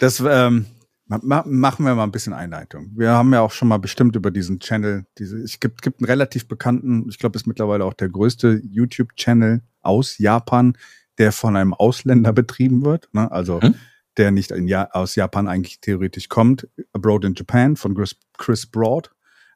das 0.00 0.18
ähm, 0.26 0.66
ma 1.06 1.20
ma 1.22 1.44
machen 1.46 1.86
wir 1.86 1.94
mal 1.94 2.02
ein 2.02 2.10
bisschen 2.10 2.32
Einleitung. 2.32 2.90
Wir 2.96 3.10
haben 3.12 3.32
ja 3.32 3.42
auch 3.42 3.52
schon 3.52 3.68
mal 3.68 3.78
bestimmt 3.78 4.16
über 4.16 4.32
diesen 4.32 4.58
Channel, 4.58 5.06
diese, 5.18 5.38
es 5.38 5.60
gibt, 5.60 5.82
gibt 5.82 6.00
einen 6.00 6.06
relativ 6.06 6.48
bekannten, 6.48 7.08
ich 7.08 7.18
glaube, 7.18 7.36
ist 7.36 7.46
mittlerweile 7.46 7.84
auch 7.84 7.94
der 7.94 8.08
größte 8.08 8.60
YouTube-Channel 8.64 9.62
aus 9.82 10.18
Japan, 10.18 10.76
der 11.18 11.30
von 11.30 11.54
einem 11.56 11.74
Ausländer 11.74 12.32
betrieben 12.32 12.84
wird. 12.84 13.08
Ne? 13.12 13.30
Also 13.30 13.60
Mhm. 13.62 13.76
Der 14.16 14.30
nicht 14.30 14.50
in 14.50 14.68
ja 14.68 14.90
aus 14.92 15.16
Japan 15.16 15.48
eigentlich 15.48 15.80
theoretisch 15.80 16.28
kommt. 16.28 16.68
Abroad 16.92 17.24
in 17.24 17.34
Japan 17.34 17.76
von 17.76 17.94
Chris, 17.94 18.16
Chris 18.38 18.66
Broad. 18.66 19.10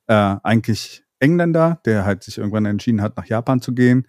Äh, 0.06 0.36
eigentlich 0.42 1.04
Engländer, 1.20 1.80
der 1.84 2.04
halt 2.04 2.22
sich 2.22 2.38
irgendwann 2.38 2.64
entschieden 2.64 3.02
hat, 3.02 3.16
nach 3.16 3.26
Japan 3.26 3.60
zu 3.60 3.72
gehen. 3.74 4.06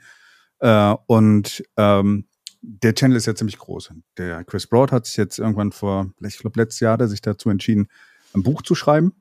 Äh, 0.59 0.95
und 1.07 1.63
ähm, 1.77 2.25
der 2.61 2.93
Channel 2.93 3.17
ist 3.17 3.25
ja 3.25 3.35
ziemlich 3.35 3.57
groß. 3.57 3.91
Der 4.17 4.43
Chris 4.43 4.67
Broad 4.67 4.91
hat 4.91 5.05
sich 5.05 5.17
jetzt 5.17 5.39
irgendwann 5.39 5.71
vor, 5.71 6.11
ich 6.21 6.39
glaube, 6.39 6.59
letztes 6.59 6.81
Jahr 6.81 6.93
hat 6.93 7.01
er 7.01 7.07
sich 7.07 7.21
dazu 7.21 7.49
entschieden, 7.49 7.87
ein 8.33 8.43
Buch 8.43 8.61
zu 8.61 8.75
schreiben. 8.75 9.13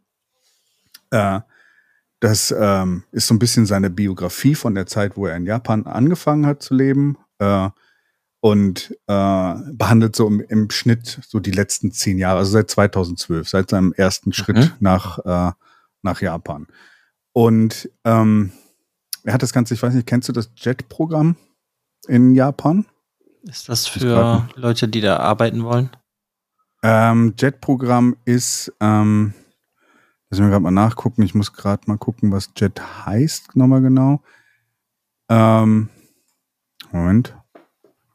Äh, 1.11 1.41
das 2.21 2.53
ähm, 2.57 3.05
ist 3.13 3.29
so 3.29 3.35
ein 3.35 3.39
bisschen 3.39 3.65
seine 3.67 3.91
Biografie 3.91 4.57
von 4.57 4.75
der 4.75 4.87
Zeit, 4.87 5.17
wo 5.17 5.27
er 5.27 5.37
in 5.37 5.47
Japan 5.47 5.87
angefangen 5.87 6.47
hat 6.47 6.63
zu 6.63 6.75
leben. 6.75 7.17
Äh, 7.39 7.71
und 8.41 8.97
äh, 9.07 9.55
behandelt 9.73 10.15
so 10.15 10.27
im, 10.27 10.41
im 10.41 10.71
Schnitt 10.71 11.21
so 11.27 11.41
die 11.41 11.51
letzten 11.51 11.91
zehn 11.93 12.19
Jahre, 12.19 12.39
also 12.39 12.53
seit 12.53 12.71
2012, 12.71 13.49
seit 13.49 13.71
seinem 13.71 13.93
ersten 13.93 14.33
Schritt 14.33 14.57
Mhm. 14.57 14.73
nach, 14.81 15.19
äh, 15.25 15.53
nach 16.03 16.21
Japan. 16.21 16.67
Und 17.33 17.91
ähm, 18.05 18.53
er 19.25 19.35
hat 19.35 19.43
das 19.43 19.53
Ganze, 19.53 19.75
ich 19.75 19.83
weiß 19.83 19.95
nicht, 19.95 20.07
kennst 20.07 20.29
du 20.29 20.33
das 20.33 20.51
JET-Programm 20.57 21.37
in 22.07 22.35
Japan? 22.35 22.87
Ist 23.43 23.69
das 23.69 23.87
für 23.87 24.49
Leute, 24.55 24.89
die 24.89 25.01
da 25.01 25.19
arbeiten 25.19 25.65
wollen? 25.65 25.91
Ähm, 26.83 27.35
JET-Programm 27.37 28.17
ist, 28.25 28.73
ähm, 28.81 29.35
lass 30.31 30.41
mich 30.41 30.49
gerade 30.49 30.63
mal 30.63 30.71
nachgucken, 30.71 31.23
ich 31.23 31.35
muss 31.35 31.53
gerade 31.53 31.83
mal 31.87 31.99
gucken, 31.99 32.31
was 32.31 32.51
JET 32.57 32.81
heißt, 33.07 33.57
nochmal 33.57 33.83
genau. 33.83 34.23
Ähm, 35.29 35.89
Moment, 36.93 37.35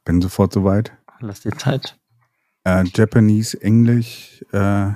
bin 0.03 0.21
sofort 0.21 0.53
soweit. 0.53 0.91
Lass 1.19 1.41
dir 1.41 1.51
Zeit. 1.51 1.97
Äh, 2.63 2.85
Japanese, 2.93 3.61
Englisch, 3.61 4.43
äh, 4.51 4.91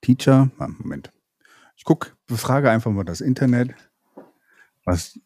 Teacher. 0.00 0.50
Ah, 0.58 0.68
Moment. 0.68 1.12
Ich 1.76 1.84
guck, 1.84 2.16
befrage 2.26 2.70
einfach 2.70 2.90
mal 2.90 3.04
das 3.04 3.20
Internet, 3.20 3.74
was 4.84 5.18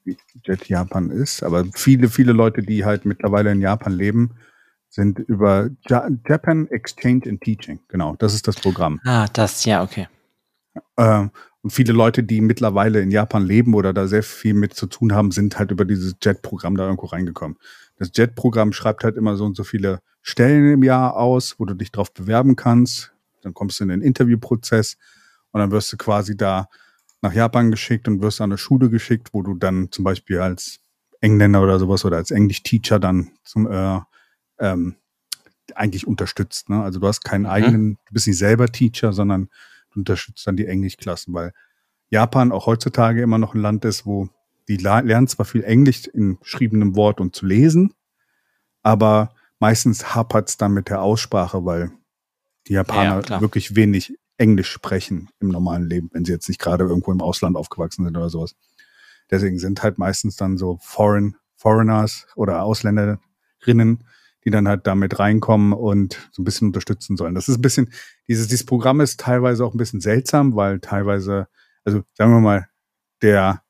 Jet 0.44 0.68
Japan 0.68 1.10
ist. 1.10 1.42
Aber 1.42 1.64
viele, 1.74 2.08
viele 2.08 2.32
Leute, 2.32 2.62
die 2.62 2.84
halt 2.84 3.04
mittlerweile 3.04 3.52
in 3.52 3.60
Japan 3.60 3.92
leben, 3.92 4.36
sind 4.88 5.20
über 5.20 5.70
ja 5.88 6.08
Japan 6.26 6.66
Exchange 6.68 7.22
and 7.28 7.40
Teaching. 7.40 7.80
Genau, 7.88 8.16
das 8.16 8.34
ist 8.34 8.48
das 8.48 8.56
Programm. 8.56 9.00
Ah, 9.04 9.28
das, 9.32 9.64
ja, 9.64 9.82
okay. 9.82 10.08
Ähm, 10.96 11.30
und 11.62 11.70
viele 11.70 11.92
Leute, 11.92 12.22
die 12.22 12.40
mittlerweile 12.40 13.00
in 13.00 13.10
Japan 13.10 13.44
leben 13.44 13.74
oder 13.74 13.92
da 13.92 14.06
sehr 14.08 14.22
viel 14.22 14.54
mit 14.54 14.74
zu 14.74 14.86
tun 14.86 15.12
haben, 15.12 15.30
sind 15.30 15.58
halt 15.58 15.70
über 15.70 15.84
dieses 15.84 16.16
JET-Programm 16.22 16.76
da 16.76 16.84
irgendwo 16.84 17.06
reingekommen. 17.06 17.58
Das 18.00 18.10
JET-Programm 18.14 18.72
schreibt 18.72 19.04
halt 19.04 19.16
immer 19.18 19.36
so 19.36 19.44
und 19.44 19.54
so 19.56 19.62
viele 19.62 20.00
Stellen 20.22 20.72
im 20.72 20.82
Jahr 20.82 21.16
aus, 21.16 21.56
wo 21.58 21.66
du 21.66 21.74
dich 21.74 21.92
drauf 21.92 22.12
bewerben 22.14 22.56
kannst. 22.56 23.12
Dann 23.42 23.52
kommst 23.52 23.78
du 23.78 23.84
in 23.84 23.90
den 23.90 24.00
Interviewprozess 24.00 24.96
und 25.52 25.60
dann 25.60 25.70
wirst 25.70 25.92
du 25.92 25.98
quasi 25.98 26.34
da 26.34 26.68
nach 27.20 27.34
Japan 27.34 27.70
geschickt 27.70 28.08
und 28.08 28.22
wirst 28.22 28.40
an 28.40 28.50
eine 28.50 28.56
Schule 28.58 28.88
geschickt, 28.88 29.28
wo 29.34 29.42
du 29.42 29.54
dann 29.54 29.92
zum 29.92 30.04
Beispiel 30.04 30.40
als 30.40 30.80
Engländer 31.20 31.62
oder 31.62 31.78
sowas 31.78 32.06
oder 32.06 32.16
als 32.16 32.30
Englisch-Teacher 32.30 32.98
dann 32.98 33.32
zum 33.44 33.70
äh, 33.70 34.00
ähm, 34.58 34.96
eigentlich 35.74 36.06
unterstützt. 36.06 36.70
Ne? 36.70 36.82
Also 36.82 37.00
du 37.00 37.06
hast 37.06 37.22
keinen 37.22 37.42
Mhm. 37.42 37.48
eigenen, 37.50 37.98
du 38.06 38.14
bist 38.14 38.26
nicht 38.26 38.38
selber 38.38 38.66
Teacher, 38.68 39.12
sondern 39.12 39.50
du 39.92 40.00
unterstützt 40.00 40.46
dann 40.46 40.56
die 40.56 40.66
Englischklassen, 40.66 41.34
weil 41.34 41.52
Japan 42.08 42.50
auch 42.50 42.64
heutzutage 42.64 43.20
immer 43.20 43.36
noch 43.38 43.54
ein 43.54 43.60
Land 43.60 43.84
ist, 43.84 44.06
wo 44.06 44.30
die 44.70 44.76
lernen 44.76 45.26
zwar 45.26 45.46
viel 45.46 45.64
Englisch 45.64 46.06
in 46.06 46.38
geschriebenem 46.38 46.94
Wort 46.94 47.20
und 47.20 47.34
zu 47.34 47.44
lesen, 47.44 47.92
aber 48.82 49.34
meistens 49.58 50.14
hapert 50.14 50.48
es 50.48 50.56
dann 50.58 50.72
mit 50.72 50.88
der 50.88 51.02
Aussprache, 51.02 51.64
weil 51.64 51.90
die 52.68 52.74
Ja, 52.74 52.80
Japaner 52.80 53.20
klar. 53.22 53.40
wirklich 53.40 53.74
wenig 53.74 54.16
Englisch 54.36 54.70
sprechen 54.70 55.28
im 55.40 55.48
normalen 55.48 55.88
Leben, 55.88 56.08
wenn 56.12 56.24
sie 56.24 56.30
jetzt 56.30 56.48
nicht 56.48 56.60
gerade 56.60 56.84
irgendwo 56.84 57.10
im 57.10 57.20
Ausland 57.20 57.56
aufgewachsen 57.56 58.04
sind 58.04 58.16
oder 58.16 58.30
sowas. 58.30 58.54
Deswegen 59.28 59.58
sind 59.58 59.82
halt 59.82 59.98
meistens 59.98 60.36
dann 60.36 60.56
so 60.56 60.78
Foreign, 60.82 61.34
Foreigners 61.56 62.28
oder 62.36 62.62
Ausländerinnen, 62.62 64.04
die 64.44 64.50
dann 64.50 64.68
halt 64.68 64.86
damit 64.86 65.18
reinkommen 65.18 65.72
und 65.72 66.30
so 66.30 66.42
ein 66.42 66.44
bisschen 66.44 66.68
unterstützen 66.68 67.16
sollen. 67.16 67.34
Das 67.34 67.48
ist 67.48 67.58
ein 67.58 67.62
bisschen, 67.62 67.92
dieses, 68.28 68.46
dieses 68.46 68.64
Programm 68.64 69.00
ist 69.00 69.18
teilweise 69.18 69.64
auch 69.64 69.74
ein 69.74 69.78
bisschen 69.78 70.00
seltsam, 70.00 70.54
weil 70.54 70.78
teilweise, 70.78 71.48
also 71.84 72.02
sagen 72.14 72.32
wir 72.32 72.40
mal, 72.40 72.68
der, 73.20 73.62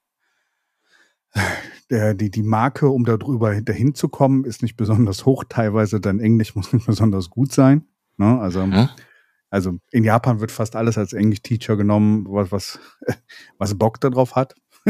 der, 1.90 2.14
die, 2.14 2.30
die 2.30 2.42
Marke, 2.42 2.88
um 2.88 3.04
da 3.04 3.16
drüber 3.16 3.60
dahin 3.60 3.94
zu 3.94 4.08
kommen, 4.08 4.44
ist 4.44 4.62
nicht 4.62 4.76
besonders 4.76 5.26
hoch. 5.26 5.44
Teilweise 5.48 6.00
dein 6.00 6.20
Englisch 6.20 6.54
muss 6.54 6.72
nicht 6.72 6.86
besonders 6.86 7.30
gut 7.30 7.52
sein. 7.52 7.84
Ne? 8.16 8.38
Also, 8.40 8.66
Mhm. 8.66 8.88
also 9.50 9.78
in 9.90 10.04
Japan 10.04 10.40
wird 10.40 10.50
fast 10.52 10.76
alles 10.76 10.98
als 10.98 11.12
Englisch-Teacher 11.12 11.76
genommen, 11.76 12.26
was, 12.28 12.52
was, 12.52 12.78
was 13.58 13.76
Bock 13.76 14.00
darauf 14.00 14.36
hat. 14.36 14.54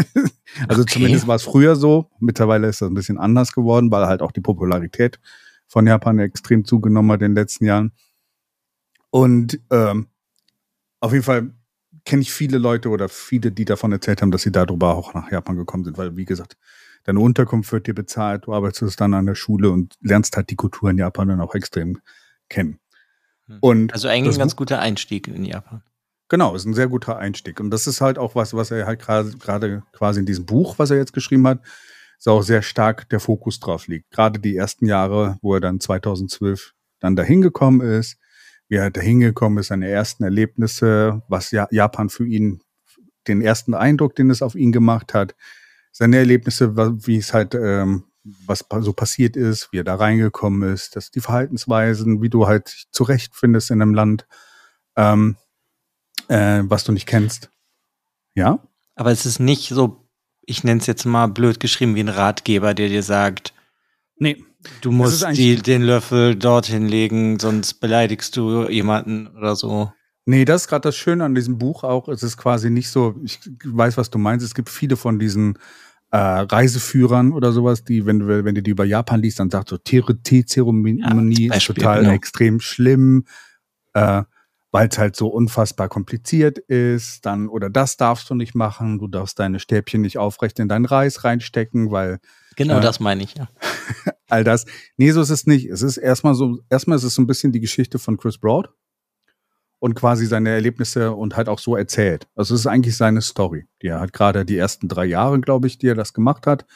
also 0.69 0.83
Okay. 0.83 0.93
zumindest 0.93 1.27
war 1.27 1.37
es 1.37 1.43
früher 1.43 1.75
so. 1.77 2.11
Mittlerweile 2.21 2.69
ist 2.69 2.81
das 2.81 2.89
ein 2.89 2.95
bisschen 2.95 3.19
anders 3.19 3.53
geworden, 3.53 3.91
weil 3.91 4.07
halt 4.07 4.23
auch 4.23 4.33
die 4.33 4.41
Popularität 4.41 5.19
von 5.67 5.87
Japan 5.87 6.19
extrem 6.19 6.65
zugenommen 6.65 7.11
hat 7.13 7.23
in 7.23 7.31
den 7.33 7.37
letzten 7.37 7.65
Jahren. 7.65 7.93
Und 9.11 9.61
ähm, 9.71 10.07
auf 11.01 11.13
jeden 11.13 11.25
Fall 11.25 11.55
kenne 12.05 12.23
ich 12.23 12.33
viele 12.33 12.59
Leute 12.59 12.89
oder 12.89 13.09
viele, 13.09 13.53
die 13.53 13.65
davon 13.65 13.93
erzählt 13.93 14.23
haben, 14.23 14.31
dass 14.31 14.43
sie 14.43 14.53
darüber 14.53 14.95
auch 14.95 15.15
nach 15.15 15.31
Japan 15.31 15.57
gekommen 15.57 15.85
sind, 15.85 15.99
weil 15.99 16.17
wie 16.17 16.25
gesagt, 16.25 16.57
deine 17.05 17.21
Unterkunft 17.21 17.73
wird 17.73 17.87
dir 17.87 17.95
bezahlt, 17.95 18.47
du 18.47 18.55
arbeitest 18.55 19.01
dann 19.01 19.15
an 19.15 19.27
der 19.27 19.35
Schule 19.35 19.71
und 19.71 19.95
lernst 20.01 20.37
halt 20.37 20.51
die 20.51 20.57
Kultur 20.57 20.91
in 20.91 20.99
Japan 20.99 21.29
dann 21.29 21.41
auch 21.41 21.55
extrem 21.55 21.99
kennen. 22.49 22.79
Hm. 23.47 23.59
Und 23.61 23.93
Also 23.93 24.09
eigentlich 24.09 24.37
ein 24.37 24.41
ganz 24.41 24.57
guter 24.57 24.81
Einstieg 24.81 25.29
in 25.29 25.45
Japan. 25.45 25.83
Genau, 26.29 26.55
ist 26.55 26.65
ein 26.65 26.75
sehr 26.75 26.89
guter 26.89 27.19
Einstieg. 27.19 27.59
Und 27.59 27.71
das 27.71 27.89
ist 27.89 28.01
halt 28.01 28.17
auch 28.17 28.37
was, 28.37 28.55
was 28.55 28.71
er 28.71 28.87
halt 28.87 29.01
gerade 29.01 29.31
gerade 29.33 29.83
quasi 29.93 30.21
in 30.21 30.27
diesem 30.27 30.47
Buch, 30.47 30.79
was 30.79 30.91
er 30.91 30.97
jetzt 30.97 31.13
geschrieben 31.13 31.47
hat, 31.49 31.61
ist 32.19 32.29
auch 32.29 32.43
sehr 32.43 32.63
stark 32.63 33.09
der 33.09 33.19
Fokus 33.19 33.59
drauf 33.59 33.89
liegt. 33.89 34.11
Gerade 34.13 34.39
die 34.39 34.55
ersten 34.55 34.87
Jahre, 34.87 35.39
wo 35.43 35.55
er 35.55 35.61
dann 35.61 35.81
2012 35.81 36.75
dann 37.01 37.17
dahin 37.17 37.41
gekommen 37.41 37.81
ist, 37.81 38.20
wie 38.71 38.77
er 38.77 38.91
dahin 38.91 39.21
gekommen 39.21 39.59
ist, 39.59 39.67
seine 39.67 39.89
ersten 39.89 40.23
Erlebnisse, 40.25 41.23
was 41.29 41.51
ja 41.51 41.67
Japan 41.71 42.09
für 42.09 42.27
ihn, 42.27 42.63
den 43.27 43.43
ersten 43.43 43.75
Eindruck, 43.75 44.15
den 44.15 44.31
es 44.31 44.43
auf 44.43 44.55
ihn 44.55 44.73
gemacht 44.73 45.13
hat, 45.13 45.35
seine 45.93 46.19
Erlebnisse, 46.19 46.77
wie 47.05 47.17
es 47.17 47.35
halt, 47.35 47.55
ähm, 47.55 48.05
was 48.23 48.65
so 48.81 48.93
passiert 48.93 49.37
ist, 49.37 49.73
wie 49.73 49.79
er 49.79 49.85
da 49.85 49.97
reingekommen 49.97 50.73
ist, 50.73 50.95
dass 50.95 51.11
die 51.11 51.21
Verhaltensweisen, 51.21 52.23
wie 52.23 52.31
du 52.31 52.47
halt 52.47 52.87
zurechtfindest 52.93 53.73
in 53.73 53.83
einem 53.83 53.93
Land, 53.93 54.27
ähm, 54.97 55.37
äh, 56.29 56.63
was 56.65 56.85
du 56.85 56.93
nicht 56.93 57.07
kennst. 57.07 57.51
Ja? 58.35 58.63
Aber 58.95 59.11
es 59.11 59.27
ist 59.27 59.41
nicht 59.41 59.71
so, 59.71 60.09
ich 60.43 60.63
nenne 60.63 60.81
es 60.81 60.87
jetzt 60.87 61.07
mal 61.07 61.27
blöd 61.27 61.59
geschrieben, 61.59 61.97
wie 61.97 62.01
ein 62.01 62.09
Ratgeber, 62.09 62.73
der 62.73 62.89
dir 62.89 63.03
sagt, 63.03 63.53
Nee. 64.21 64.45
Du 64.81 64.91
musst 64.93 65.27
die, 65.33 65.57
den 65.57 65.83
Löffel 65.83 66.37
dorthin 66.37 66.87
legen, 66.87 67.39
sonst 67.39 67.75
beleidigst 67.75 68.37
du 68.37 68.69
jemanden 68.69 69.29
oder 69.29 69.57
so. 69.57 69.93
Nee, 70.27 70.45
das 70.45 70.63
ist 70.63 70.69
gerade 70.69 70.83
das 70.83 70.97
Schöne 70.97 71.25
an 71.25 71.35
diesem 71.35 71.59
Buch 71.59 71.83
auch. 71.83 72.09
Es 72.09 72.23
ist 72.23 72.37
quasi 72.37 72.71
nicht 72.71 72.91
so, 72.91 73.17
ich 73.25 73.41
weiß, 73.65 73.97
was 73.97 74.11
du 74.11 74.19
meinst. 74.19 74.45
Es 74.45 74.55
gibt 74.55 74.69
viele 74.69 74.97
von 74.97 75.19
diesen 75.19 75.59
äh, 76.11 76.17
Reiseführern 76.19 77.33
oder 77.33 77.53
sowas, 77.53 77.85
die, 77.85 78.05
wenn 78.07 78.19
du, 78.19 78.45
wenn 78.45 78.55
du 78.55 78.63
die 78.63 78.71
über 78.71 78.85
Japan 78.85 79.21
liest, 79.23 79.41
dann 79.41 79.51
sagt 79.51 79.69
so, 79.69 79.77
Teezeremonie 79.79 81.47
Ja, 81.49 81.55
ist 81.55 81.67
total 81.67 82.01
genau. 82.01 82.13
extrem 82.13 82.61
schlimm, 82.61 83.25
äh, 83.95 84.23
weil 84.73 84.89
es 84.89 84.99
halt 84.99 85.17
so 85.17 85.29
unfassbar 85.29 85.89
kompliziert 85.89 86.59
ist. 86.59 87.27
Dann, 87.27 87.49
oder 87.49 87.71
das 87.71 87.97
darfst 87.97 88.29
du 88.31 88.35
nicht 88.35 88.55
machen, 88.55 88.99
du 88.99 89.09
darfst 89.09 89.39
deine 89.39 89.59
Stäbchen 89.61 90.03
nicht 90.03 90.19
aufrecht 90.19 90.59
in 90.59 90.69
deinen 90.69 90.85
Reis 90.85 91.25
reinstecken, 91.25 91.91
weil 91.91 92.19
Genau 92.57 92.75
Ja. 92.75 92.81
das 92.81 93.01
meine 93.01 93.23
ich, 93.23 93.35
ja. 93.37 93.49
all 94.29 94.45
das. 94.45 94.67
Nee, 94.97 95.11
so 95.13 95.21
ist 95.21 95.31
es 95.31 95.47
nicht. 95.47 95.67
Es 95.67 95.83
ist 95.83 95.97
erstmal 95.97 96.35
so, 96.35 96.59
erstmal 96.69 96.97
ist 96.97 97.05
es 97.05 97.15
so 97.15 97.23
ein 97.23 97.27
bisschen 97.27 97.53
die 97.53 97.61
Geschichte 97.61 97.99
von 97.99 98.17
Chris 98.17 98.39
Broad 98.39 98.71
und 99.79 99.95
quasi 99.95 100.27
seine 100.27 100.51
Erlebnisse 100.51 101.13
und 101.13 101.37
halt 101.37 101.49
auch 101.49 101.59
so 101.59 101.75
erzählt. 101.77 102.29
Also 102.35 102.55
es 102.55 102.61
ist 102.61 102.67
eigentlich 102.67 102.97
seine 102.97 103.23
Story, 103.23 103.67
die 103.83 103.89
er 103.89 104.01
hat 104.01 104.13
gerade 104.13 104.45
die 104.45 104.57
ersten 104.57 104.89
drei 104.89 105.07
Jahre, 105.07 105.41
glaube 105.41 105.67
ich, 105.67 105.79
die 105.79 105.89
er 105.89 105.95
das 105.95 106.13
gemacht 106.13 106.47
hat, 106.47 106.67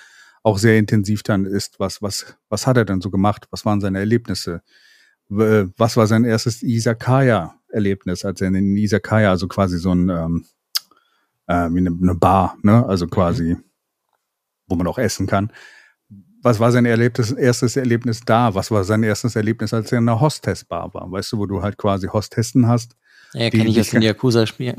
auch 0.42 0.58
sehr 0.58 0.78
intensiv 0.78 1.22
dann 1.22 1.44
ist, 1.44 1.78
was, 1.80 2.02
was, 2.02 2.36
was 2.48 2.66
hat 2.66 2.76
er 2.76 2.84
denn 2.84 3.00
so 3.00 3.10
gemacht? 3.10 3.46
Was 3.50 3.64
waren 3.64 3.80
seine 3.80 3.98
Erlebnisse? 3.98 4.62
Was 5.28 5.96
war 5.96 6.06
sein 6.06 6.24
erstes 6.24 6.62
Isakaya-Erlebnis, 6.62 8.24
als 8.24 8.40
er 8.40 8.48
in 8.48 8.76
Isakaya, 8.76 9.30
also 9.30 9.48
quasi 9.48 9.78
so 9.78 9.92
ein, 9.94 10.10
ähm, 10.10 10.44
äh, 11.46 11.68
wie 11.70 11.78
eine, 11.78 11.90
eine 11.90 12.14
Bar, 12.14 12.56
ne? 12.62 12.84
Also 12.86 13.06
quasi 13.06 13.56
wo 14.66 14.76
man 14.76 14.86
auch 14.86 14.98
essen 14.98 15.26
kann. 15.26 15.52
Was 16.42 16.60
war 16.60 16.72
sein 16.72 16.84
Erlebnis, 16.84 17.32
erstes 17.32 17.76
Erlebnis 17.76 18.20
da? 18.24 18.54
Was 18.54 18.70
war 18.70 18.84
sein 18.84 19.02
erstes 19.02 19.34
Erlebnis, 19.34 19.72
als 19.72 19.90
er 19.92 19.98
in 19.98 20.08
einer 20.08 20.20
Hostessbar 20.20 20.92
war? 20.92 21.10
Weißt 21.10 21.32
du, 21.32 21.38
wo 21.38 21.46
du 21.46 21.62
halt 21.62 21.78
quasi 21.78 22.08
Hostessen 22.08 22.68
hast? 22.68 22.96
Ja, 23.32 23.50
kann 23.50 23.66
ich 23.66 23.76
jetzt 23.76 23.94
in 23.94 24.02
Yakuza 24.02 24.46
spielen. 24.46 24.76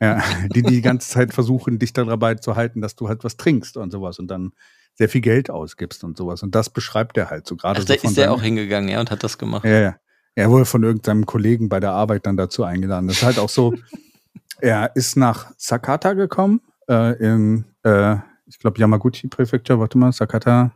Ja, 0.00 0.22
die 0.54 0.62
die 0.62 0.82
ganze 0.82 1.08
Zeit 1.08 1.32
versuchen, 1.32 1.78
dich 1.78 1.92
dabei 1.92 2.34
zu 2.34 2.54
halten, 2.54 2.80
dass 2.80 2.96
du 2.96 3.08
halt 3.08 3.24
was 3.24 3.36
trinkst 3.36 3.76
und 3.76 3.90
sowas 3.90 4.18
und 4.18 4.28
dann 4.28 4.52
sehr 4.94 5.08
viel 5.08 5.20
Geld 5.20 5.50
ausgibst 5.50 6.04
und 6.04 6.16
sowas. 6.16 6.42
Und 6.42 6.54
das 6.54 6.70
beschreibt 6.70 7.16
er 7.16 7.30
halt 7.30 7.46
so 7.46 7.56
gerade. 7.56 7.80
Ach, 7.80 7.84
da 7.84 7.94
so 7.96 8.08
ist 8.08 8.18
er 8.18 8.32
auch 8.32 8.42
hingegangen, 8.42 8.88
ja, 8.88 9.00
und 9.00 9.10
hat 9.10 9.22
das 9.22 9.38
gemacht. 9.38 9.64
Ja, 9.64 9.80
ja. 9.80 9.96
Er 10.34 10.50
wurde 10.50 10.66
von 10.66 10.82
irgendeinem 10.82 11.24
Kollegen 11.24 11.68
bei 11.68 11.80
der 11.80 11.92
Arbeit 11.92 12.26
dann 12.26 12.36
dazu 12.36 12.62
eingeladen. 12.62 13.08
Das 13.08 13.18
ist 13.18 13.22
halt 13.22 13.38
auch 13.38 13.48
so, 13.48 13.74
er 14.60 14.94
ist 14.94 15.16
nach 15.16 15.52
Sakata 15.56 16.12
gekommen, 16.12 16.60
äh, 16.88 17.16
in, 17.18 17.64
äh, 17.82 18.16
ich 18.46 18.58
glaube, 18.58 18.78
Yamaguchi 18.78 19.28
Prefecture, 19.28 19.78
warte 19.78 19.98
mal, 19.98 20.12
Sakata, 20.12 20.72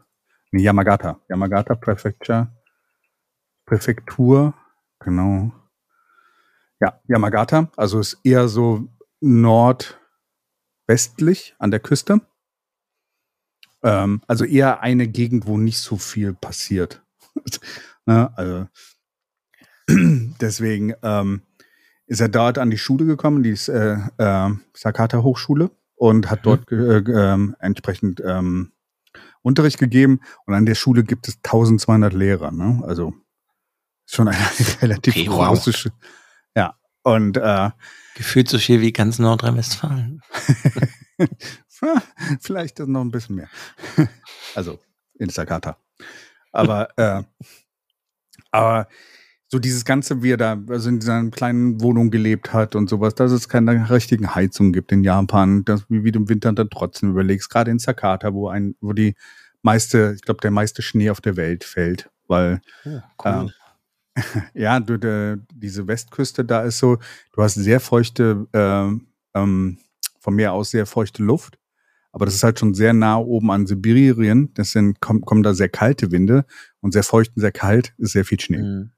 nee, 0.51 0.62
Yamagata, 0.62 1.21
Yamagata 1.29 1.75
Prefecture, 1.75 2.53
Präfektur, 3.64 4.55
genau. 4.99 5.53
Ja, 6.81 7.01
Yamagata, 7.07 7.71
also 7.77 8.01
ist 8.01 8.18
eher 8.25 8.49
so 8.49 8.89
nordwestlich 9.21 9.95
an 11.59 11.71
der 11.71 11.81
Küste. 11.81 12.21
Ähm, 13.83 14.23
also 14.27 14.45
eher 14.45 14.81
eine 14.81 15.07
Gegend, 15.09 15.47
wo 15.47 15.57
nicht 15.57 15.79
so 15.79 15.97
viel 15.97 16.35
passiert. 16.35 17.03
ne, 18.07 18.33
also 18.37 18.66
deswegen 20.41 20.95
ähm, 21.03 21.43
ist 22.07 22.21
er 22.21 22.29
dort 22.29 22.59
an 22.59 22.71
die 22.71 22.79
Schule 22.79 23.07
gekommen, 23.07 23.43
die 23.43 23.51
äh, 23.71 23.99
äh, 24.18 24.51
Sakata 24.75 25.23
Hochschule, 25.23 25.71
und 26.01 26.30
hat 26.30 26.40
mhm. 26.40 26.42
dort 26.44 26.72
äh, 26.72 26.98
äh, 26.98 27.53
entsprechend 27.59 28.22
ähm, 28.24 28.72
Unterricht 29.42 29.78
gegeben. 29.78 30.20
Und 30.46 30.55
an 30.55 30.64
der 30.64 30.74
Schule 30.74 31.05
gibt 31.05 31.28
es 31.28 31.36
1200 31.44 32.14
Lehrer. 32.14 32.51
Ne? 32.53 32.82
Also 32.86 33.12
schon 34.07 34.28
eine 34.28 34.38
relativ 34.82 35.14
okay, 35.14 35.26
große. 35.26 35.72
Wow. 35.72 35.92
Ja, 36.57 36.74
und 37.03 37.36
äh, 37.36 37.70
gefühlt 38.14 38.48
so 38.48 38.57
viel 38.59 38.80
wie 38.80 38.92
ganz 38.92 39.18
Nordrhein-Westfalen. 39.18 40.22
Vielleicht 42.40 42.78
noch 42.78 43.03
ein 43.03 43.11
bisschen 43.11 43.36
mehr. 43.36 43.51
also 44.55 44.78
in 45.18 45.28
Sakata. 45.28 45.76
Aber, 46.51 46.88
äh, 46.98 47.22
aber 48.51 48.88
so 49.53 49.59
dieses 49.59 49.84
Ganze, 49.84 50.22
wie 50.22 50.30
er 50.30 50.36
da 50.36 50.62
also 50.68 50.88
in 50.88 51.01
dieser 51.01 51.28
kleinen 51.30 51.80
Wohnung 51.80 52.11
gelebt 52.11 52.53
hat 52.53 52.76
und 52.76 52.88
sowas, 52.88 53.16
dass 53.16 53.32
es 53.32 53.48
keine 53.48 53.90
richtigen 53.90 54.34
Heizungen 54.34 54.72
gibt 54.72 54.92
in 54.92 55.03
Japan, 55.03 55.64
dass 55.64 55.84
wie 55.88 56.12
du 56.12 56.20
im 56.20 56.28
Winter 56.28 56.53
dann 56.53 56.70
trotzdem 56.70 57.11
überlegst, 57.11 57.51
gerade 57.51 57.70
in 57.70 57.80
Sakata, 57.80 58.32
wo 58.32 58.48
ein, 58.48 58.76
wo 58.80 58.92
die 58.92 59.16
meiste, 59.62 60.12
ich 60.14 60.22
glaube, 60.22 60.40
der 60.40 60.53
meiste 60.53 60.82
Schnee 60.82 61.11
auf 61.11 61.20
der 61.20 61.36
Welt 61.36 61.64
fällt, 61.64 62.09
weil 62.28 62.61
ja, 62.84 63.03
cool. 63.24 63.53
äh, 64.14 64.20
ja 64.55 64.78
du, 64.78 64.98
de, 64.98 65.38
diese 65.53 65.88
Westküste 65.88 66.44
da 66.44 66.62
ist 66.62 66.78
so, 66.78 66.98
du 67.32 67.42
hast 67.42 67.55
sehr 67.55 67.80
feuchte, 67.80 68.46
äh, 68.53 69.38
ähm, 69.38 69.78
von 70.20 70.34
Meer 70.34 70.53
aus 70.53 70.70
sehr 70.70 70.86
feuchte 70.86 71.24
Luft 71.24 71.59
aber 72.12 72.24
das 72.24 72.34
ist 72.34 72.42
halt 72.42 72.59
schon 72.59 72.74
sehr 72.74 72.92
nah 72.92 73.18
oben 73.18 73.51
an 73.51 73.66
Sibirien. 73.66 74.53
Deswegen 74.55 74.94
kommen, 75.01 75.20
kommen 75.20 75.42
da 75.42 75.55
sehr 75.55 75.68
kalte 75.68 76.11
Winde 76.11 76.44
und 76.80 76.92
sehr 76.92 77.05
feucht 77.05 77.32
und 77.36 77.40
sehr 77.40 77.53
kalt 77.53 77.94
ist 77.98 78.12
sehr 78.12 78.24
viel 78.24 78.40
Schnee. 78.40 78.59
Mhm. 78.59 78.90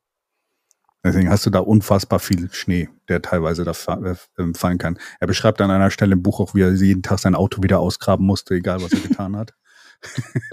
Deswegen 1.04 1.30
hast 1.30 1.44
du 1.44 1.50
da 1.50 1.58
unfassbar 1.58 2.20
viel 2.20 2.48
Schnee, 2.52 2.88
der 3.08 3.22
teilweise 3.22 3.64
da 3.64 3.72
äh, 3.72 4.14
ähm, 4.38 4.54
fallen 4.54 4.78
kann. 4.78 4.98
Er 5.18 5.26
beschreibt 5.26 5.60
an 5.60 5.70
einer 5.70 5.90
Stelle 5.90 6.12
im 6.12 6.22
Buch 6.22 6.38
auch, 6.38 6.54
wie 6.54 6.62
er 6.62 6.72
jeden 6.72 7.02
Tag 7.02 7.18
sein 7.18 7.34
Auto 7.34 7.62
wieder 7.62 7.80
ausgraben 7.80 8.24
musste, 8.24 8.54
egal 8.54 8.82
was 8.82 8.92
er 8.92 9.00
getan 9.08 9.36
hat. 9.36 9.54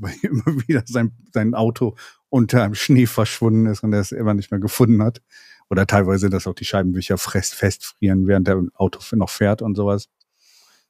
Weil 0.00 0.14
immer 0.22 0.46
wieder 0.66 0.82
sein, 0.86 1.12
sein 1.32 1.54
Auto 1.54 1.96
unter 2.28 2.64
dem 2.64 2.74
Schnee 2.74 3.06
verschwunden 3.06 3.66
ist 3.66 3.82
und 3.82 3.92
er 3.92 4.00
es 4.00 4.12
immer 4.12 4.34
nicht 4.34 4.50
mehr 4.50 4.60
gefunden 4.60 5.02
hat. 5.02 5.22
Oder 5.68 5.86
teilweise, 5.86 6.30
dass 6.30 6.48
auch 6.48 6.54
die 6.54 6.64
Scheibenwischer 6.64 7.16
fest, 7.16 7.54
festfrieren, 7.54 8.26
während 8.26 8.48
der 8.48 8.60
Auto 8.74 9.00
noch 9.16 9.30
fährt 9.30 9.62
und 9.62 9.76
sowas. 9.76 10.08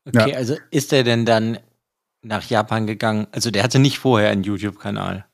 Okay, 0.06 0.30
ja. 0.30 0.36
also 0.36 0.56
ist 0.70 0.92
er 0.94 1.04
denn 1.04 1.26
dann 1.26 1.58
nach 2.22 2.44
Japan 2.44 2.86
gegangen? 2.86 3.26
Also 3.32 3.50
der 3.50 3.62
hatte 3.62 3.78
nicht 3.78 3.98
vorher 3.98 4.30
einen 4.30 4.42
YouTube-Kanal. 4.42 5.26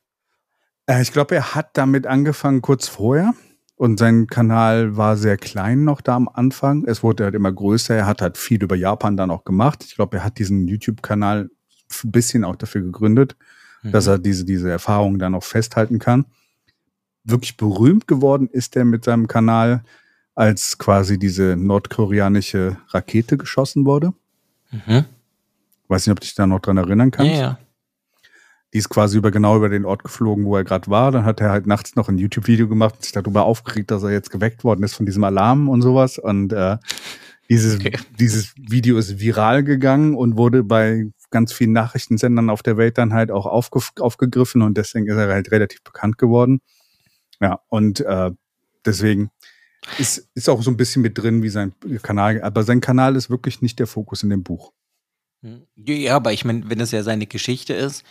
Äh, 0.87 1.03
ich 1.03 1.12
glaube, 1.12 1.34
er 1.34 1.55
hat 1.55 1.70
damit 1.74 2.07
angefangen 2.07 2.62
kurz 2.62 2.89
vorher. 2.89 3.34
Und 3.78 3.99
sein 3.99 4.26
Kanal 4.26 4.97
war 4.97 5.18
sehr 5.18 5.37
klein 5.37 5.84
noch 5.84 6.01
da 6.01 6.16
am 6.16 6.30
Anfang. 6.32 6.84
Es 6.87 7.03
wurde 7.03 7.24
halt 7.24 7.34
immer 7.34 7.53
größer. 7.53 7.95
Er 7.95 8.07
hat 8.07 8.22
halt 8.22 8.39
viel 8.39 8.62
über 8.62 8.74
Japan 8.74 9.18
dann 9.18 9.30
auch 9.30 9.45
gemacht. 9.45 9.84
Ich 9.84 9.97
glaube, 9.97 10.16
er 10.16 10.24
hat 10.24 10.39
diesen 10.39 10.66
YouTube-Kanal 10.66 11.51
ein 12.05 12.11
bisschen 12.11 12.43
auch 12.43 12.57
dafür 12.57 12.80
gegründet, 12.80 13.37
mhm. 13.82 13.93
dass 13.93 14.07
er 14.07 14.18
diese, 14.18 14.47
diese 14.47 14.70
Erfahrungen 14.70 15.18
dann 15.18 15.34
auch 15.34 15.45
festhalten 15.45 15.99
kann. 15.99 16.24
Wirklich 17.22 17.59
berühmt 17.59 18.09
geworden 18.09 18.49
ist 18.51 18.76
er 18.76 18.87
mit 18.87 19.05
seinem 19.05 19.28
Kanal, 19.28 19.84
als 20.34 20.78
quasi 20.78 21.18
diese 21.18 21.57
nordkoreanische 21.57 22.78
Rakete 22.89 23.37
geschossen 23.37 23.84
wurde. 23.84 24.14
Mhm. 24.70 25.05
Weiß 25.89 26.07
nicht, 26.07 26.12
ob 26.12 26.20
du 26.20 26.24
dich 26.24 26.34
da 26.34 26.47
noch 26.47 26.61
dran 26.61 26.78
erinnern 26.78 27.11
kannst. 27.11 27.32
Ja, 27.32 27.41
ja. 27.41 27.59
Die 28.73 28.79
ist 28.79 28.89
quasi 28.89 29.17
über 29.17 29.31
genau 29.31 29.57
über 29.57 29.69
den 29.69 29.85
Ort 29.85 30.05
geflogen, 30.05 30.45
wo 30.45 30.57
er 30.57 30.64
gerade 30.64 30.91
war. 30.91 31.12
Dann 31.12 31.25
hat 31.25 31.41
er 31.41 31.51
halt 31.51 31.67
nachts 31.67 31.97
noch 31.97 32.09
ein 32.09 32.19
YouTube-Video 32.19 32.69
gemacht 32.69 32.97
und 32.97 33.05
sich 33.05 33.12
darüber 33.12 33.45
aufgeregt, 33.45 33.91
dass 33.91 34.03
er 34.03 34.11
jetzt 34.11 34.31
geweckt 34.31 34.64
worden 34.64 34.83
ist 34.83 34.95
von 34.95 35.07
diesem 35.07 35.25
Alarm 35.25 35.69
und 35.69 35.83
sowas. 35.83 36.19
Und 36.19 36.53
äh, 36.53 36.77
dieses, 37.49 37.77
okay. 37.77 37.97
dieses 38.19 38.55
Video 38.57 38.99
ist 38.99 39.21
viral 39.21 39.62
gegangen 39.62 40.14
und 40.14 40.37
wurde 40.37 40.64
bei 40.64 41.07
ganz 41.31 41.53
vielen 41.53 41.73
Nachrichtensendern 41.73 42.51
auf 42.51 42.62
der 42.62 42.77
Welt 42.77 42.99
dann 42.99 43.12
halt 43.12 43.31
auch 43.31 43.47
aufge 43.47 43.81
aufgegriffen 44.01 44.62
und 44.62 44.77
deswegen 44.77 45.07
ist 45.07 45.17
er 45.17 45.29
halt 45.29 45.51
relativ 45.51 45.83
bekannt 45.83 46.19
geworden. 46.19 46.61
Ja, 47.41 47.61
und 47.69 48.01
äh, 48.01 48.31
deswegen 48.85 49.31
ist, 49.99 50.29
ist 50.35 50.49
auch 50.49 50.62
so 50.62 50.71
ein 50.71 50.77
bisschen 50.77 51.03
mit 51.03 51.19
drin, 51.19 51.43
wie 51.43 51.49
sein 51.49 51.73
Kanal, 52.03 52.41
aber 52.43 52.62
sein 52.62 52.81
Kanal 52.81 53.17
ist 53.17 53.31
wirklich 53.31 53.62
nicht 53.62 53.79
der 53.79 53.87
Fokus 53.87 54.23
in 54.23 54.31
dem 54.31 54.43
Buch. 54.43 54.73
Hm. 55.43 55.67
Ja, 55.77 56.17
aber 56.17 56.33
ich 56.33 56.45
meine, 56.45 56.69
wenn 56.69 56.79
das 56.79 56.93
ja 56.93 57.03
seine 57.03 57.27
Geschichte 57.27 57.75
ist, 57.75 58.05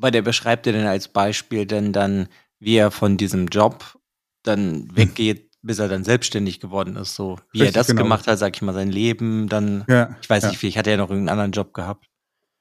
weil 0.00 0.10
der 0.10 0.22
beschreibt 0.22 0.66
ja 0.66 0.72
dann 0.72 0.86
als 0.86 1.08
Beispiel 1.08 1.66
denn 1.66 1.92
dann, 1.92 2.28
wie 2.58 2.76
er 2.76 2.90
von 2.90 3.16
diesem 3.16 3.48
Job 3.48 3.98
dann 4.42 4.88
hm. 4.88 4.96
weggeht, 4.96 5.38
hm. 5.38 5.48
bis 5.62 5.78
er 5.78 5.88
dann 5.88 6.04
selbstständig 6.04 6.60
geworden 6.60 6.96
ist. 6.96 7.14
So 7.14 7.38
wie 7.52 7.60
Richtig, 7.60 7.76
er 7.76 7.80
das 7.80 7.86
genau. 7.88 8.02
gemacht 8.02 8.26
hat, 8.26 8.38
sag 8.38 8.56
ich 8.56 8.62
mal, 8.62 8.72
sein 8.72 8.90
Leben, 8.90 9.48
dann, 9.48 9.84
ja, 9.88 10.16
ich 10.22 10.30
weiß 10.30 10.44
ja. 10.44 10.48
nicht, 10.48 10.58
vielleicht 10.58 10.78
hat 10.78 10.86
er 10.86 10.96
noch 10.96 11.10
irgendeinen 11.10 11.38
anderen 11.38 11.52
Job 11.52 11.74
gehabt. 11.74 12.06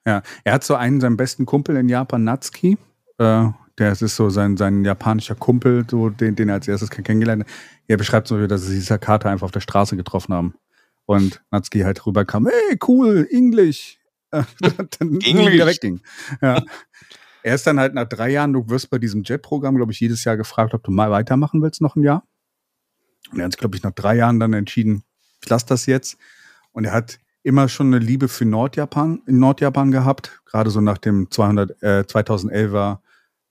Ja, 0.06 0.22
er 0.44 0.54
hat 0.54 0.64
so 0.64 0.76
einen, 0.76 1.02
seinen 1.02 1.18
besten 1.18 1.46
Kumpel 1.46 1.76
in 1.78 1.90
Japan, 1.90 2.24
Natsuki. 2.24 2.78
Äh, 3.18 3.46
der 3.78 3.92
ist 3.94 4.00
so 4.16 4.30
sein, 4.30 4.58
sein 4.58 4.84
japanischer 4.84 5.36
Kumpel, 5.36 5.86
so 5.90 6.10
den, 6.10 6.36
den 6.36 6.50
er 6.50 6.56
als 6.56 6.68
erstes 6.68 6.90
kennengelernt 6.90 7.44
hat. 7.44 7.52
Er 7.88 7.98
beschreibt 7.98 8.28
so, 8.28 8.46
dass 8.48 8.66
sie 8.66 8.76
diese 8.76 9.00
Karte 9.00 9.30
einfach 9.30 9.46
auf 9.46 9.52
der 9.52 9.62
Straße 9.62 9.96
getroffen 9.96 10.34
haben. 10.34 10.54
Und 11.06 11.42
Natsuki 11.50 11.80
halt 11.80 12.06
rüberkam, 12.06 12.48
hey, 12.48 12.78
cool, 12.88 13.28
Englisch. 13.32 13.98
dann 14.32 14.46
Englisch. 15.22 15.24
wieder 15.54 15.66
wegging. 15.66 16.02
Ja. 16.42 16.62
Er 17.44 17.56
ist 17.56 17.66
dann 17.68 17.80
halt 17.80 17.94
nach 17.94 18.08
drei 18.08 18.30
Jahren, 18.32 18.54
du 18.54 18.70
wirst 18.70 18.90
bei 18.90 18.98
diesem 18.98 19.24
Jet-Programm, 19.24 19.76
glaube 19.76 19.92
ich, 19.92 20.00
jedes 20.00 20.24
Jahr 20.24 20.38
gefragt, 20.38 20.74
ob 20.74 20.84
du 20.84 20.92
mal 20.92 21.12
weitermachen 21.12 21.62
willst 21.62 21.82
noch 21.82 21.96
ein 21.96 22.04
Jahr. 22.04 22.28
Und 23.32 23.40
er 23.40 23.46
hat 23.46 23.58
glaube 23.58 23.76
ich, 23.76 23.84
nach 23.84 23.92
drei 23.92 24.16
Jahren 24.16 24.40
dann 24.40 24.54
entschieden, 24.54 25.04
ich 25.42 25.50
lasse 25.50 25.66
das 25.68 25.86
jetzt. 25.86 26.18
Und 26.72 26.86
er 26.86 26.94
hat 26.94 27.20
immer 27.44 27.70
schon 27.70 27.88
eine 27.88 28.00
Liebe 28.00 28.28
für 28.28 28.46
Nordjapan, 28.46 29.22
in 29.26 29.40
Nordjapan 29.40 29.92
gehabt, 29.92 30.42
gerade 30.46 30.70
so 30.70 30.82
nach 30.82 30.98
dem 30.98 31.32
200, 31.32 31.82
äh, 31.82 32.04
2011er 32.08 33.00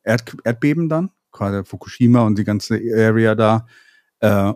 Erd 0.02 0.36
Erdbeben 0.44 0.88
dann, 0.88 1.10
gerade 1.32 1.64
Fukushima 1.64 2.22
und 2.22 2.38
die 2.38 2.44
ganze 2.44 2.74
Area 2.74 3.34
da. 3.34 3.66
Äh, 4.20 4.52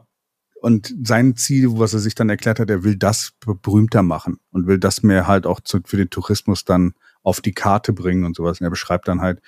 und 0.61 0.95
sein 1.05 1.35
Ziel, 1.37 1.79
was 1.79 1.93
er 1.93 1.99
sich 1.99 2.15
dann 2.15 2.29
erklärt 2.29 2.61
hat, 2.61 2.71
er 2.71 2.85
will 2.85 2.97
das 2.97 3.33
berühmter 3.63 4.03
machen 4.03 4.39
und 4.53 4.67
will 4.69 4.79
das 4.79 5.03
mehr 5.03 5.27
halt 5.27 5.45
auch 5.45 5.61
zu, 5.61 5.81
für 5.85 5.97
den 5.97 6.09
Tourismus 6.09 6.65
dann 6.65 6.95
auf 7.23 7.41
die 7.41 7.53
Karte 7.53 7.93
bringen 7.93 8.25
und 8.25 8.37
sowas. 8.37 8.61
Und 8.61 8.67
er 8.67 8.71
beschreibt 8.71 9.09
dann 9.09 9.21
halt, 9.21 9.41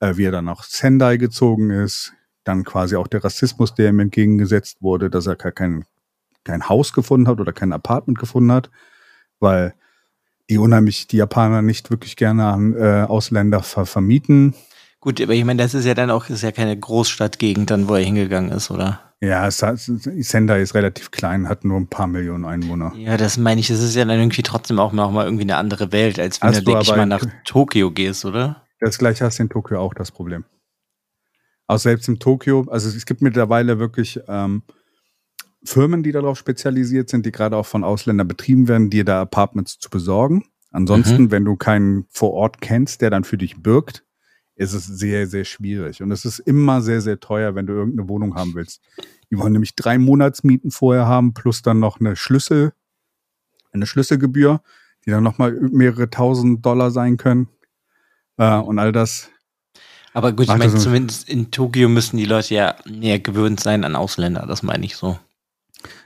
äh, 0.00 0.16
wie 0.16 0.24
er 0.24 0.32
dann 0.32 0.44
nach 0.44 0.64
Sendai 0.64 1.16
gezogen 1.16 1.70
ist, 1.70 2.12
dann 2.44 2.64
quasi 2.64 2.96
auch 2.96 3.08
der 3.08 3.24
Rassismus, 3.24 3.74
der 3.74 3.90
ihm 3.90 4.00
entgegengesetzt 4.00 4.78
wurde, 4.80 5.10
dass 5.10 5.26
er 5.26 5.36
kein, 5.36 5.84
kein 6.44 6.68
Haus 6.68 6.92
gefunden 6.92 7.28
hat 7.28 7.40
oder 7.40 7.52
kein 7.52 7.72
Apartment 7.72 8.18
gefunden 8.18 8.52
hat, 8.52 8.70
weil 9.38 9.74
die 10.48 10.58
unheimlich, 10.58 11.06
die 11.06 11.18
Japaner 11.18 11.62
nicht 11.62 11.90
wirklich 11.90 12.16
gerne 12.16 12.46
an 12.46 12.74
äh, 12.74 13.04
Ausländer 13.06 13.62
ver 13.62 13.84
vermieten. 13.84 14.54
Gut, 15.00 15.20
aber 15.20 15.34
ich 15.34 15.44
meine, 15.44 15.62
das 15.62 15.74
ist 15.74 15.84
ja 15.84 15.94
dann 15.94 16.10
auch, 16.10 16.28
ist 16.28 16.42
ja 16.42 16.52
keine 16.52 16.76
Großstadtgegend 16.76 17.70
dann, 17.70 17.88
wo 17.88 17.94
er 17.94 18.04
hingegangen 18.04 18.50
ist, 18.50 18.70
oder? 18.70 19.07
Ja, 19.20 19.50
Sendai 19.50 20.62
ist 20.62 20.74
relativ 20.74 21.10
klein, 21.10 21.48
hat 21.48 21.64
nur 21.64 21.76
ein 21.78 21.88
paar 21.88 22.06
Millionen 22.06 22.44
Einwohner. 22.44 22.92
Ja, 22.94 23.16
das 23.16 23.36
meine 23.36 23.60
ich, 23.60 23.66
das 23.66 23.80
ist 23.82 23.96
ja 23.96 24.04
dann 24.04 24.18
irgendwie 24.18 24.42
trotzdem 24.42 24.78
auch 24.78 24.92
noch 24.92 25.10
mal 25.10 25.24
irgendwie 25.24 25.42
eine 25.42 25.56
andere 25.56 25.90
Welt, 25.90 26.20
als 26.20 26.40
wenn 26.40 26.52
du, 26.52 26.62
denke 26.62 26.82
ich 26.82 26.88
mal, 26.94 27.04
nach 27.06 27.24
Tokio 27.44 27.90
gehst, 27.90 28.24
oder? 28.24 28.64
Das 28.78 28.96
gleiche 28.98 29.24
hast 29.24 29.38
du 29.38 29.42
in 29.42 29.48
Tokio 29.48 29.80
auch 29.80 29.92
das 29.92 30.12
Problem. 30.12 30.44
Auch 31.66 31.78
selbst 31.78 32.08
in 32.08 32.20
Tokio, 32.20 32.66
also 32.70 32.88
es 32.88 33.06
gibt 33.06 33.20
mittlerweile 33.20 33.80
wirklich 33.80 34.20
ähm, 34.28 34.62
Firmen, 35.64 36.04
die 36.04 36.12
darauf 36.12 36.38
spezialisiert 36.38 37.10
sind, 37.10 37.26
die 37.26 37.32
gerade 37.32 37.56
auch 37.56 37.66
von 37.66 37.82
Ausländern 37.82 38.28
betrieben 38.28 38.68
werden, 38.68 38.88
dir 38.88 39.04
da 39.04 39.20
Apartments 39.20 39.78
zu 39.80 39.90
besorgen. 39.90 40.44
Ansonsten, 40.70 41.24
Mhm. 41.24 41.30
wenn 41.32 41.44
du 41.44 41.56
keinen 41.56 42.06
vor 42.10 42.32
Ort 42.34 42.60
kennst, 42.60 43.00
der 43.02 43.10
dann 43.10 43.24
für 43.24 43.36
dich 43.36 43.60
birgt, 43.60 44.04
ist 44.58 44.72
es 44.72 44.86
sehr, 44.86 45.28
sehr 45.28 45.44
schwierig. 45.44 46.02
Und 46.02 46.10
es 46.10 46.24
ist 46.24 46.40
immer 46.40 46.82
sehr, 46.82 47.00
sehr 47.00 47.20
teuer, 47.20 47.54
wenn 47.54 47.66
du 47.66 47.74
irgendeine 47.74 48.08
Wohnung 48.08 48.34
haben 48.34 48.54
willst. 48.54 48.82
Die 49.30 49.38
wollen 49.38 49.52
nämlich 49.52 49.76
drei 49.76 49.98
Monatsmieten 49.98 50.72
vorher 50.72 51.06
haben, 51.06 51.32
plus 51.32 51.62
dann 51.62 51.78
noch 51.78 52.00
eine 52.00 52.16
Schlüssel, 52.16 52.72
eine 53.72 53.86
Schlüsselgebühr, 53.86 54.60
die 55.06 55.10
dann 55.10 55.22
nochmal 55.22 55.52
mehrere 55.52 56.10
tausend 56.10 56.66
Dollar 56.66 56.90
sein 56.90 57.16
können. 57.16 57.48
Äh, 58.36 58.56
und 58.56 58.80
all 58.80 58.90
das. 58.90 59.30
Aber 60.12 60.32
gut, 60.32 60.46
ich 60.46 60.56
meine, 60.56 60.74
zumindest 60.74 61.28
in 61.28 61.52
Tokio 61.52 61.88
müssen 61.88 62.16
die 62.16 62.24
Leute 62.24 62.54
ja 62.54 62.74
mehr 62.84 63.20
gewöhnt 63.20 63.60
sein 63.60 63.84
an 63.84 63.94
Ausländer, 63.94 64.44
das 64.46 64.64
meine 64.64 64.84
ich 64.84 64.96
so. 64.96 65.18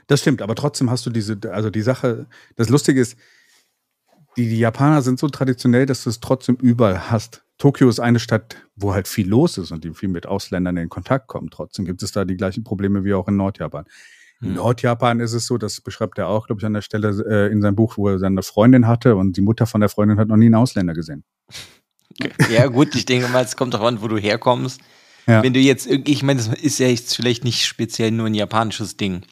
Das 0.05 0.19
stimmt, 0.19 0.43
aber 0.43 0.53
trotzdem 0.53 0.91
hast 0.91 1.05
du 1.07 1.09
diese, 1.09 1.39
also 1.51 1.71
die 1.71 1.81
Sache, 1.81 2.27
das 2.55 2.69
Lustige 2.69 3.01
ist, 3.01 3.17
die, 4.37 4.49
die 4.49 4.59
Japaner 4.59 5.01
sind 5.01 5.19
so 5.19 5.27
traditionell, 5.29 5.85
dass 5.85 6.03
du 6.03 6.09
es 6.09 6.19
trotzdem 6.19 6.55
überall 6.55 7.11
hast. 7.11 7.43
Tokio 7.57 7.87
ist 7.87 7.99
eine 7.99 8.19
Stadt, 8.19 8.57
wo 8.75 8.93
halt 8.93 9.07
viel 9.07 9.27
los 9.27 9.57
ist 9.57 9.71
und 9.71 9.83
die 9.83 9.93
viel 9.93 10.09
mit 10.09 10.25
Ausländern 10.25 10.77
in 10.77 10.89
Kontakt 10.89 11.27
kommen. 11.27 11.49
Trotzdem 11.49 11.85
gibt 11.85 12.03
es 12.03 12.11
da 12.11 12.25
die 12.25 12.35
gleichen 12.35 12.63
Probleme 12.63 13.03
wie 13.03 13.13
auch 13.13 13.27
in 13.27 13.37
Nordjapan. 13.37 13.85
In 14.41 14.49
Hm. 14.49 14.55
Nordjapan 14.55 15.19
ist 15.19 15.33
es 15.33 15.45
so, 15.45 15.57
das 15.57 15.79
beschreibt 15.79 16.17
er 16.17 16.27
auch, 16.27 16.47
glaube 16.47 16.59
ich, 16.59 16.65
an 16.65 16.73
der 16.73 16.81
Stelle 16.81 17.09
äh, 17.29 17.51
in 17.51 17.61
seinem 17.61 17.75
Buch, 17.75 17.97
wo 17.97 18.09
er 18.09 18.19
seine 18.19 18.41
Freundin 18.41 18.87
hatte 18.87 19.15
und 19.15 19.37
die 19.37 19.41
Mutter 19.41 19.65
von 19.65 19.79
der 19.79 19.89
Freundin 19.89 20.17
hat 20.17 20.27
noch 20.27 20.35
nie 20.35 20.47
einen 20.47 20.55
Ausländer 20.55 20.93
gesehen. 20.93 21.23
Ja, 22.51 22.67
gut, 22.67 22.93
ich 22.95 23.05
denke 23.05 23.27
mal, 23.29 23.43
es 23.43 23.55
kommt 23.55 23.73
darauf 23.73 23.87
an, 23.87 24.01
wo 24.01 24.07
du 24.07 24.17
herkommst. 24.17 24.81
Ja. 25.25 25.41
Wenn 25.41 25.53
du 25.53 25.59
jetzt 25.59 25.87
ich 25.87 26.23
meine, 26.23 26.37
das 26.37 26.47
ist 26.47 26.79
ja 26.79 26.87
jetzt 26.87 27.15
vielleicht 27.15 27.43
nicht 27.43 27.65
speziell 27.65 28.11
nur 28.11 28.27
ein 28.27 28.33
japanisches 28.33 28.97
Ding. 28.97 29.23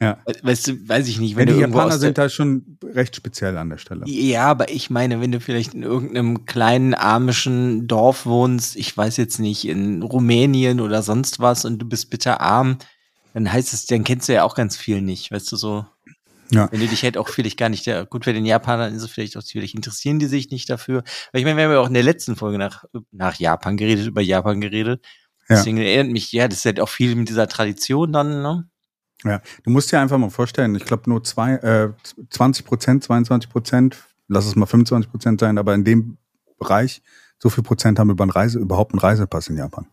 Ja. 0.00 0.18
We- 0.26 0.34
Weißt 0.42 0.68
du, 0.68 0.88
weiß 0.88 1.08
ich 1.08 1.18
nicht, 1.18 1.36
Wenn 1.36 1.48
wenn 1.48 1.54
die 1.56 1.60
Japaner 1.60 1.90
der, 1.90 1.98
sind 1.98 2.18
da 2.18 2.28
schon 2.28 2.78
recht 2.84 3.16
speziell 3.16 3.56
an 3.56 3.70
der 3.70 3.78
Stelle. 3.78 4.02
Ja, 4.06 4.46
aber 4.46 4.70
ich 4.70 4.90
meine, 4.90 5.20
wenn 5.20 5.32
du 5.32 5.40
vielleicht 5.40 5.74
in 5.74 5.82
irgendeinem 5.82 6.44
kleinen 6.46 6.94
amischen 6.94 7.88
Dorf 7.88 8.24
wohnst, 8.26 8.76
ich 8.76 8.96
weiß 8.96 9.16
jetzt 9.16 9.38
nicht, 9.40 9.66
in 9.66 10.02
Rumänien 10.02 10.80
oder 10.80 11.02
sonst 11.02 11.40
was 11.40 11.64
und 11.64 11.78
du 11.78 11.88
bist 11.88 12.10
bitter 12.10 12.40
arm, 12.40 12.78
dann 13.34 13.52
heißt 13.52 13.72
es, 13.72 13.86
dann 13.86 14.04
kennst 14.04 14.28
du 14.28 14.34
ja 14.34 14.44
auch 14.44 14.54
ganz 14.54 14.76
viel 14.76 15.02
nicht, 15.02 15.30
weißt 15.32 15.50
du 15.52 15.56
so. 15.56 15.86
Ja. 16.50 16.68
Wenn 16.72 16.80
du 16.80 16.86
dich 16.86 17.02
halt 17.02 17.18
auch 17.18 17.28
vielleicht 17.28 17.58
gar 17.58 17.68
nicht, 17.68 17.84
ja, 17.84 18.04
gut, 18.04 18.24
bei 18.24 18.32
den 18.32 18.46
Japanern 18.46 18.94
ist 18.94 19.02
es 19.02 19.10
vielleicht 19.10 19.36
auch 19.36 19.42
vielleicht 19.42 19.74
interessieren 19.74 20.18
die 20.18 20.26
sich 20.26 20.50
nicht 20.50 20.70
dafür. 20.70 21.02
Weil 21.32 21.40
ich 21.40 21.44
meine, 21.44 21.58
wir 21.58 21.64
haben 21.64 21.72
ja 21.72 21.80
auch 21.80 21.88
in 21.88 21.94
der 21.94 22.02
letzten 22.02 22.36
Folge 22.36 22.56
nach, 22.56 22.84
nach 23.10 23.34
Japan 23.38 23.76
geredet, 23.76 24.06
über 24.06 24.22
Japan 24.22 24.60
geredet. 24.60 25.04
Ja. 25.48 25.56
Deswegen 25.56 25.76
erinnert 25.76 26.10
mich, 26.12 26.32
ja, 26.32 26.48
das 26.48 26.60
ist 26.60 26.64
halt 26.64 26.80
auch 26.80 26.88
viel 26.88 27.14
mit 27.16 27.28
dieser 27.28 27.48
Tradition 27.48 28.12
dann, 28.12 28.42
ne? 28.42 28.64
Ja, 29.24 29.40
du 29.64 29.70
musst 29.70 29.90
dir 29.90 30.00
einfach 30.00 30.18
mal 30.18 30.30
vorstellen, 30.30 30.74
ich 30.76 30.84
glaube 30.84 31.10
nur 31.10 31.24
zwei, 31.24 31.54
äh, 31.54 31.92
20 32.30 32.64
Prozent, 32.64 33.04
22 33.04 33.50
Prozent, 33.50 34.04
lass 34.28 34.46
es 34.46 34.54
mal 34.54 34.66
25 34.66 35.10
Prozent 35.10 35.40
sein, 35.40 35.58
aber 35.58 35.74
in 35.74 35.84
dem 35.84 36.18
Bereich, 36.58 37.02
so 37.38 37.50
viel 37.50 37.64
Prozent 37.64 37.98
haben 37.98 38.10
über 38.10 38.24
einen 38.24 38.30
Reise, 38.30 38.58
überhaupt 38.58 38.92
einen 38.92 39.00
Reisepass 39.00 39.48
in 39.48 39.56
Japan. 39.56 39.86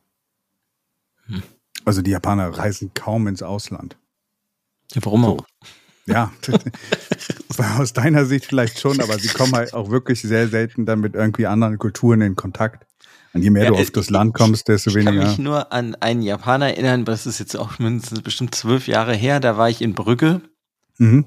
Hm. 1.27 1.43
Also 1.85 2.01
die 2.01 2.11
Japaner 2.11 2.49
reisen 2.49 2.91
kaum 2.93 3.27
ins 3.27 3.43
Ausland. 3.43 3.97
Ja, 4.93 5.03
warum 5.05 5.23
So. 5.23 5.27
auch? 5.37 5.45
Ja, 6.07 6.31
aus 7.79 7.93
deiner 7.93 8.25
Sicht 8.25 8.45
vielleicht 8.45 8.79
schon, 8.79 9.01
aber 9.01 9.17
sie 9.17 9.29
kommen 9.29 9.53
halt 9.53 9.73
auch 9.73 9.89
wirklich 9.89 10.21
sehr 10.21 10.47
selten 10.47 10.85
dann 10.85 10.99
mit 10.99 11.15
irgendwie 11.15 11.47
anderen 11.47 11.79
Kulturen 11.79 12.21
in 12.21 12.35
Kontakt. 12.35 12.85
Und 13.35 13.41
je 13.43 13.49
mehr 13.49 13.65
Ja, 13.65 13.69
du 13.71 13.75
äh, 13.75 13.81
auf 13.81 13.91
das 13.91 14.09
Land 14.09 14.33
kommst, 14.33 14.67
desto 14.69 14.89
Ich 14.91 14.95
kann 14.95 15.07
weniger. 15.07 15.25
mich 15.27 15.37
nur 15.37 15.71
an 15.73 15.95
einen 15.95 16.21
Japaner 16.21 16.67
erinnern, 16.69 17.03
das 17.05 17.25
ist 17.27 17.39
jetzt 17.39 17.55
auch 17.55 17.77
mindestens 17.79 18.21
bestimmt 18.21 18.55
zwölf 18.55 18.87
Jahre 18.87 19.13
her, 19.13 19.39
da 19.41 19.57
war 19.57 19.69
ich 19.69 19.81
in 19.81 19.93
Brügge 19.93 20.41
Mhm. 20.97 21.25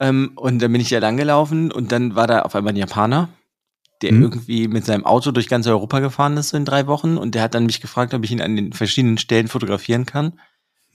ähm, 0.00 0.32
und 0.36 0.60
dann 0.60 0.72
bin 0.72 0.80
ich 0.80 0.88
da 0.88 0.98
langgelaufen 0.98 1.70
und 1.70 1.92
dann 1.92 2.14
war 2.14 2.26
da 2.26 2.40
auf 2.42 2.54
einmal 2.54 2.72
ein 2.72 2.76
Japaner, 2.76 3.28
der 4.00 4.12
Mhm. 4.14 4.22
irgendwie 4.22 4.68
mit 4.68 4.86
seinem 4.86 5.04
Auto 5.04 5.30
durch 5.32 5.48
ganz 5.48 5.66
Europa 5.66 6.00
gefahren 6.00 6.38
ist 6.38 6.48
so 6.48 6.56
in 6.56 6.64
drei 6.64 6.86
Wochen 6.86 7.18
und 7.18 7.34
der 7.34 7.42
hat 7.42 7.54
dann 7.54 7.66
mich 7.66 7.82
gefragt, 7.82 8.14
ob 8.14 8.24
ich 8.24 8.30
ihn 8.32 8.40
an 8.40 8.56
den 8.56 8.72
verschiedenen 8.72 9.18
Stellen 9.18 9.48
fotografieren 9.48 10.06
kann, 10.06 10.40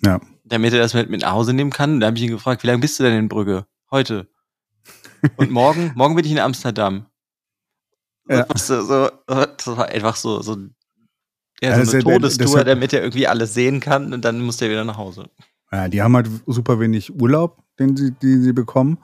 Ja. 0.04 0.20
damit 0.43 0.74
er 0.74 0.80
das 0.80 0.95
mit, 0.95 1.12
mit 1.12 1.22
nach 1.22 1.34
Hause 1.34 1.54
nehmen 1.54 1.70
kann. 1.70 1.93
Und 1.93 2.00
da 2.00 2.08
habe 2.08 2.18
ich 2.18 2.24
ihn 2.24 2.32
gefragt, 2.32 2.64
wie 2.64 2.68
lange 2.68 2.80
bist 2.80 3.00
du 3.00 3.04
denn 3.04 3.18
in 3.20 3.30
Brügge? 3.30 3.66
Heute. 3.91 4.28
Und 5.38 5.52
morgen? 5.52 5.91
morgen 5.95 6.16
bin 6.16 6.26
ich 6.26 6.32
in 6.32 6.39
Amsterdam. 6.39 7.06
Ja. 8.30 8.46
So, 8.58 8.82
so, 8.84 9.10
das 9.28 9.68
war 9.68 9.88
einfach 9.90 10.16
so, 10.16 10.42
so, 10.42 10.58
ja, 11.62 11.72
Also 11.72 11.92
so 11.92 11.98
eine 11.98 12.04
der- 12.04 12.20
der- 12.20 12.30
Todestour, 12.30 12.64
damit 12.64 12.94
er 12.94 13.02
irgendwie 13.02 13.28
alles 13.28 13.54
sehen 13.54 13.80
kann 13.80 14.14
und 14.14 14.24
dann 14.24 14.40
muss 14.42 14.62
er 14.62 14.70
wieder 14.70 14.86
nach 14.86 14.98
Hause. 14.98 15.30
Ja, 15.72 15.88
die 15.88 16.02
haben 16.02 16.16
halt 16.16 16.30
super 16.46 16.80
wenig 16.80 17.14
Urlaub, 17.20 17.64
den 17.80 17.96
sie, 17.98 18.12
die 18.12 18.38
sie 18.38 18.54
bekommen. 18.54 19.00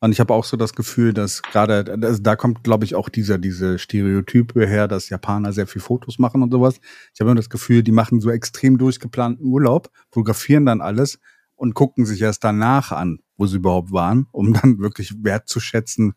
Und 0.00 0.12
ich 0.12 0.20
habe 0.20 0.34
auch 0.34 0.44
so 0.44 0.58
das 0.58 0.74
Gefühl, 0.74 1.14
dass 1.14 1.42
gerade, 1.42 1.96
also 2.02 2.22
da 2.22 2.36
kommt, 2.36 2.62
glaube 2.62 2.84
ich, 2.84 2.94
auch 2.94 3.08
dieser, 3.08 3.38
diese 3.38 3.78
Stereotype 3.78 4.66
her, 4.66 4.88
dass 4.88 5.08
Japaner 5.08 5.52
sehr 5.54 5.66
viel 5.66 5.80
Fotos 5.80 6.18
machen 6.18 6.42
und 6.42 6.52
sowas. 6.52 6.78
Ich 7.14 7.20
habe 7.20 7.30
immer 7.30 7.36
das 7.40 7.48
Gefühl, 7.48 7.82
die 7.82 7.92
machen 7.92 8.20
so 8.20 8.30
extrem 8.30 8.76
durchgeplanten 8.76 9.46
Urlaub, 9.46 9.90
fotografieren 10.10 10.66
dann 10.66 10.82
alles 10.82 11.18
und 11.54 11.72
gucken 11.74 12.04
sich 12.04 12.20
erst 12.20 12.44
danach 12.44 12.92
an, 12.92 13.20
wo 13.38 13.46
sie 13.46 13.56
überhaupt 13.56 13.90
waren, 13.90 14.26
um 14.32 14.52
dann 14.52 14.78
wirklich 14.78 15.14
wertzuschätzen, 15.24 16.12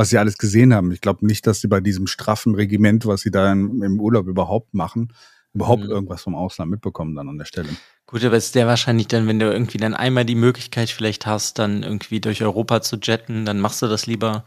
was 0.00 0.08
sie 0.08 0.16
alles 0.16 0.38
gesehen 0.38 0.72
haben. 0.72 0.92
Ich 0.92 1.02
glaube 1.02 1.26
nicht, 1.26 1.46
dass 1.46 1.60
sie 1.60 1.68
bei 1.68 1.80
diesem 1.82 2.06
straffen 2.06 2.54
Regiment, 2.54 3.04
was 3.04 3.20
sie 3.20 3.30
da 3.30 3.52
im, 3.52 3.82
im 3.82 4.00
Urlaub 4.00 4.28
überhaupt 4.28 4.72
machen, 4.72 5.12
überhaupt 5.52 5.84
Mhm. 5.84 5.90
irgendwas 5.90 6.22
vom 6.22 6.34
Ausland 6.34 6.70
mitbekommen 6.70 7.14
dann 7.14 7.28
an 7.28 7.36
der 7.36 7.44
Stelle. 7.44 7.68
Gut, 8.06 8.24
aber 8.24 8.38
ist 8.38 8.54
der 8.54 8.66
wahrscheinlich 8.66 9.08
dann, 9.08 9.26
wenn 9.28 9.38
du 9.38 9.52
irgendwie 9.52 9.76
dann 9.76 9.92
einmal 9.92 10.24
die 10.24 10.36
Möglichkeit 10.36 10.88
vielleicht 10.88 11.26
hast, 11.26 11.58
dann 11.58 11.82
irgendwie 11.82 12.18
durch 12.18 12.42
Europa 12.42 12.80
zu 12.80 12.96
jetten, 12.96 13.44
dann 13.44 13.60
machst 13.60 13.82
du 13.82 13.88
das 13.88 14.06
lieber 14.06 14.46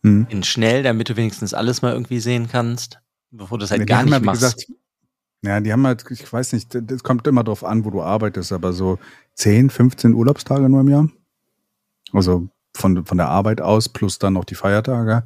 Mhm. 0.00 0.26
in 0.30 0.42
schnell, 0.42 0.82
damit 0.82 1.10
du 1.10 1.16
wenigstens 1.16 1.52
alles 1.52 1.82
mal 1.82 1.92
irgendwie 1.92 2.20
sehen 2.20 2.48
kannst, 2.48 2.98
bevor 3.30 3.58
du 3.58 3.64
es 3.66 3.70
halt 3.72 3.80
Ja, 3.80 3.84
gar 3.86 4.04
nicht 4.04 4.14
ja, 4.14 4.20
machst. 4.20 4.40
gesagt, 4.40 4.66
ja, 5.42 5.60
die 5.60 5.70
haben 5.70 5.86
halt, 5.86 6.02
ich 6.10 6.32
weiß 6.32 6.54
nicht, 6.54 6.68
das 6.72 7.02
kommt 7.02 7.26
immer 7.26 7.44
drauf 7.44 7.62
an, 7.62 7.84
wo 7.84 7.90
du 7.90 8.00
arbeitest, 8.00 8.52
aber 8.54 8.72
so 8.72 8.98
10, 9.34 9.68
15 9.68 10.14
Urlaubstage 10.14 10.66
nur 10.70 10.80
im 10.80 10.88
Jahr. 10.88 11.10
Also 12.12 12.48
von, 12.74 13.04
von 13.06 13.18
der 13.18 13.28
Arbeit 13.28 13.60
aus 13.60 13.88
plus 13.88 14.18
dann 14.18 14.32
noch 14.34 14.44
die 14.44 14.54
Feiertage. 14.54 15.24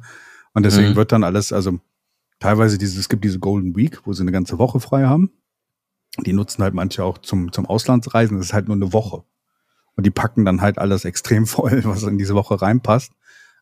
Und 0.53 0.63
deswegen 0.63 0.91
Mhm. 0.91 0.95
wird 0.95 1.11
dann 1.11 1.23
alles, 1.23 1.51
also 1.51 1.79
teilweise 2.39 2.77
dieses, 2.77 2.97
es 2.97 3.09
gibt 3.09 3.23
diese 3.23 3.39
Golden 3.39 3.75
Week, 3.75 3.99
wo 4.05 4.13
sie 4.13 4.21
eine 4.23 4.31
ganze 4.31 4.59
Woche 4.59 4.79
frei 4.79 5.05
haben. 5.05 5.31
Die 6.25 6.33
nutzen 6.33 6.63
halt 6.63 6.73
manche 6.73 7.03
auch 7.03 7.17
zum, 7.19 7.51
zum 7.51 7.65
Auslandsreisen. 7.65 8.37
Das 8.37 8.47
ist 8.47 8.53
halt 8.53 8.67
nur 8.67 8.75
eine 8.75 8.93
Woche. 8.93 9.23
Und 9.95 10.05
die 10.05 10.11
packen 10.11 10.45
dann 10.45 10.61
halt 10.61 10.77
alles 10.77 11.05
extrem 11.05 11.45
voll, 11.47 11.81
was 11.85 12.03
in 12.03 12.17
diese 12.17 12.35
Woche 12.35 12.61
reinpasst, 12.61 13.11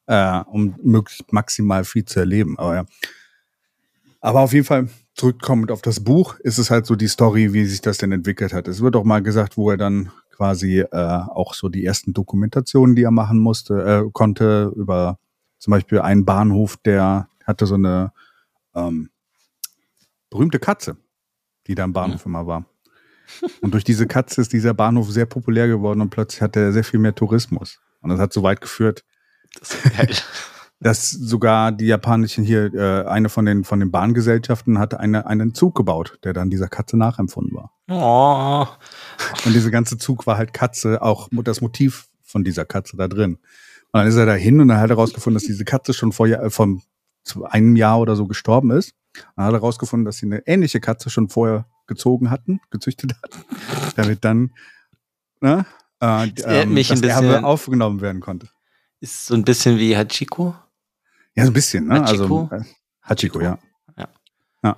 äh, 0.08 0.40
um 0.52 0.76
möglichst 0.84 1.32
maximal 1.34 1.84
viel 1.84 2.06
zu 2.06 2.20
erleben. 2.20 2.58
Aber 2.60 2.76
ja. 2.76 2.86
Aber 4.22 4.42
auf 4.42 4.54
jeden 4.54 4.66
Fall, 4.66 4.90
zurückkommend 5.16 5.72
auf 5.72 5.82
das 5.82 6.00
Buch, 6.04 6.40
ist 6.40 6.58
es 6.58 6.70
halt 6.70 6.86
so 6.86 6.96
die 6.96 7.08
Story, 7.08 7.54
wie 7.54 7.66
sich 7.66 7.82
das 7.82 7.98
denn 7.98 8.12
entwickelt 8.12 8.54
hat. 8.54 8.68
Es 8.68 8.82
wird 8.82 8.96
auch 8.96 9.04
mal 9.04 9.22
gesagt, 9.24 9.58
wo 9.58 9.72
er 9.72 9.78
dann 9.78 10.12
quasi 10.38 10.82
äh, 10.82 10.86
auch 10.92 11.56
so 11.56 11.68
die 11.68 11.84
ersten 11.84 12.14
Dokumentationen, 12.14 12.96
die 12.96 13.02
er 13.02 13.12
machen 13.12 13.40
musste, 13.40 14.06
äh, 14.06 14.10
konnte, 14.12 14.72
über 14.76 15.18
zum 15.58 15.72
Beispiel 15.72 16.00
einen 16.00 16.26
Bahnhof, 16.26 16.78
der 16.78 17.28
hatte 17.44 17.66
so 17.66 17.74
eine 17.74 18.12
ähm, 18.76 19.10
berühmte 20.30 20.60
Katze, 20.60 20.98
die 21.66 21.74
da 21.74 21.84
im 21.84 21.94
Bahnhof 21.94 22.24
immer 22.28 22.46
war. 22.46 22.66
Und 23.62 23.74
durch 23.74 23.84
diese 23.84 24.06
Katze 24.06 24.42
ist 24.42 24.54
dieser 24.54 24.76
Bahnhof 24.76 25.10
sehr 25.10 25.26
populär 25.26 25.68
geworden 25.68 26.02
und 26.02 26.12
plötzlich 26.12 26.44
hatte 26.44 26.60
er 26.60 26.72
sehr 26.72 26.84
viel 26.84 27.00
mehr 27.00 27.16
Tourismus. 27.16 27.80
Und 28.02 28.12
das 28.12 28.20
hat 28.20 28.32
so 28.32 28.44
weit 28.44 28.62
geführt, 28.62 29.04
Das 29.60 29.74
ist 29.74 29.98
geil. 29.98 30.10
dass 30.80 31.10
sogar 31.10 31.72
die 31.72 31.88
japanischen 31.88 32.44
hier, 32.44 32.72
äh, 32.74 33.06
eine 33.08 33.30
von 33.30 33.46
den, 33.46 33.64
von 33.64 33.80
den 33.80 33.90
Bahngesellschaften 33.92 34.78
hatte 34.78 35.00
eine, 35.00 35.26
einen 35.26 35.54
Zug 35.56 35.76
gebaut, 35.76 36.20
der 36.24 36.34
dann 36.34 36.50
dieser 36.50 36.68
Katze 36.68 36.98
nachempfunden 36.98 37.56
war. 37.56 37.72
oh. 37.90 38.68
Und 39.46 39.54
dieser 39.56 39.72
ganze 39.72 39.98
Zug 39.98 40.28
war 40.28 40.38
halt 40.38 40.54
Katze, 40.54 41.02
auch 41.02 41.30
das 41.44 41.62
Motiv 41.62 42.08
von 42.24 42.44
dieser 42.44 42.66
Katze 42.66 42.96
da 42.98 43.08
drin. 43.08 43.36
Und 43.92 44.00
dann 44.02 44.08
ist 44.08 44.16
er 44.18 44.26
da 44.26 44.34
hin 44.34 44.60
und 44.62 44.68
dann 44.68 44.78
hat 44.78 44.90
er 44.90 44.98
herausgefunden, 44.98 45.36
dass 45.36 45.48
diese 45.48 45.66
Katze 45.66 45.94
schon 45.94 46.12
vor 46.12 46.28
Jahr, 46.28 46.50
von 46.52 46.82
einem 47.50 47.76
Jahr 47.76 48.00
oder 48.00 48.16
so 48.16 48.28
gestorben 48.28 48.70
ist. 48.72 48.94
Dann 49.36 49.46
hat 49.46 49.54
er 49.54 49.60
herausgefunden, 49.60 50.06
dass 50.06 50.18
sie 50.18 50.28
eine 50.28 50.46
ähnliche 50.46 50.80
Katze 50.80 51.10
schon 51.10 51.30
vorher 51.30 51.66
gezogen 51.88 52.30
hatten, 52.30 52.60
gezüchtet 52.70 53.14
hatten, 53.24 53.40
damit 53.96 54.24
dann 54.26 54.52
ne, 55.42 55.66
äh, 56.02 56.28
Das 56.30 56.46
ähm, 56.46 56.76
das 56.76 56.92
ein 56.92 57.02
bisschen- 57.02 57.04
Erbe 57.04 57.44
aufgenommen 57.46 58.02
werden 58.02 58.22
konnte. 58.22 58.50
Ist 59.00 59.28
so 59.28 59.36
ein 59.36 59.44
bisschen 59.44 59.78
wie 59.78 59.96
Hachiko. 59.96 60.56
Ja, 61.38 61.44
so 61.46 61.52
ein 61.52 61.54
bisschen, 61.54 61.86
ne? 61.86 62.02
Hachiko? 62.02 62.48
Also, 62.50 62.66
Hachiko, 63.04 63.42
ja. 63.42 63.60
Ja. 63.96 64.08
Ja. 64.64 64.78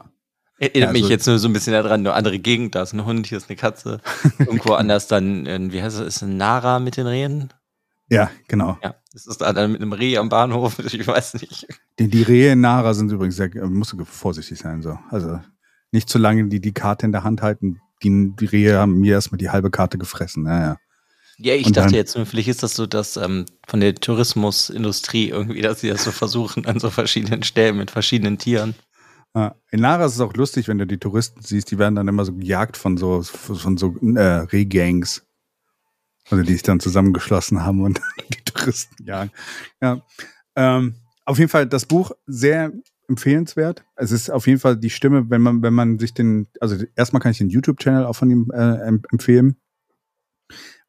Erinnert 0.60 0.94
Ja, 0.94 1.02
mich 1.02 1.10
jetzt 1.10 1.26
nur 1.26 1.40
so 1.40 1.48
ein 1.48 1.54
bisschen 1.54 1.72
daran, 1.72 2.02
nur 2.04 2.14
andere 2.16 2.38
Gegend, 2.38 2.76
da 2.76 2.82
ist 2.82 2.92
ein 2.94 3.06
Hund, 3.06 3.28
hier 3.28 3.38
ist 3.38 3.50
eine 3.50 3.56
Katze. 3.56 4.02
Irgendwo 4.40 4.74
anders 4.74 5.08
dann, 5.08 5.46
äh, 5.46 5.72
wie 5.72 5.82
heißt 5.82 6.00
es, 6.00 6.16
ist 6.16 6.22
ein 6.22 6.36
Nara 6.36 6.80
mit 6.80 6.98
den 6.98 7.08
Rehen? 7.08 7.54
Ja, 8.10 8.30
genau. 8.50 8.78
Ja, 8.84 8.96
das 9.14 9.26
ist 9.26 9.40
da 9.40 9.54
dann 9.54 9.72
mit 9.72 9.82
einem 9.82 9.94
Reh 9.94 10.18
am 10.18 10.28
Bahnhof, 10.28 10.80
ich 10.94 11.08
weiß 11.08 11.36
nicht. 11.36 11.66
Die, 11.98 12.10
die 12.10 12.24
Rehe 12.24 12.52
in 12.52 12.62
Nara 12.62 12.94
sind 12.94 13.10
übrigens 13.10 13.38
sehr, 13.38 13.50
musst 13.68 13.94
du 13.94 14.04
vorsichtig 14.04 14.60
sein, 14.60 14.82
so. 14.82 15.00
Also, 15.10 15.40
nicht 15.92 16.10
zu 16.10 16.18
lange 16.18 16.50
die, 16.50 16.60
die 16.60 16.74
Karte 16.74 17.06
in 17.06 17.14
der 17.14 17.24
Hand 17.24 17.42
halten. 17.42 17.80
Die, 18.04 18.36
die 18.36 18.46
Rehe 18.46 18.78
haben 18.78 19.00
mir 19.00 19.14
erstmal 19.14 19.38
die 19.38 19.50
halbe 19.50 19.72
Karte 19.72 19.98
gefressen, 19.98 20.46
ja, 20.46 20.76
ja. 21.40 21.56
Ich 21.56 21.66
Und 21.68 21.78
dachte 21.78 21.90
dann- 21.90 21.96
jetzt 21.96 22.18
vielleicht 22.18 22.48
ist 22.48 22.62
das 22.64 22.76
so, 22.76 22.86
dass 22.86 23.18
ähm, 23.18 23.46
von 23.68 23.80
der 23.80 23.96
Tourismusindustrie 23.96 25.30
irgendwie, 25.30 25.62
dass 25.62 25.82
sie 25.82 25.90
das 25.90 26.04
so 26.04 26.12
versuchen 26.12 26.66
an 26.68 26.80
so 26.80 26.90
verschiedenen 26.90 27.44
Stellen 27.44 27.78
mit 27.78 27.92
verschiedenen 27.92 28.38
Tieren. 28.38 28.76
In 29.72 29.80
Lara 29.80 30.06
ist 30.06 30.16
es 30.16 30.20
auch 30.22 30.34
lustig, 30.34 30.68
wenn 30.68 30.80
du 30.80 30.88
die 30.88 30.98
Touristen 30.98 31.42
siehst, 31.44 31.70
die 31.70 31.78
werden 31.78 31.94
dann 31.94 32.08
immer 32.08 32.26
so 32.26 32.34
gejagt 32.34 32.76
von 32.78 32.98
so, 32.98 33.22
von 33.22 33.78
so 33.78 33.96
äh, 34.16 34.20
Rehgangs. 34.22 35.24
Also 36.32 36.44
die 36.44 36.54
sich 36.54 36.64
dann 36.64 36.80
zusammengeschlossen 36.80 37.64
haben 37.64 37.82
und 37.82 38.02
die 38.34 38.44
Touristen 38.44 39.04
jagen. 39.06 39.32
Ja. 39.82 40.02
Ähm, 40.56 40.96
auf 41.26 41.38
jeden 41.38 41.50
Fall 41.50 41.68
das 41.68 41.86
Buch 41.86 42.12
sehr 42.26 42.74
empfehlenswert. 43.08 43.84
Es 43.96 44.12
ist 44.12 44.32
auf 44.32 44.48
jeden 44.48 44.60
Fall 44.60 44.78
die 44.78 44.90
Stimme, 44.90 45.30
wenn 45.30 45.42
man, 45.44 45.62
wenn 45.62 45.74
man 45.76 46.00
sich 46.00 46.14
den, 46.16 46.48
also 46.60 46.84
erstmal 46.96 47.22
kann 47.22 47.32
ich 47.32 47.38
den 47.38 47.50
YouTube-Channel 47.50 48.06
auch 48.06 48.16
von 48.16 48.32
ihm 48.32 48.52
äh, 48.52 48.88
em- 48.88 49.04
empfehlen. 49.12 49.58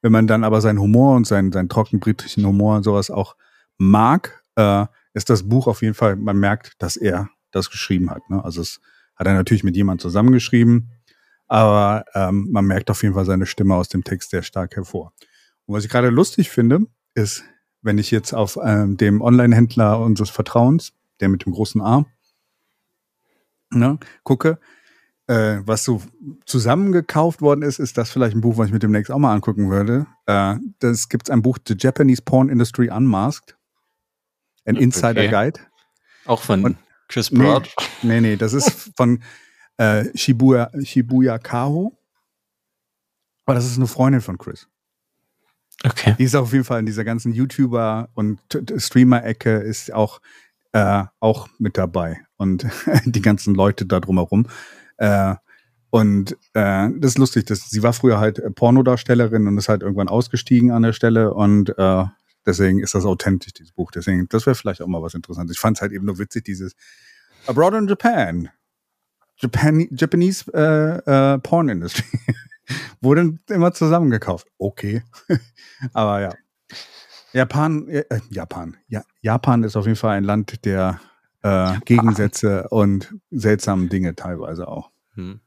Wenn 0.03 0.13
man 0.13 0.27
dann 0.27 0.45
aber 0.45 0.61
seinen 0.61 0.81
Humor 0.81 1.17
und 1.17 1.27
seinen, 1.27 1.53
seinen 1.53 1.69
trocken 1.69 2.01
britischen 2.01 2.47
Humor 2.47 2.77
und 2.77 2.83
sowas 2.83 3.11
auch 3.11 3.37
mag, 3.77 4.43
äh, 4.57 4.87
ist 5.13 5.31
das 5.31 5.49
Buch 5.49 5.67
auf 5.67 5.83
jeden 5.83 5.95
Fall, 5.95 6.17
man 6.17 6.39
merkt, 6.39 6.75
dass 6.79 6.97
er 6.97 7.29
das 7.51 7.71
geschrieben 7.71 8.11
hat. 8.11 8.29
Ne? 8.31 8.43
Also 8.43 8.63
es 8.63 8.81
hat 9.17 9.27
er 9.27 9.35
natürlich 9.35 9.65
mit 9.65 9.77
jemand 9.77 10.01
zusammengeschrieben, 10.01 10.91
aber 11.49 12.05
ähm, 12.15 12.49
man 12.51 12.65
merkt 12.65 12.91
auf 12.91 13.03
jeden 13.03 13.15
Fall 13.15 13.25
seine 13.25 13.47
Stimme 13.47 13.75
aus 13.75 13.89
dem 13.89 14.05
Text 14.05 14.31
sehr 14.31 14.43
stark 14.43 14.77
hervor. 14.77 15.13
Und 15.67 15.75
was 15.75 15.85
ich 15.85 15.91
gerade 15.91 16.11
lustig 16.11 16.51
finde, 16.51 16.87
ist, 17.15 17.45
wenn 17.83 17.99
ich 17.99 18.11
jetzt 18.11 18.33
auf 18.33 18.59
ähm, 18.63 18.97
dem 18.97 19.21
Online-Händler 19.21 20.01
unseres 20.01 20.31
Vertrauens, 20.31 20.93
der 21.21 21.29
mit 21.29 21.45
dem 21.45 21.53
großen 21.53 21.81
A, 21.81 22.07
ne, 23.71 23.99
gucke, 24.23 24.59
äh, 25.31 25.61
was 25.65 25.85
so 25.85 26.03
zusammengekauft 26.45 27.41
worden 27.41 27.63
ist, 27.63 27.79
ist 27.79 27.97
das 27.97 28.11
vielleicht 28.11 28.35
ein 28.37 28.41
Buch, 28.41 28.59
was 28.59 28.67
ich 28.67 28.73
mir 28.73 28.81
demnächst 28.81 29.13
auch 29.13 29.19
mal 29.19 29.33
angucken 29.33 29.71
würde. 29.71 30.07
Äh, 30.27 30.57
das 30.81 31.09
gibt 31.09 31.31
ein 31.31 31.41
Buch, 31.43 31.59
The 31.67 31.77
Japanese 31.79 32.23
Porn 32.23 32.49
Industry 32.49 32.91
Unmasked. 32.91 33.57
Ein 34.65 34.77
Insider 34.77 35.11
Okay. 35.23 35.29
Guide. 35.29 35.61
Auch 36.27 36.43
von 36.43 36.65
Und- 36.65 36.77
Chris 37.09 37.31
Nee. 37.31 37.39
Broad. 37.45 37.73
Nee, 38.03 38.21
nee, 38.21 38.37
das 38.37 38.53
ist 38.53 38.91
von 38.97 39.23
äh, 39.77 40.07
Shibuya, 40.17 40.71
Shibuya 40.85 41.39
Kaho. 41.39 41.97
Aber 43.47 43.55
das 43.55 43.67
ist 43.67 43.77
eine 43.79 43.87
Freundin 43.87 44.21
von 44.21 44.37
Chris. 44.39 44.69
Okay. 45.85 46.15
Die 46.19 46.25
ist 46.25 46.35
auf 46.37 46.53
jeden 46.53 46.65
Fall 46.65 46.81
in 46.81 46.87
dieser 46.87 47.05
ganzen 47.05 47.33
YouTuber- 47.33 48.09
und 48.15 48.39
Streamer-Ecke 48.77 49.57
ist 49.59 49.93
auch, 49.93 50.21
äh, 50.73 51.05
auch 51.21 51.49
mit 51.59 51.79
dabei. 51.79 52.21
Und 52.37 52.67
die 53.07 53.23
ganzen 53.23 53.55
Leute 53.55 53.87
da 53.87 53.99
drumherum. 54.01 54.47
Äh, 55.01 55.35
und 55.91 56.33
äh, 56.55 56.89
das 56.99 57.13
ist 57.13 57.19
lustig, 57.19 57.47
dass 57.47 57.69
sie 57.69 57.83
war 57.83 57.93
früher 57.93 58.21
halt 58.21 58.39
äh, 58.39 58.51
Pornodarstellerin 58.51 59.49
und 59.49 59.59
ist 59.59 59.69
halt 59.69 59.83
irgendwann 59.83 60.09
ausgestiegen 60.09 60.71
an 60.71 60.83
der 60.83 60.93
Stelle 60.93 61.35
und 61.35 61.77
äh, 61.77 62.05
deswegen 62.47 62.79
ist 62.79 62.95
das 62.95 63.05
authentisch, 63.05 63.55
dieses 63.55 63.73
Buch. 63.73 63.91
Deswegen, 63.91 64.29
das 64.29 64.47
wäre 64.47 64.55
vielleicht 64.55 64.83
auch 64.83 64.87
mal 64.87 65.03
was 65.03 65.15
Interessantes. 65.15 65.57
Ich 65.57 65.61
fand 65.61 65.79
es 65.79 65.83
halt 65.83 65.93
eben 65.93 66.05
nur 66.05 66.19
witzig, 66.19 66.45
dieses 66.45 66.75
Abroad 67.47 67.75
in 67.75 67.89
Japan. 67.89 68.51
Japan 69.37 69.89
Japanese 69.91 70.53
äh, 70.53 71.35
äh, 71.35 71.39
Porn 71.39 71.69
Industry. 71.69 72.05
Wurde 73.01 73.39
immer 73.49 73.73
zusammengekauft. 73.73 74.47
Okay. 74.59 75.03
Aber 75.93 76.21
ja. 76.21 76.35
Japan, 77.33 77.89
äh, 77.89 78.05
Japan. 78.29 78.77
Ja, 78.87 79.03
Japan 79.23 79.65
ist 79.65 79.77
auf 79.77 79.87
jeden 79.87 79.97
Fall 79.97 80.17
ein 80.17 80.25
Land 80.25 80.65
der 80.65 81.01
äh, 81.43 81.79
Gegensätze 81.85 82.69
und 82.69 83.15
seltsamen 83.31 83.89
Dinge 83.89 84.15
teilweise 84.15 84.69
auch. 84.69 84.91
Hm. 85.15 85.41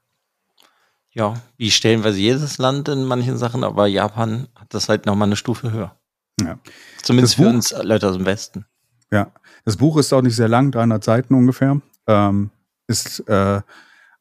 Ja, 1.11 1.35
wie 1.57 1.69
stellenweise 1.69 2.17
jedes 2.19 2.57
Land 2.57 2.89
in 2.89 3.05
manchen 3.05 3.37
Sachen, 3.37 3.63
aber 3.63 3.85
Japan 3.87 4.47
hat 4.55 4.73
das 4.73 4.89
halt 4.89 5.05
nochmal 5.05 5.27
eine 5.27 5.35
Stufe 5.35 5.71
höher. 5.71 5.95
Ja. 6.41 6.57
Zumindest 7.03 7.33
Das 7.33 7.35
für 7.37 7.43
Buch- 7.49 7.53
uns 7.55 7.71
Leute 7.83 8.09
aus 8.09 8.17
dem 8.17 8.25
Westen. 8.25 8.65
Ja, 9.11 9.31
das 9.65 9.77
Buch 9.77 9.97
ist 9.97 10.11
auch 10.11 10.23
nicht 10.23 10.35
sehr 10.35 10.47
lang, 10.47 10.71
300 10.71 11.03
Seiten 11.03 11.35
ungefähr. 11.35 11.79
Ähm, 12.07 12.49
ist 12.87 13.19
äh, 13.29 13.61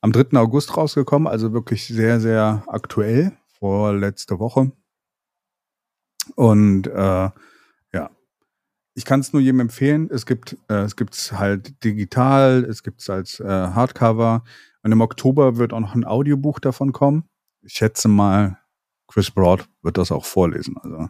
am 0.03 0.13
3. 0.13 0.37
August 0.39 0.77
rausgekommen, 0.77 1.27
also 1.29 1.53
wirklich 1.55 1.87
sehr, 1.87 2.21
sehr 2.21 2.63
aktuell, 2.67 3.33
vor 3.59 3.95
letzte 3.95 4.39
Woche. 4.39 4.71
Und 6.37 6.87
äh, 6.89 7.31
ich 8.95 9.05
kann 9.05 9.21
es 9.21 9.33
nur 9.33 9.41
jedem 9.43 9.61
empfehlen. 9.61 10.09
Es 10.11 10.27
gibt 10.27 10.57
äh, 10.69 10.83
es 10.83 10.97
gibt's 10.97 11.33
halt 11.33 11.83
digital, 11.85 12.65
es 12.69 12.83
gibt 12.83 13.01
es 13.01 13.11
als 13.11 13.41
äh, 13.41 13.45
Hardcover. 13.47 14.45
Und 14.83 14.93
im 14.93 15.01
Oktober 15.01 15.57
wird 15.57 15.73
auch 15.73 15.81
noch 15.81 15.95
ein 15.95 16.05
Audiobuch 16.05 16.59
davon 16.59 16.93
kommen. 16.93 17.25
Ich 17.63 17.75
schätze 17.75 18.09
mal, 18.09 18.59
Chris 19.07 19.31
Broad 19.31 19.69
wird 19.83 19.97
das 19.97 20.11
auch 20.11 20.25
vorlesen. 20.25 20.77
Also 20.83 21.09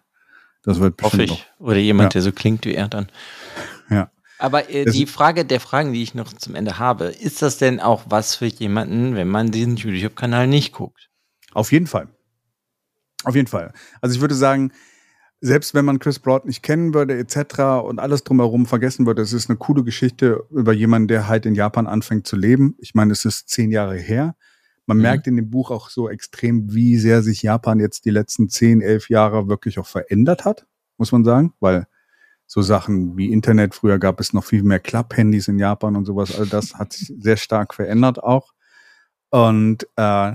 das 0.63 0.79
wird 0.81 1.01
Hoffe 1.03 1.17
bestimmt 1.17 1.39
ich. 1.41 1.51
Oder 1.59 1.79
jemand, 1.79 2.13
Ja. 2.13 2.21
der 2.21 2.23
so 2.23 2.33
klingt 2.33 2.65
wie 2.67 2.75
er 2.75 2.89
dann. 2.89 3.09
Ja. 3.89 4.11
Aber 4.39 4.69
äh, 4.71 4.85
die 4.85 5.07
Frage 5.07 5.45
der 5.45 5.61
Fragen, 5.61 5.93
die 5.93 6.03
ich 6.03 6.15
noch 6.15 6.33
zum 6.33 6.55
Ende 6.55 6.79
habe, 6.79 7.07
ist 7.07 7.43
das 7.43 7.59
denn 7.59 7.81
auch 7.81 8.03
was 8.09 8.35
für 8.35 8.47
jemanden, 8.47 9.15
wenn 9.15 9.29
man 9.29 9.51
diesen 9.51 9.77
YouTube-Kanal 9.77 10.47
nicht 10.49 10.73
guckt? 10.73 11.11
Auf 11.53 11.73
jeden 11.73 11.87
Fall. 11.87 12.09
Auf 13.25 13.35
jeden 13.37 13.47
Fall. 13.49 13.73
Also 14.01 14.15
ich 14.17 14.21
würde 14.21 14.35
sagen, 14.35 14.73
selbst 15.45 15.75
wenn 15.75 15.85
man 15.85 15.99
Chris 15.99 16.21
Broad 16.21 16.45
nicht 16.47 16.63
kennen 16.63 16.95
würde, 16.95 17.19
etc. 17.19 17.85
und 17.85 17.99
alles 17.99 18.23
drumherum 18.23 18.65
vergessen 18.65 19.07
würde, 19.07 19.23
es 19.23 19.33
ist 19.33 19.51
eine 19.51 19.59
coole 19.59 19.83
Geschichte 19.83 20.47
über 20.51 20.73
jemanden, 20.73 21.09
der 21.09 21.27
halt 21.27 21.47
in 21.47 21.57
Japan 21.57 21.89
anfängt 21.89 22.29
zu 22.29 22.37
leben. 22.37 22.77
Ich 22.79 22.95
meine, 22.95 23.13
es 23.13 23.25
ist 23.25 23.49
zehn 23.49 23.73
Jahre 23.73 23.97
her. 23.97 24.37
Man 24.87 24.99
Mhm. 24.99 25.03
merkt 25.03 25.27
in 25.27 25.35
dem 25.37 25.51
Buch 25.51 25.73
auch 25.73 25.91
so 25.91 26.09
extrem, 26.09 26.73
wie 26.73 26.97
sehr 26.97 27.23
sich 27.23 27.43
Japan 27.43 27.81
jetzt 27.81 28.05
die 28.05 28.11
letzten 28.11 28.49
zehn, 28.49 28.81
elf 28.81 29.11
Jahre 29.11 29.49
wirklich 29.49 29.81
auch 29.81 29.87
verändert 29.87 30.45
hat, 30.45 30.65
muss 30.97 31.11
man 31.11 31.25
sagen, 31.25 31.53
weil 31.59 31.87
so 32.47 32.63
Sachen 32.63 33.17
wie 33.17 33.33
Internet, 33.33 33.75
früher 33.75 33.99
gab 33.99 34.21
es 34.21 34.33
noch 34.33 34.45
viel 34.45 34.63
mehr 34.63 34.79
Club-Handys 34.81 35.49
in 35.49 35.59
Japan 35.59 35.97
und 35.97 36.05
sowas, 36.05 36.39
all 36.39 36.47
das 36.47 36.75
hat 36.75 36.93
sich 36.93 37.13
sehr 37.19 37.37
stark 37.37 37.75
verändert 37.75 38.23
auch. 38.23 38.53
Und 39.31 39.89
äh, 39.97 40.33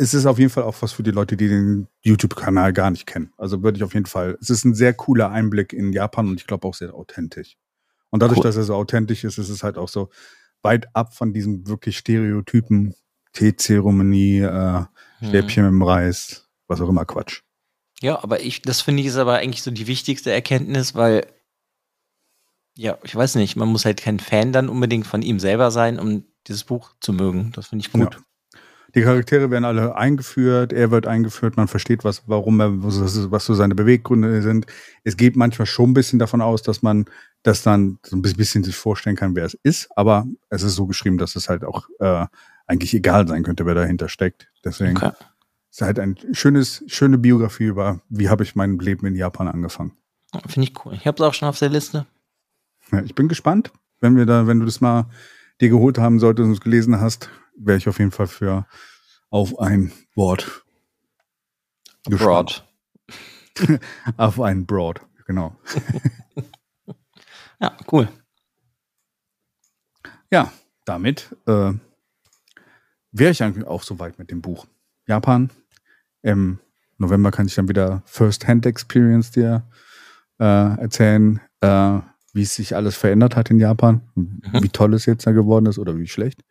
es 0.00 0.14
ist 0.14 0.24
auf 0.24 0.38
jeden 0.38 0.50
Fall 0.50 0.64
auch 0.64 0.76
was 0.80 0.92
für 0.92 1.02
die 1.02 1.10
Leute, 1.10 1.36
die 1.36 1.48
den 1.48 1.86
YouTube-Kanal 2.00 2.72
gar 2.72 2.90
nicht 2.90 3.06
kennen. 3.06 3.34
Also 3.36 3.62
würde 3.62 3.76
ich 3.76 3.84
auf 3.84 3.92
jeden 3.92 4.06
Fall, 4.06 4.38
es 4.40 4.48
ist 4.48 4.64
ein 4.64 4.74
sehr 4.74 4.94
cooler 4.94 5.30
Einblick 5.30 5.74
in 5.74 5.92
Japan 5.92 6.28
und 6.28 6.40
ich 6.40 6.46
glaube 6.46 6.66
auch 6.66 6.74
sehr 6.74 6.94
authentisch. 6.94 7.58
Und 8.08 8.22
dadurch, 8.22 8.38
Cool. 8.38 8.44
dass 8.44 8.56
er 8.56 8.62
so 8.62 8.74
authentisch 8.74 9.24
ist, 9.24 9.36
ist 9.36 9.50
es 9.50 9.62
halt 9.62 9.76
auch 9.76 9.90
so 9.90 10.08
weit 10.62 10.86
ab 10.96 11.14
von 11.14 11.34
diesem 11.34 11.66
wirklich 11.68 11.98
Stereotypen, 11.98 12.94
Teezeremonie, 13.34 14.40
äh, 14.40 14.84
Hm. 15.18 15.28
Stäbchen 15.28 15.64
mit 15.64 15.72
dem 15.72 15.82
Reis, 15.82 16.48
was 16.66 16.80
auch 16.80 16.88
immer 16.88 17.04
Quatsch. 17.04 17.42
Ja, 18.00 18.22
aber 18.24 18.40
ich, 18.40 18.62
das 18.62 18.80
finde 18.80 19.02
ich 19.02 19.08
ist 19.08 19.16
aber 19.18 19.34
eigentlich 19.34 19.62
so 19.62 19.70
die 19.70 19.86
wichtigste 19.86 20.32
Erkenntnis, 20.32 20.94
weil, 20.94 21.26
ja, 22.74 22.96
ich 23.02 23.14
weiß 23.14 23.34
nicht, 23.34 23.54
man 23.54 23.68
muss 23.68 23.84
halt 23.84 24.00
kein 24.00 24.18
Fan 24.18 24.54
dann 24.54 24.70
unbedingt 24.70 25.06
von 25.06 25.20
ihm 25.20 25.38
selber 25.38 25.70
sein, 25.70 25.98
um 25.98 26.24
dieses 26.46 26.64
Buch 26.64 26.94
zu 27.00 27.12
mögen. 27.12 27.52
Das 27.54 27.66
finde 27.66 27.84
ich 27.84 27.92
gut. 27.92 28.14
Ja. 28.14 28.20
Die 28.94 29.02
Charaktere 29.02 29.50
werden 29.50 29.64
alle 29.64 29.94
eingeführt, 29.96 30.72
er 30.72 30.90
wird 30.90 31.06
eingeführt, 31.06 31.56
man 31.56 31.68
versteht, 31.68 32.02
was, 32.04 32.22
warum 32.26 32.60
er, 32.60 32.82
was, 32.82 33.30
was 33.30 33.44
so 33.44 33.54
seine 33.54 33.74
Beweggründe 33.74 34.42
sind. 34.42 34.66
Es 35.04 35.16
geht 35.16 35.36
manchmal 35.36 35.66
schon 35.66 35.90
ein 35.90 35.94
bisschen 35.94 36.18
davon 36.18 36.40
aus, 36.40 36.62
dass 36.62 36.82
man 36.82 37.04
das 37.42 37.62
dann 37.62 37.98
so 38.04 38.16
ein 38.16 38.22
bisschen 38.22 38.64
sich 38.64 38.76
vorstellen 38.76 39.16
kann, 39.16 39.36
wer 39.36 39.44
es 39.44 39.54
ist, 39.62 39.88
aber 39.96 40.26
es 40.48 40.62
ist 40.62 40.74
so 40.74 40.86
geschrieben, 40.86 41.18
dass 41.18 41.36
es 41.36 41.48
halt 41.48 41.64
auch 41.64 41.88
äh, 42.00 42.26
eigentlich 42.66 42.92
egal 42.94 43.26
sein 43.28 43.42
könnte, 43.42 43.64
wer 43.66 43.74
dahinter 43.74 44.08
steckt. 44.08 44.48
Deswegen 44.64 44.96
Okay. 44.96 45.12
ist 45.70 45.82
halt 45.82 45.98
ein 45.98 46.16
schönes, 46.32 46.82
schöne 46.86 47.16
Biografie 47.18 47.64
über, 47.66 48.00
wie 48.08 48.28
habe 48.28 48.42
ich 48.42 48.56
mein 48.56 48.78
Leben 48.78 49.06
in 49.06 49.14
Japan 49.14 49.48
angefangen. 49.48 49.92
Finde 50.46 50.68
ich 50.68 50.84
cool. 50.84 50.94
Ich 50.94 51.06
habe 51.06 51.16
es 51.16 51.28
auch 51.28 51.34
schon 51.34 51.48
auf 51.48 51.58
der 51.58 51.68
Liste. 51.70 52.06
Ja, 52.92 53.02
ich 53.02 53.14
bin 53.14 53.28
gespannt, 53.28 53.72
wenn 54.00 54.16
wir 54.16 54.26
da, 54.26 54.46
wenn 54.46 54.60
du 54.60 54.66
das 54.66 54.80
mal 54.80 55.06
dir 55.60 55.68
geholt 55.68 55.98
haben 55.98 56.18
solltest 56.18 56.46
und 56.46 56.52
es 56.52 56.60
gelesen 56.60 57.00
hast, 57.00 57.30
wäre 57.60 57.78
ich 57.78 57.88
auf 57.88 57.98
jeden 57.98 58.10
Fall 58.10 58.26
für 58.26 58.66
auf 59.30 59.58
ein 59.58 59.92
Wort. 60.14 60.64
Broad. 62.04 62.66
Auf 64.16 64.40
ein 64.40 64.64
Broad, 64.66 65.00
genau. 65.26 65.56
Ja, 67.62 67.76
cool. 67.92 68.08
Ja, 70.30 70.50
damit 70.86 71.36
äh, 71.46 71.74
wäre 73.12 73.30
ich 73.32 73.42
eigentlich 73.42 73.66
auch 73.66 73.82
soweit 73.82 74.18
mit 74.18 74.30
dem 74.30 74.40
Buch. 74.40 74.66
Japan. 75.06 75.50
Im 76.22 76.58
November 76.96 77.30
kann 77.30 77.46
ich 77.46 77.54
dann 77.54 77.68
wieder 77.68 78.02
First-Hand-Experience 78.06 79.32
dir 79.32 79.68
äh, 80.38 80.44
erzählen, 80.80 81.40
äh, 81.60 81.98
wie 82.32 82.42
es 82.42 82.54
sich 82.54 82.74
alles 82.76 82.96
verändert 82.96 83.36
hat 83.36 83.50
in 83.50 83.58
Japan, 83.58 84.02
wie 84.14 84.68
toll 84.70 84.94
es 84.94 85.04
jetzt 85.04 85.26
da 85.26 85.32
geworden 85.32 85.66
ist 85.66 85.78
oder 85.78 85.98
wie 85.98 86.06
schlecht. 86.06 86.42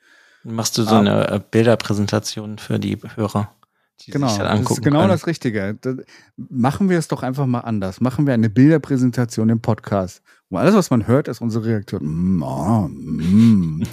Machst 0.43 0.77
du 0.77 0.83
so 0.83 0.95
Ah. 0.95 0.99
eine 0.99 1.27
äh, 1.29 1.39
Bilderpräsentation 1.51 2.57
für 2.59 2.79
die 2.79 2.97
Hörer, 3.15 3.53
die 4.01 4.11
Genau, 4.11 4.27
sich 4.29 4.37
das 4.37 4.47
angucken 4.47 4.73
ist 4.79 4.83
genau 4.83 4.99
können? 5.01 5.09
das 5.11 5.27
Richtige. 5.27 5.77
Das, 5.81 5.97
machen 6.37 6.89
wir 6.89 6.97
es 6.97 7.07
doch 7.09 7.23
einfach 7.23 7.45
mal 7.45 7.59
anders. 7.61 7.99
Machen 8.01 8.25
wir 8.25 8.33
eine 8.33 8.49
Bilderpräsentation 8.49 9.49
im 9.49 9.59
Podcast. 9.61 10.21
Und 10.49 10.57
alles, 10.57 10.73
was 10.75 10.89
man 10.89 11.07
hört, 11.07 11.27
ist 11.27 11.41
unsere 11.41 11.65
Reaktion. 11.65 12.01
Mm, 12.37 12.43
ah, 12.43 12.87
mm. 12.89 13.83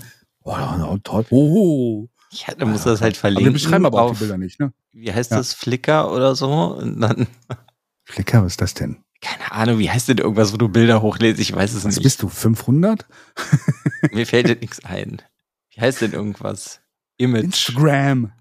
Oh, 0.44 0.52
ja, 0.52 0.96
toll. 1.02 1.26
Oh. 1.30 2.06
Ja, 2.30 2.54
dann 2.54 2.70
musst 2.70 2.86
du 2.86 2.90
das 2.90 3.00
halt 3.00 3.14
Aber 3.14 3.20
verlinken. 3.20 3.46
wir 3.46 3.52
beschreiben 3.52 3.86
aber 3.86 4.02
auch 4.02 4.12
die 4.12 4.18
Bilder 4.18 4.38
nicht, 4.38 4.60
ne? 4.60 4.72
Wie 4.92 5.12
heißt 5.12 5.30
Ja. 5.32 5.38
das? 5.38 5.52
Flickr 5.54 6.12
oder 6.12 6.34
so? 6.36 6.80
Flickr, 8.04 8.42
was 8.44 8.52
ist 8.52 8.60
das 8.60 8.74
denn? 8.74 8.98
Keine 9.20 9.50
Ahnung, 9.50 9.78
wie 9.78 9.90
heißt 9.90 10.08
denn 10.08 10.18
irgendwas, 10.18 10.52
wo 10.52 10.56
du 10.56 10.68
Bilder 10.68 11.02
hochlädst? 11.02 11.40
Ich 11.40 11.54
weiß 11.54 11.72
es 11.72 11.84
Was 11.84 11.96
nicht. 11.96 12.02
bist 12.04 12.22
du, 12.22 12.28
500? 12.28 13.06
Mir 14.12 14.26
fällt 14.26 14.48
jetzt 14.48 14.60
nichts 14.60 14.84
ein. 14.84 15.22
Wie 15.76 15.82
heißt 15.82 16.00
denn 16.00 16.12
irgendwas? 16.12 16.80
Image. 17.18 17.44
Instagram. 17.44 18.32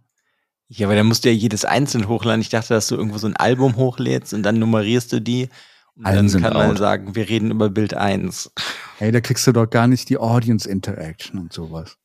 Ja, 0.69 0.87
aber 0.87 0.95
da 0.95 1.03
musst 1.03 1.25
du 1.25 1.29
ja 1.29 1.35
jedes 1.35 1.65
einzeln 1.65 2.07
hochladen. 2.07 2.41
Ich 2.41 2.49
dachte, 2.49 2.73
dass 2.73 2.87
du 2.87 2.95
irgendwo 2.95 3.17
so 3.17 3.27
ein 3.27 3.35
Album 3.35 3.75
hochlädst 3.75 4.33
und 4.33 4.43
dann 4.43 4.57
nummerierst 4.57 5.11
du 5.11 5.21
die. 5.21 5.49
Und 5.95 6.05
Allen 6.05 6.31
dann 6.31 6.41
kann 6.41 6.53
man 6.53 6.71
out. 6.71 6.77
sagen, 6.77 7.15
wir 7.15 7.29
reden 7.29 7.51
über 7.51 7.69
Bild 7.69 7.93
1. 7.93 8.51
Hey, 8.97 9.11
da 9.11 9.21
kriegst 9.21 9.45
du 9.47 9.51
doch 9.51 9.69
gar 9.69 9.87
nicht 9.87 10.09
die 10.09 10.17
Audience 10.17 10.67
Interaction 10.67 11.39
und 11.39 11.53
sowas. 11.53 11.97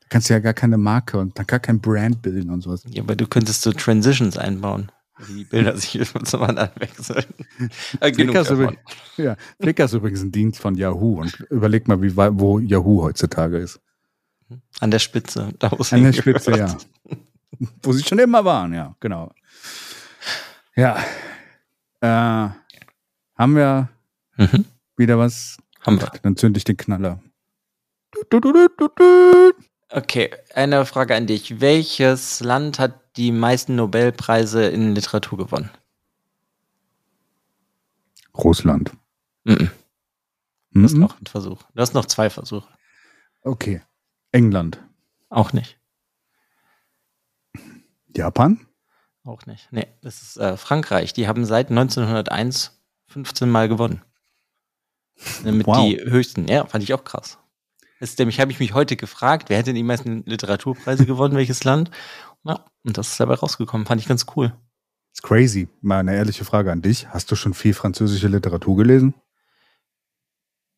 Da 0.00 0.06
kannst 0.08 0.28
du 0.28 0.34
ja 0.34 0.40
gar 0.40 0.54
keine 0.54 0.78
Marke 0.78 1.18
und 1.18 1.38
dann 1.38 1.46
gar 1.46 1.60
kein 1.60 1.80
Brand 1.80 2.22
bilden 2.22 2.50
und 2.50 2.62
sowas. 2.62 2.82
Ja, 2.88 3.02
aber 3.02 3.16
du 3.16 3.26
könntest 3.26 3.62
so 3.62 3.72
Transitions 3.72 4.36
einbauen. 4.38 4.90
wie 5.26 5.40
Die 5.40 5.44
Bilder 5.44 5.76
sich 5.76 6.00
zum 6.24 6.42
anderen 6.42 6.70
wechseln. 6.76 7.24
Flickr 8.00 8.40
ist, 8.40 8.50
übrigens, 8.50 8.78
ja, 9.18 9.36
Flickr 9.60 9.84
ist 9.84 9.92
übrigens 9.92 10.22
ein 10.22 10.32
Dienst 10.32 10.58
von 10.58 10.74
Yahoo 10.74 11.20
und 11.20 11.38
überleg 11.50 11.86
mal, 11.86 12.00
wie, 12.02 12.16
wo 12.16 12.58
Yahoo 12.58 13.02
heutzutage 13.02 13.58
ist. 13.58 13.78
An 14.80 14.90
der 14.90 14.98
Spitze. 14.98 15.52
Da 15.58 15.70
wo 15.70 15.76
es 15.80 15.92
An 15.92 16.02
der. 16.02 16.12
Spitze, 16.12 16.56
ja. 16.56 16.76
Wo 17.82 17.92
sie 17.92 18.02
schon 18.02 18.18
immer 18.18 18.44
waren, 18.44 18.72
ja, 18.74 18.96
genau. 19.00 19.32
Ja. 20.74 20.96
Äh, 22.00 22.06
haben 23.38 23.56
wir 23.56 23.88
Mhm. 24.36 24.64
wieder 24.96 25.18
was? 25.18 25.58
Haben 25.80 26.00
wir. 26.00 26.10
Dann 26.22 26.36
zünd 26.36 26.56
ich 26.56 26.64
den 26.64 26.76
Knaller. 26.76 27.20
Okay, 29.90 30.30
eine 30.54 30.86
Frage 30.86 31.14
an 31.14 31.26
dich. 31.26 31.60
Welches 31.60 32.40
Land 32.40 32.78
hat 32.78 32.98
die 33.16 33.30
meisten 33.32 33.76
Nobelpreise 33.76 34.66
in 34.68 34.94
Literatur 34.94 35.38
gewonnen? 35.38 35.70
Russland. 38.34 38.92
Mhm. 39.44 39.70
Du 40.72 40.82
hast 40.82 40.94
Mhm. 40.94 41.00
noch 41.00 41.16
einen 41.16 41.26
Versuch. 41.26 41.62
Du 41.74 41.80
hast 41.82 41.92
noch 41.94 42.06
zwei 42.06 42.30
Versuche. 42.30 42.68
Okay. 43.42 43.82
England. 44.32 44.82
Auch 45.28 45.52
nicht. 45.52 45.78
Japan? 48.14 48.66
Auch 49.24 49.46
nicht. 49.46 49.68
Nee, 49.70 49.86
das 50.02 50.20
ist 50.22 50.36
äh, 50.38 50.56
Frankreich. 50.56 51.12
Die 51.12 51.28
haben 51.28 51.44
seit 51.44 51.70
1901 51.70 52.80
15 53.06 53.48
Mal 53.48 53.68
gewonnen. 53.68 54.02
Damit 55.44 55.66
Wow. 55.66 55.76
die 55.86 55.98
höchsten. 56.02 56.48
Ja, 56.48 56.66
fand 56.66 56.82
ich 56.82 56.92
auch 56.94 57.04
krass. 57.04 57.38
Das 58.00 58.10
ist 58.10 58.18
nämlich, 58.18 58.40
habe 58.40 58.50
ich 58.50 58.58
mich 58.58 58.74
heute 58.74 58.96
gefragt, 58.96 59.48
wer 59.48 59.58
hätte 59.58 59.72
die 59.72 59.82
meisten 59.84 60.24
Literaturpreise 60.26 61.06
gewonnen, 61.06 61.36
welches 61.36 61.62
Land? 61.62 61.90
Ja, 62.44 62.64
und 62.82 62.98
das 62.98 63.10
ist 63.12 63.20
dabei 63.20 63.34
rausgekommen. 63.34 63.86
Fand 63.86 64.00
ich 64.00 64.08
ganz 64.08 64.26
cool. 64.34 64.52
Ist 65.12 65.22
crazy. 65.22 65.68
Mal 65.82 66.00
eine 66.00 66.16
ehrliche 66.16 66.44
Frage 66.44 66.72
an 66.72 66.82
dich. 66.82 67.08
Hast 67.10 67.30
du 67.30 67.36
schon 67.36 67.54
viel 67.54 67.74
französische 67.74 68.26
Literatur 68.28 68.76
gelesen? 68.76 69.14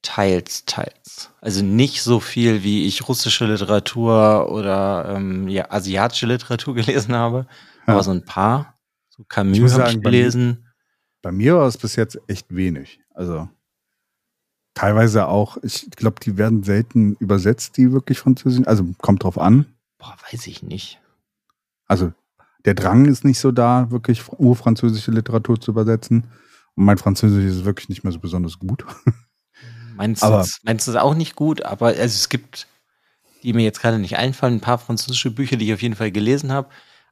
Teils, 0.04 0.64
teils. 0.66 1.30
Also 1.40 1.64
nicht 1.64 2.02
so 2.02 2.20
viel, 2.20 2.62
wie 2.62 2.86
ich 2.86 3.08
russische 3.08 3.46
Literatur 3.46 4.50
oder 4.52 5.14
ähm, 5.16 5.48
ja, 5.48 5.70
asiatische 5.70 6.26
Literatur 6.26 6.74
gelesen 6.76 7.14
habe, 7.14 7.46
Ja. 7.86 7.94
aber 7.94 8.02
so 8.04 8.10
ein 8.12 8.24
paar. 8.24 8.74
So 9.08 9.24
Camus 9.24 9.56
habe 9.58 9.66
ich 9.66 9.72
sagen, 9.72 10.02
bei 10.02 10.10
mir- 10.10 10.18
gelesen. 10.18 10.66
Bei 11.22 11.32
mir 11.32 11.56
war 11.56 11.66
es 11.66 11.78
bis 11.78 11.96
jetzt 11.96 12.18
echt 12.28 12.54
wenig. 12.54 13.00
Also 13.14 13.48
teilweise 14.74 15.26
auch, 15.28 15.56
ich 15.62 15.88
glaube, 15.92 16.20
die 16.20 16.36
werden 16.36 16.62
selten 16.64 17.14
übersetzt, 17.14 17.76
die 17.76 17.92
wirklich 17.92 18.18
französisch. 18.18 18.66
Also 18.66 18.84
kommt 18.98 19.22
drauf 19.24 19.38
an. 19.38 19.66
Boah, 19.98 20.16
weiß 20.30 20.46
ich 20.48 20.62
nicht. 20.62 21.00
Also 21.86 22.12
der 22.66 22.74
Drang 22.74 23.06
ist 23.06 23.24
nicht 23.24 23.38
so 23.38 23.52
da, 23.52 23.90
wirklich 23.90 24.22
urfranzösische 24.30 25.10
Literatur 25.12 25.60
zu 25.60 25.70
übersetzen. 25.70 26.24
Und 26.74 26.84
mein 26.84 26.98
Französisch 26.98 27.44
ist 27.44 27.64
wirklich 27.64 27.88
nicht 27.88 28.04
mehr 28.04 28.12
so 28.12 28.18
besonders 28.18 28.58
gut. 28.58 28.84
Meinst 29.96 30.22
du 30.86 30.90
es 30.92 30.96
auch 30.96 31.14
nicht 31.14 31.36
gut? 31.36 31.62
Aber 31.64 31.86
also 31.88 32.00
es 32.02 32.28
gibt, 32.28 32.66
die 33.42 33.52
mir 33.52 33.62
jetzt 33.64 33.80
gerade 33.80 33.98
nicht 33.98 34.16
einfallen, 34.16 34.54
ein 34.54 34.60
paar 34.60 34.78
französische 34.78 35.30
Bücher, 35.30 35.56
die 35.56 35.66
ich 35.66 35.74
auf 35.74 35.82
jeden 35.82 35.96
Fall 35.96 36.10
gelesen 36.12 36.52
habe. 36.52 36.68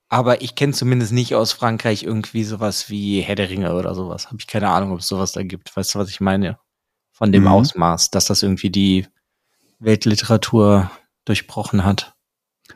Aber 0.08 0.42
ich 0.42 0.54
kenne 0.54 0.72
zumindest 0.74 1.12
nicht 1.12 1.34
aus 1.34 1.52
Frankreich 1.52 2.02
irgendwie 2.02 2.44
sowas 2.44 2.90
wie 2.90 3.20
Herr 3.22 3.34
der 3.34 3.48
Ringe 3.48 3.74
oder 3.74 3.94
sowas. 3.94 4.26
Habe 4.26 4.36
ich 4.40 4.46
keine 4.46 4.68
Ahnung, 4.68 4.92
ob 4.92 4.98
es 5.00 5.08
sowas 5.08 5.32
da 5.32 5.42
gibt. 5.42 5.74
Weißt 5.74 5.94
du, 5.94 5.98
was 5.98 6.10
ich 6.10 6.20
meine? 6.20 6.58
Von 7.12 7.32
dem 7.32 7.42
Mhm. 7.42 7.48
Ausmaß, 7.48 8.10
dass 8.10 8.26
das 8.26 8.42
irgendwie 8.42 8.70
die 8.70 9.06
Weltliteratur 9.78 10.90
durchbrochen 11.24 11.84
hat. 11.84 12.14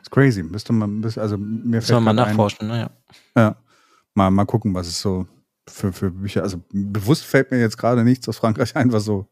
ist 0.01 0.11
crazy. 0.11 0.43
Müsste 0.43 0.73
man, 0.73 1.03
also 1.03 1.37
mir 1.37 1.81
Soll 1.81 2.01
man 2.01 2.15
grad 2.17 2.27
ein- 2.27 2.31
nachforschen, 2.31 2.67
naja. 2.67 2.89
Ja. 3.35 3.55
Mal, 4.13 4.29
mal 4.31 4.45
gucken, 4.45 4.73
was 4.73 4.87
es 4.87 4.99
so 5.01 5.27
für, 5.67 5.91
für 5.93 6.11
Bücher. 6.11 6.43
Also 6.43 6.61
bewusst 6.71 7.23
fällt 7.23 7.51
mir 7.51 7.59
jetzt 7.59 7.77
gerade 7.77 8.03
nichts 8.03 8.27
aus 8.29 8.37
Frankreich 8.37 8.75
ein, 8.75 8.91
was 8.91 9.05
so, 9.05 9.27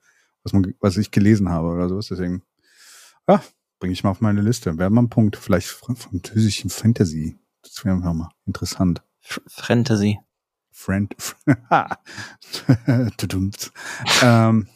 was 0.46 0.54
man, 0.54 0.74
was 0.80 0.96
ich 0.98 1.12
gelesen 1.12 1.50
habe 1.50 1.68
oder 1.70 1.90
sowas. 1.90 2.08
Deswegen, 2.08 2.44
ja, 3.28 3.44
bringe 3.80 3.92
ich 3.94 4.04
mal 4.04 4.12
auf 4.12 4.22
meine 4.22 4.42
Liste. 4.42 4.78
Wäre 4.78 4.90
mal 4.90 5.02
ein 5.02 5.10
Punkt. 5.10 5.36
Vielleicht 5.36 5.68
fr- 5.68 5.96
französischen 5.98 6.70
Fantasy. 6.70 7.38
Das 7.64 7.84
wäre 7.84 7.96
mal 7.98 8.30
interessant. 8.46 9.04
F 9.22 9.42
Fantasy. 9.48 10.20
Friend. 10.72 11.14
Ähm, 14.22 14.68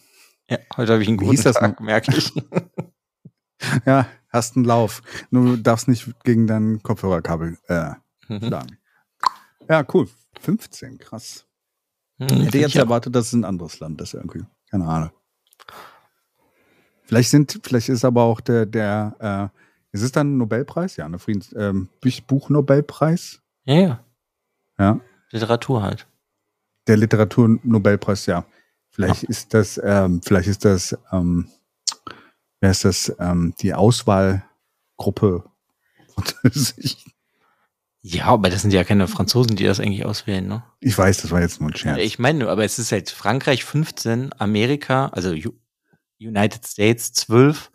Ja, 0.49 0.57
heute 0.77 0.93
habe 0.93 1.01
ich 1.03 1.07
einen 1.07 1.17
guten 1.17 1.31
hieß 1.31 1.43
das 1.43 1.55
Tag, 1.57 1.79
merke 1.81 2.15
ich. 2.15 2.33
ja, 3.85 4.07
hast 4.29 4.55
einen 4.55 4.65
Lauf. 4.65 5.01
Nur 5.29 5.55
du 5.57 5.61
darfst 5.61 5.87
nicht 5.87 6.11
gegen 6.23 6.47
dein 6.47 6.81
Kopfhörerkabel 6.81 7.57
äh, 7.67 7.91
Mhm. 8.27 8.45
schlagen. 8.45 8.77
Ja, 9.67 9.83
cool. 9.93 10.07
15, 10.39 10.97
krass. 10.99 11.45
Hm, 12.19 12.27
Hätte 12.41 12.59
jetzt 12.59 12.75
erwartet, 12.75 13.15
dass 13.15 13.27
es 13.27 13.33
ein 13.33 13.43
anderes 13.43 13.79
Land 13.79 13.99
ist 14.01 14.13
irgendwie. 14.13 14.43
Keine 14.69 14.85
Ahnung. 14.87 15.09
Vielleicht 17.09 17.31
sind, 17.31 17.59
vielleicht 17.63 17.89
ist 17.89 18.05
aber 18.05 18.21
auch 18.21 18.39
der, 18.39 18.67
der, 18.67 19.51
äh, 19.51 19.57
ist 19.95 20.03
es 20.03 20.11
dann 20.11 20.35
ein 20.35 20.37
Nobelpreis? 20.37 20.95
Ja, 20.95 21.05
eine 21.05 21.17
Friedens, 21.17 21.51
ähm, 21.57 21.89
Buch- 22.01 22.21
Buchnobelpreis? 22.27 23.41
Ja, 23.65 23.75
ja. 23.75 24.03
Ja. 24.77 24.99
Literatur 25.31 25.81
halt. 25.81 26.05
Der 26.87 26.97
Literaturnobelpreis, 26.97 28.27
ja. 28.27 28.45
Vielleicht 28.91 29.23
ist 29.23 29.55
das, 29.55 29.81
ähm, 29.83 30.21
vielleicht 30.23 30.49
ist 30.49 30.63
das, 30.65 30.95
ähm, 31.11 31.49
wer 32.61 32.69
ist 32.69 32.85
das, 32.85 33.11
ähm, 33.19 33.55
die 33.59 33.73
Auswahlgruppe 33.73 35.45
Französisch. 36.13 36.97
Ja, 38.01 38.27
aber 38.27 38.49
das 38.49 38.61
sind 38.61 38.71
ja 38.71 38.85
keine 38.85 39.09
Franzosen, 39.09 39.57
die 39.57 39.65
das 39.65 39.81
eigentlich 39.81 40.05
auswählen, 40.05 40.47
ne? 40.47 40.63
Ich 40.79 40.97
weiß, 40.97 41.21
das 41.21 41.31
war 41.31 41.41
jetzt 41.41 41.59
nur 41.59 41.69
ein 41.69 41.75
Scherz. 41.75 41.97
Ich 41.99 42.17
meine, 42.17 42.47
aber 42.47 42.63
es 42.63 42.79
ist 42.79 42.93
halt 42.93 43.09
Frankreich 43.09 43.65
15, 43.65 44.31
Amerika, 44.37 45.07
also 45.07 45.33
United 46.19 46.65
States 46.65 47.13
12, 47.13 47.71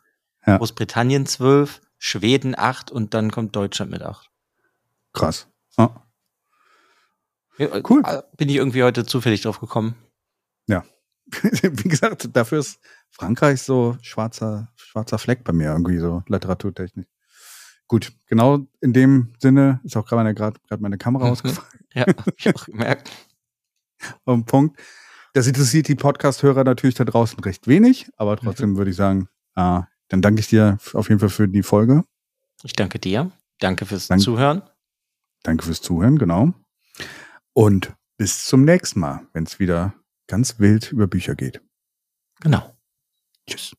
Ja. 0.46 0.58
Großbritannien 0.58 1.26
12, 1.26 1.80
Schweden 1.98 2.54
8 2.58 2.90
und 2.90 3.14
dann 3.14 3.30
kommt 3.30 3.56
Deutschland 3.56 3.90
mit 3.90 4.02
8. 4.02 4.30
Krass. 5.12 5.48
Ja. 5.78 6.06
Ja, 7.56 7.68
Cool. 7.88 8.02
äh, 8.04 8.22
Bin 8.36 8.48
ich 8.48 8.56
irgendwie 8.56 8.82
heute 8.82 9.04
zufällig 9.06 9.42
drauf 9.42 9.60
gekommen. 9.60 9.94
Wie 11.62 11.88
gesagt, 11.88 12.36
dafür 12.36 12.58
ist 12.58 12.78
Frankreich 13.10 13.62
so 13.62 13.96
schwarzer, 14.02 14.70
schwarzer 14.76 15.18
Fleck 15.18 15.42
bei 15.42 15.54
mir 15.54 15.68
irgendwie 15.70 15.96
so 15.98 16.22
literaturtechnisch. 16.28 17.06
Gut, 17.88 18.12
genau 18.26 18.66
in 18.82 18.92
dem 18.92 19.32
Sinne 19.38 19.80
ist 19.84 19.96
auch 19.96 20.04
gerade 20.04 20.16
meine, 20.22 20.34
grad, 20.34 20.62
grad 20.68 20.82
meine 20.82 20.98
Kamera 20.98 21.24
Mhm. 21.24 21.30
ausgefallen. 21.32 21.80
Ja, 21.94 22.02
hab 22.06 22.28
ich 22.36 22.54
auch 22.54 22.66
gemerkt. 22.66 23.10
Auf 24.26 24.34
den 24.34 24.44
Punkt. 24.44 24.78
Das 25.34 25.46
interessiert 25.46 25.88
die 25.88 25.94
Podcast-Hörer 25.96 26.64
natürlich 26.64 26.94
da 26.94 27.04
draußen 27.04 27.38
recht 27.40 27.66
wenig, 27.66 28.08
aber 28.16 28.36
trotzdem 28.36 28.70
Mhm. 28.70 28.76
würde 28.76 28.90
ich 28.92 28.96
sagen, 28.96 29.28
äh, 29.56 29.80
dann 30.08 30.22
danke 30.22 30.40
ich 30.40 30.48
dir 30.48 30.78
auf 30.94 31.08
jeden 31.08 31.18
Fall 31.18 31.28
für 31.28 31.48
die 31.48 31.62
Folge. 31.62 32.04
Ich 32.62 32.72
danke 32.72 32.98
dir. 32.98 33.30
Danke 33.58 33.84
fürs 33.84 34.06
Danke. 34.08 34.24
Zuhören. 34.24 34.62
Danke 35.42 35.64
fürs 35.64 35.80
Zuhören, 35.82 36.18
genau. 36.18 36.54
Und 37.52 37.92
bis 38.16 38.44
zum 38.46 38.64
nächsten 38.64 39.00
Mal, 39.00 39.26
wenn 39.32 39.44
es 39.44 39.58
wieder 39.58 39.94
ganz 40.28 40.58
wild 40.60 40.90
über 40.92 41.06
Bücher 41.06 41.34
geht. 41.34 41.60
Genau. 42.40 42.74
Tschüss. 43.48 43.74